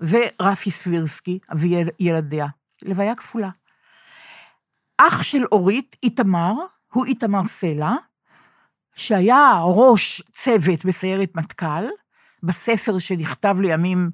[0.00, 2.46] ורפי סבירסקי, אבי יל- ילדיה.
[2.82, 3.50] לוויה כפולה.
[4.98, 6.52] אח של אורית, איתמר,
[6.92, 7.94] הוא איתמר סלע,
[8.94, 11.84] שהיה ראש צוות בסיירת מטכ"ל,
[12.42, 14.10] בספר שנכתב לימים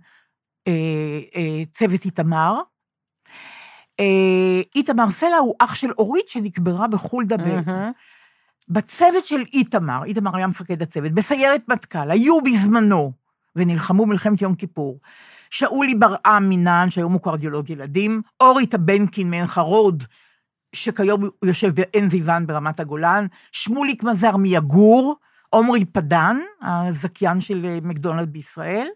[0.69, 0.73] אה,
[1.37, 2.55] אה, צוות איתמר.
[4.01, 7.37] אה, איתמר סלע הוא אח של אורית שנקברה בחולדה.
[7.37, 7.93] ב- מהמם.
[8.69, 13.13] בצוות של איתמר, איתמר היה מפקד הצוות, בסיירת מטכ"ל, היו בזמנו,
[13.57, 15.01] ונלחמו מלחמת יום כיפור,
[15.51, 20.05] שאולי ברעם מנען, שהיום הוא קרדיולוג ילדים, אורי טבנקין מעין חרוד,
[20.73, 25.17] שכיום הוא יושב בעין זיוון ברמת הגולן, שמוליק מזר מיגור,
[25.51, 28.87] עומרי פדן, הזכיין של אה, מקדונלד בישראל,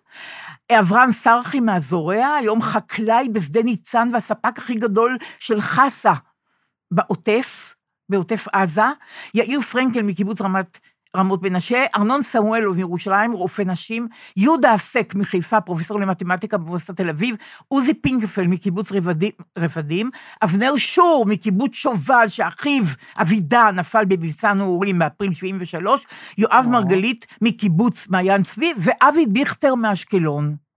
[0.73, 6.13] אברהם סרחי מהזורע, היום חקלאי בשדה ניצן והספק הכי גדול של חסה
[6.91, 7.75] בעוטף,
[8.09, 8.83] בעוטף עזה,
[9.35, 10.79] יאיר פרנקל מקיבוץ רמת,
[11.17, 17.37] רמות מנשה, ארנון סמואלוב מירושלים, רופא נשים, יהודה אפק מחיפה, פרופסור למתמטיקה באוניברסיטת תל אביב,
[17.69, 20.11] עוזי פינקפל מקיבוץ רבדים, רבדים,
[20.45, 22.85] אבנר שור מקיבוץ שובל, שאחיו
[23.17, 26.07] אבידע נפל במבצע נעורים באפריל 73,
[26.39, 30.68] יואב מרגלית מקיבוץ מעיין צבי, ואבי דיכטר מאשקלון.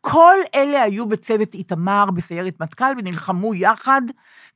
[0.00, 4.02] כל אלה היו בצוות איתמר בסיירת מטכ"ל ונלחמו יחד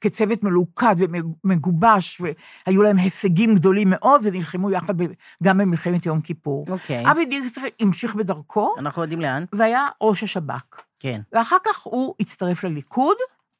[0.00, 0.96] כצוות מלוכד
[1.44, 4.94] ומגובש, והיו להם הישגים גדולים מאוד, ונלחמו יחד
[5.42, 6.66] גם במלחמת יום כיפור.
[6.68, 7.10] אוקיי.
[7.10, 9.44] אבי דיכטר המשיך בדרכו, אנחנו יודעים לאן.
[9.52, 10.80] והיה ראש השב"כ.
[11.00, 11.20] כן.
[11.32, 13.16] ואחר כך הוא הצטרף לליכוד,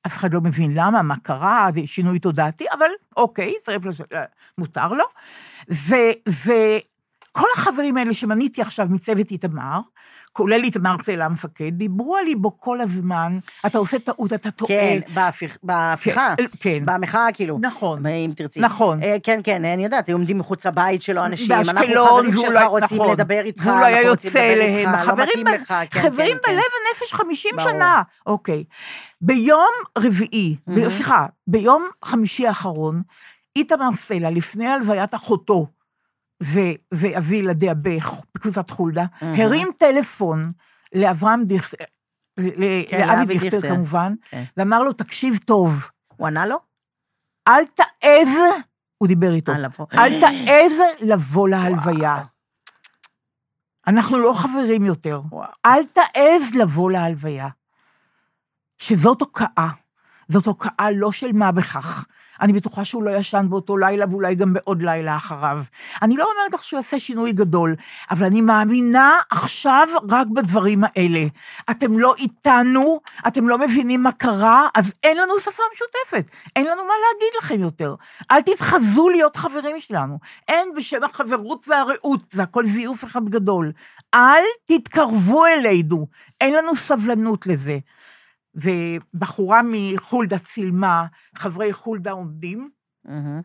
[0.06, 4.00] אף אחד לא מבין למה, מה קרה, זה שינוי תודעתי, אבל אוקיי, הצטרף לש...
[4.58, 5.04] מותר לו.
[6.28, 9.80] וכל החברים האלה שמניתי עכשיו מצוות איתמר,
[10.32, 14.68] כולל איתמר צאלה המפקד, דיברו על ליבו כל הזמן, אתה עושה טעות, אתה טועה.
[14.68, 16.34] כן, בהפיכ- בהפיכה.
[16.36, 16.82] כן, כן.
[16.84, 17.58] במחאה, כאילו.
[17.62, 18.06] נכון.
[18.06, 18.60] אם תרצי.
[18.60, 19.02] נכון.
[19.02, 21.72] אה, כן, כן, אני יודעת, היו עומדים מחוץ לבית שלו אנשים, אנחנו
[22.06, 23.10] חברים שלך לא- רוצים נכון.
[23.12, 24.88] לדבר איתך, והוא לא היה אנחנו רוצים יוצא לדבר אליהם.
[24.94, 26.52] איתך, לא חברים ב- לך, כן, חברים כן, כן.
[26.52, 26.62] בלב
[27.00, 27.70] ונפש 50 ברור.
[27.70, 28.02] שנה.
[28.26, 28.64] אוקיי.
[29.20, 30.56] ביום רביעי,
[30.88, 33.02] סליחה, ביום חמישי האחרון,
[33.56, 35.66] איתמר סלע, לפני הלוויית אחותו
[36.92, 40.52] ואבי ילדיה בקבוצת חולדה, הרים טלפון
[40.94, 41.84] לאברהם דיכטר,
[42.38, 43.60] ל- כן, לאבי דיכטר.
[43.68, 44.44] כמובן, כן.
[44.56, 46.56] ואמר לו, תקשיב טוב, הוא ענה לו?
[47.48, 48.38] אל תעז,
[48.98, 49.58] הוא דיבר איתו, אה.
[50.06, 52.22] אל תעז לבוא להלוויה.
[53.86, 55.20] אנחנו לא חברים יותר.
[55.66, 57.48] אל תעז לבוא להלוויה.
[58.78, 59.68] שזאת הוקעה.
[60.28, 62.04] זאת הוקעה לא של מה בכך.
[62.40, 65.62] אני בטוחה שהוא לא ישן באותו לילה, ואולי גם בעוד לילה אחריו.
[66.02, 67.74] אני לא אומרת לך שהוא יעשה שינוי גדול,
[68.10, 71.20] אבל אני מאמינה עכשיו רק בדברים האלה.
[71.70, 76.30] אתם לא איתנו, אתם לא מבינים מה קרה, אז אין לנו שפה משותפת.
[76.56, 77.94] אין לנו מה להגיד לכם יותר.
[78.30, 80.18] אל תתחזו להיות חברים שלנו.
[80.48, 83.72] אין בשם החברות והרעות, זה הכל זיוף אחד גדול.
[84.14, 86.06] אל תתקרבו אלינו,
[86.40, 87.78] אין לנו סבלנות לזה.
[88.54, 92.70] ובחורה מחולדה צילמה, חברי חולדה עומדים.
[93.04, 93.40] מהמם.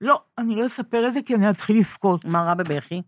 [0.00, 2.24] לא, אני לא אספר את זה כי אני אתחיל לבכות.
[2.24, 3.02] מה רע בבכי?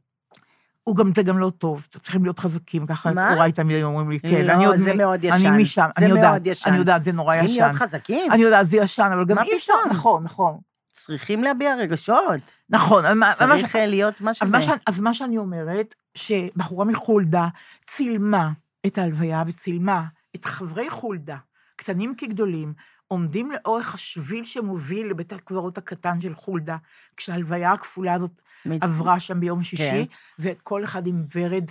[0.82, 3.52] הוא גם, זה גם לא טוב, צריכים להיות חזקים, ככה מה?
[3.52, 4.44] תמיד היו אומרים לי, כן.
[4.46, 5.46] לא, אני עוד זה מ- מאוד ישן.
[5.46, 6.70] אני משם, אני יודעת, מאוד ישן.
[6.70, 7.46] אני יודעת, זה נורא ישן.
[7.46, 8.32] צריכים להיות חזקים.
[8.32, 9.72] אני יודעת, זה ישן, אבל גם אי אפשר?
[9.90, 10.58] נכון, נכון.
[10.92, 12.54] צריכים להביע רגשות.
[12.70, 13.04] נכון,
[13.36, 14.58] צריך להיות מה שזה.
[14.86, 17.48] אז מה שאני אומרת, שבחורה מחולדה
[17.86, 18.50] צילמה
[18.86, 20.04] את ההלוויה וצילמה
[20.34, 21.36] את חברי חולדה,
[21.76, 22.72] קטנים כגדולים,
[23.08, 26.76] עומדים לאורך השביל שמוביל לבית הקברות הקטן של חולדה,
[27.16, 30.12] כשההלוויה הכפולה הזאת מת- עברה שם ביום שישי, כן.
[30.38, 31.64] וכל אחד עם ורד,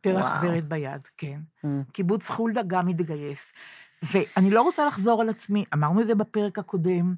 [0.00, 0.42] פרח וואו.
[0.52, 1.40] ורד ביד, כן.
[1.64, 1.68] Mm.
[1.92, 3.52] קיבוץ חולדה גם התגייס.
[4.02, 7.14] ואני לא רוצה לחזור על עצמי, אמרנו את זה בפרק הקודם,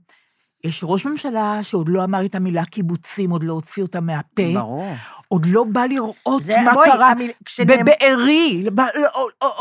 [0.65, 4.43] יש ראש ממשלה שעוד לא אמר את המילה קיבוצים, עוד לא הוציא אותה מהפה.
[4.55, 4.95] ברור.
[5.29, 8.65] עוד לא בא לראות זה- מה בואי, קרה המיל- כשנאמר- בבארי.
[8.65, 9.09] לא, לא,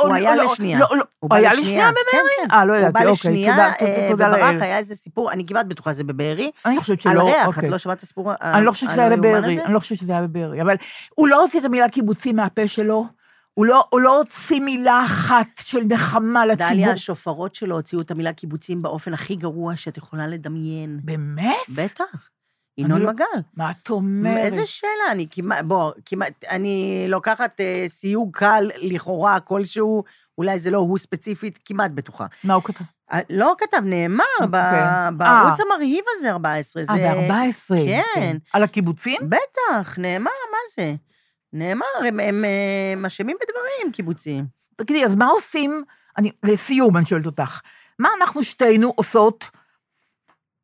[0.02, 0.80] הוא לא, היה לא, לשנייה.
[0.80, 1.92] לא, לא, הוא היה לשנייה.
[1.92, 2.04] בבארי?
[2.12, 2.52] כן, כן.
[2.52, 4.62] אה, לא ידעתי, אוקיי, לשנייה, תודה, תודה, אה, תודה וברח, לאל.
[4.62, 6.52] היה איזה סיפור, אני כמעט בטוחה, זה בבארי.
[6.66, 7.66] אני חושבת על שלא, ריח, אוקיי.
[7.66, 9.62] את לא שמעת את הסיפור אני לא חושבת שזה היה בבארי?
[9.66, 10.76] אני לא חושבת שזה היה בבארי, אבל
[11.16, 13.06] הוא לא הוציא את המילה קיבוצים מהפה שלו,
[13.54, 16.70] הוא לא- הוא לא הוציא מילה אחת של נחמה לציבור.
[16.72, 21.00] דליה, השופרות שלו הוציאו את המילה קיבוצים באופן הכי גרוע שאת יכולה לדמיין.
[21.04, 21.56] באמת?
[21.78, 22.30] בטח.
[22.78, 23.26] ינון לא- מגל.
[23.58, 24.38] מה את אומרת?
[24.38, 30.04] איזה שאלה, אני כמעט, בוא, כמעט, אני לוקחת אה, סיוג קל לכאורה כלשהו,
[30.38, 32.26] אולי זה לא הוא ספציפית, כמעט בטוחה.
[32.44, 32.84] מה הוא כתב?
[33.14, 34.82] אה, לא כתב, נאמר, ב- אוקיי.
[35.18, 35.66] בערוץ אה.
[35.66, 36.84] המרהיב הזה, 14.
[36.90, 37.02] אה, זה...
[37.30, 37.86] ב-14.
[38.16, 38.38] כן.
[38.54, 39.22] על הקיבוצים?
[39.30, 40.94] בטח, נאמר, מה זה?
[41.54, 44.46] נאמר, הם, אה, אשמים בדברים, קיבוצים.
[44.76, 45.84] תגידי, אז מה עושים,
[46.18, 47.62] אני, לסיום אני שואלת אותך,
[48.00, 49.50] מה אנחנו שתינו עושות,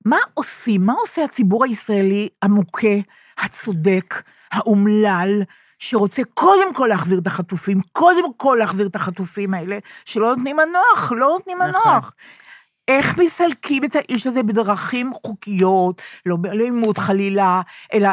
[0.06, 2.98] מה עושים, מה עושה הציבור הישראלי המוכה,
[3.38, 4.22] הצודק,
[4.52, 5.44] האומלל,
[5.80, 11.12] שרוצה קודם כל להחזיר את החטופים, קודם כל להחזיר את החטופים האלה, שלא נותנים מנוח,
[11.12, 11.92] לא נותנים נכון.
[11.92, 12.12] מנוח.
[12.88, 17.62] איך מסלקים את האיש הזה בדרכים חוקיות, לא באלימות חלילה,
[17.94, 18.10] אלא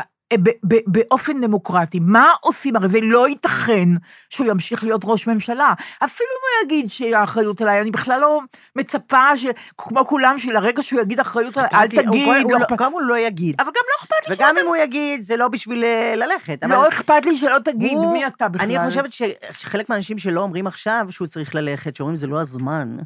[0.87, 1.99] באופן דמוקרטי.
[2.03, 2.76] מה עושים?
[2.76, 3.89] הרי זה לא ייתכן
[4.30, 5.72] שהוא ימשיך להיות ראש ממשלה.
[6.05, 8.41] אפילו אם הוא יגיד שהאחריות עליי, אני בכלל לא
[8.76, 9.47] מצפה, ש-
[9.78, 12.26] כמו כולם, שלרגע שהוא יגיד אחריות עליי, אל הוא קודם- תגיד.
[12.28, 13.55] הוא לא לא- אכפת- קודם הוא לא יגיד.
[13.59, 16.59] אבל גם לא אכפת לי וגם אם הוא יגיד, זה לא בשביל אה, ללכת.
[16.68, 18.64] לא אכפת לי שלא תגיד מי אתה בכלל.
[18.76, 19.12] אני חושבת
[19.53, 22.97] שחלק מהאנשים שלא אומרים עכשיו שהוא צריך ללכת, שאומרים זה לא הזמן,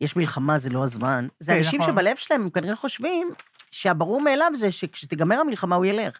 [0.00, 1.92] יש מלחמה, זה לא הזמן, זה כן, אנשים נכון.
[1.94, 3.30] שבלב שלהם הם כנראה חושבים
[3.70, 6.18] שהברור מאליו זה שכשתיגמר המלחמה הוא ילך.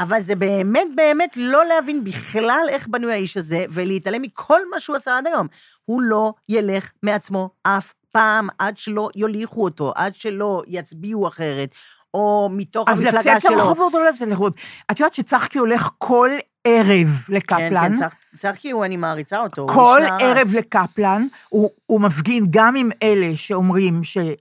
[0.00, 4.96] אבל זה באמת באמת לא להבין בכלל איך בנוי האיש הזה, ולהתעלם מכל מה שהוא
[4.96, 5.46] עשה עד היום.
[5.84, 11.74] הוא לא ילך מעצמו אף פעם עד שלא יוליכו אותו, עד שלא יצביעו אחרת,
[12.14, 13.56] או מתוך אז המפלגה לצאת שלו.
[13.56, 14.54] לרחובות או לא לצאת לרחובות?
[14.90, 16.30] את יודעת שצחקי הולך כל
[16.64, 17.88] ערב כן, לקפלן?
[17.88, 19.66] כן, צח- צחקי הוא, אני מעריצה אותו.
[19.68, 20.02] כל.
[20.20, 24.34] ערב לקפלן, הוא, הוא מפגין גם עם אלה שאומרים צחקי,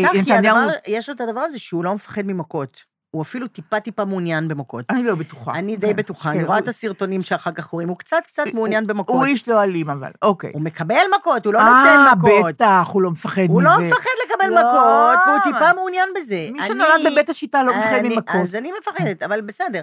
[0.00, 0.56] שנתניהו...
[0.56, 2.91] הדבר, יש לו את הדבר הזה שהוא לא מפחד ממכות.
[3.12, 4.84] הוא אפילו טיפה-טיפה מעוניין במכות.
[4.90, 5.52] אני לא בטוחה.
[5.54, 8.42] אני די כן, בטוחה, כן, אני רואה את הסרטונים שאחר כך רואים, הוא קצת קצת
[8.54, 9.16] מעוניין במכות.
[9.16, 10.50] הוא איש לא אלים אבל, אוקיי.
[10.54, 12.44] הוא מקבל מכות, הוא לא אה, נותן מכות.
[12.48, 13.52] בטח, הוא לא מפחד מזה.
[13.52, 14.60] הוא לא מפחד לקבל לא.
[14.60, 16.48] מכות, והוא טיפה מעוניין בזה.
[16.52, 18.42] מי שנולד בבית השיטה לא מפחד ממכות.
[18.42, 19.80] אז אני מפחדת, אבל בסדר.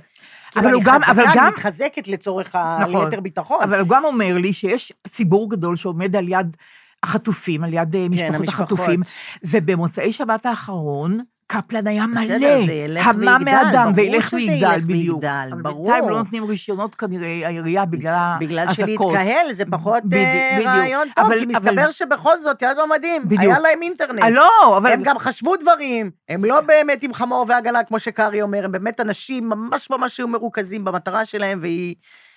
[0.55, 2.77] אבל כאילו, הוא גם- אבל גם- אני מתחזקת לצורך ה...
[2.82, 3.09] נכון.
[3.23, 3.63] ביטחון.
[3.63, 6.57] אבל הוא גם אומר לי שיש ציבור גדול שעומד על יד
[7.03, 8.61] החטופים, על יד אה, משפחות כן, המשפחות.
[8.71, 9.01] החטופים,
[9.43, 11.19] ובמוצאי שבת האחרון,
[11.52, 12.58] קפלן היה מלא, בסדר,
[13.00, 15.24] המה ויגדל, מאדם, ברור וילך שזה ויגדל, ילך בדיוק.
[15.24, 15.86] ויגדל, אבל ברור.
[15.86, 19.14] בינתיים לא נותנים רישיונות כנראה, העירייה, בגלל בגלל האזעקות.
[19.14, 20.60] שלהתקהל זה פחות בדיוק, אה.
[20.66, 23.41] רעיון טוב, אבל- כי אבל- מסתבר שבכל זאת, יד במדים, בדיוק.
[23.41, 24.24] היה להם אינטרנט.
[24.24, 24.91] אה, לא, אבל...
[24.91, 29.00] הם גם חשבו דברים, הם לא באמת עם חמור ועגלה, כמו שקארי אומר, הם באמת
[29.00, 31.95] אנשים ממש ממש היו מרוכזים במטרה שלהם, והיא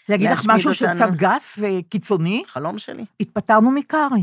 [0.09, 0.75] להגיד לך משהו.
[0.75, 3.05] שקצת גס וקיצוני, חלום שלי.
[3.21, 4.23] התפטרנו מקארי.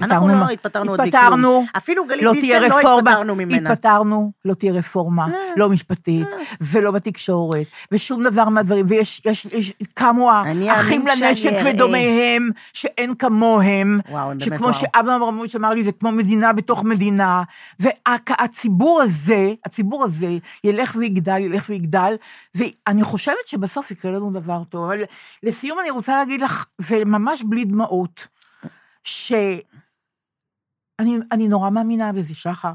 [0.00, 1.24] אנחנו לא התפטרנו עוד מכלום.
[1.24, 3.70] התפטרנו, אפילו גלית לא דיסטל לא רפורמה, התפטרנו ממנה.
[3.70, 5.38] התפטרנו, לא תהיה רפורמה, אה.
[5.56, 6.26] לא משפטית,
[6.60, 11.52] ולא בתקשורת, ושום דבר מהדברים, ויש, יש, יש, קמו האחים לנשק.
[11.64, 13.98] ודומיהם, שאין כמוהם,
[14.38, 14.72] שכמו.
[14.72, 17.42] שאברהם אברמוביץ' אמר לי, זה כמו מדינה בתוך מדינה,
[17.80, 22.14] והציבור הזה, הציבור הזה, ילך ויגדל, ילך ויגדל,
[22.54, 24.84] ואני חושבת שבסוף יקרה לנו דבר טוב.
[24.84, 25.02] אבל
[25.42, 28.26] לסיום אני רוצה להגיד לך, וממש בלי דמעות,
[29.04, 29.32] ש...
[30.98, 32.72] אני, אני נורא מאמינה בזה, שחר.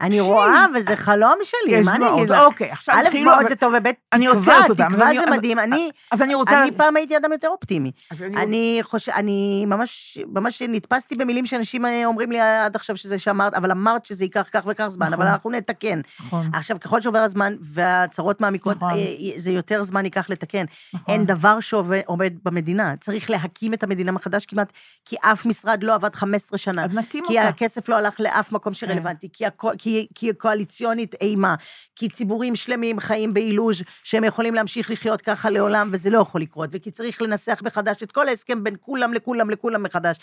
[0.00, 2.40] אני רואה, וזה חלום שלי, יש מה אני אגיד לך?
[2.40, 3.32] אוקיי, עכשיו א', התחילו...
[3.32, 5.58] דמעות זה טוב, וב', תקווה, תקווה זה מדהים.
[5.58, 5.90] אני...
[6.12, 6.62] אז אני רוצה...
[6.62, 7.92] אני פעם הייתי אדם יותר אופטימי.
[8.36, 13.54] אני- חושב, אני ממש, ממש נתפסתי במילים שאנשים אה, אומרים לי עד עכשיו שזה שאמרת,
[13.54, 15.20] אבל אמרת שזה ייקח כך וכך זמן, נכון.
[15.22, 16.00] אבל אנחנו נתקן.
[16.20, 16.50] נכון.
[16.54, 18.90] עכשיו, ככל שעובר הזמן והצרות מעמיקות, נכון.
[18.98, 19.04] אה,
[19.36, 20.64] זה יותר זמן ייקח לתקן.
[20.94, 21.14] נכון.
[21.14, 22.94] אין דבר שעומד במדינה.
[23.00, 24.72] צריך להקים את המדינה מחדש כמעט,
[25.04, 26.84] כי אף משרד לא עבד 15 שנה.
[26.84, 27.48] אז נקים כי אותה.
[27.48, 29.44] הכסף לא הלך לאף מקום שרלוונטי, כי,
[29.84, 31.54] כי, כי הקואליציונית אימה,
[31.96, 36.70] כי ציבורים שלמים חיים באילוז' שהם יכולים להמשיך לחיות ככה לעולם, וזה לא יכול לקרות,
[36.72, 40.16] וכי צריך לנסח מחדש את כל ההסכם בין כולם לכולם לכולם מחדש.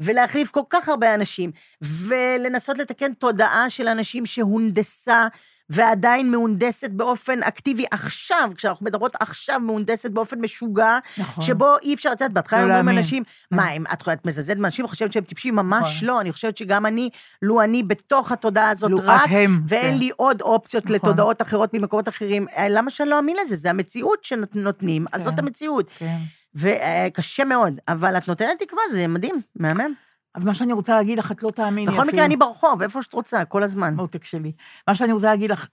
[0.00, 1.50] ולהחליף כל כך הרבה אנשים,
[1.82, 5.26] ולנסות לתקן תודעה של אנשים שהונדסה
[5.70, 11.44] ועדיין מהונדסת באופן אקטיבי עכשיו, כשאנחנו מדברות עכשיו, מהונדסת באופן משוגע, נכון.
[11.44, 12.98] שבו אי אפשר, את יודעת, בהתחלה לא אומרים.
[12.98, 15.56] אנשים, מה, אם את את מזלזלת באנשים וחושבת שהם טיפשים?
[15.56, 16.08] ממש נכון.
[16.08, 17.10] לא, אני חושבת שגם אני,
[17.42, 19.98] לו אני בתוך התודעה הזאת לו רק, הם, ואין כן.
[19.98, 20.96] לי עוד אופציות נכון.
[20.96, 23.56] לתודעות אחרות ממקומות אחרים, אה, למה שאני לא אאמין לזה?
[23.56, 25.44] זה המציאות שנותנים, אז זאת כן.
[25.44, 25.90] המציאות.
[25.98, 26.16] כן.
[26.54, 29.94] וקשה מאוד, אבל את נותנת תקווה, זה מדהים, מהמם.
[30.34, 33.12] אז מה שאני רוצה להגיד לך, את לא תאמיני בכל מקרה, אני ברחוב, איפה שאת
[33.12, 33.94] רוצה, כל הזמן.
[33.94, 34.52] מותק שלי.
[34.88, 35.68] מה שאני רוצה להגיד לך,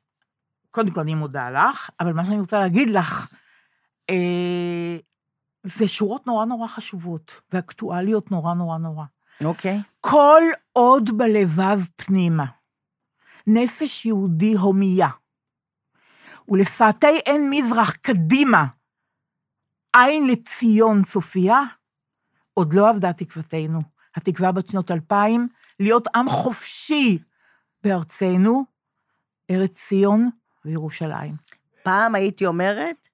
[0.72, 3.28] קודם כל אני מודה לך, אבל מה שאני רוצה להגיד לך,
[4.10, 4.98] אה,
[5.64, 9.04] זה שורות נורא נורא חשובות, ואקטואליות נורא נורא נורא.
[9.44, 9.82] אוקיי.
[10.02, 10.44] כל
[10.74, 12.46] עוד בלבב פנימה,
[13.48, 15.10] נפש יהודי הומייה,
[16.48, 18.66] ולפאתי עין מזרח קדימה,
[19.94, 21.62] עין לציון צופיה,
[22.54, 23.82] עוד לא אבדה תקוותנו.
[24.16, 25.48] התקווה בת שנות אלפיים,
[25.80, 27.18] להיות עם חופשי
[27.84, 28.64] בארצנו,
[29.52, 30.30] ארץ ציון
[30.66, 31.36] וירושלים.
[31.84, 33.08] פעם הייתי אומרת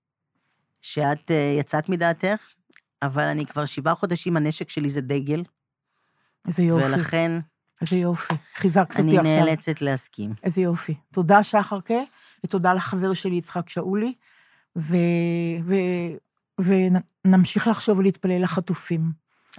[0.81, 2.53] שאת אה, יצאת מדעתך,
[3.01, 5.43] אבל אני כבר שבעה חודשים, הנשק שלי זה דגל,
[6.47, 7.31] איזה יופי, ולכן
[7.81, 8.33] איזה יופי.
[8.55, 9.45] חיזקת אני אותי עכשיו.
[9.45, 10.33] נאלצת להסכים.
[10.43, 10.93] איזה יופי.
[11.13, 12.01] תודה, שחרקה,
[12.43, 14.13] ותודה לחבר שלי, יצחק שאולי,
[14.77, 14.95] ו...
[15.65, 15.73] ו...
[16.61, 19.11] ונמשיך לחשוב ולהתפלל לחטופים.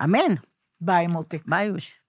[0.05, 0.35] אמן.
[0.81, 1.43] ביי, מותק.
[1.47, 2.01] ביי, יוש.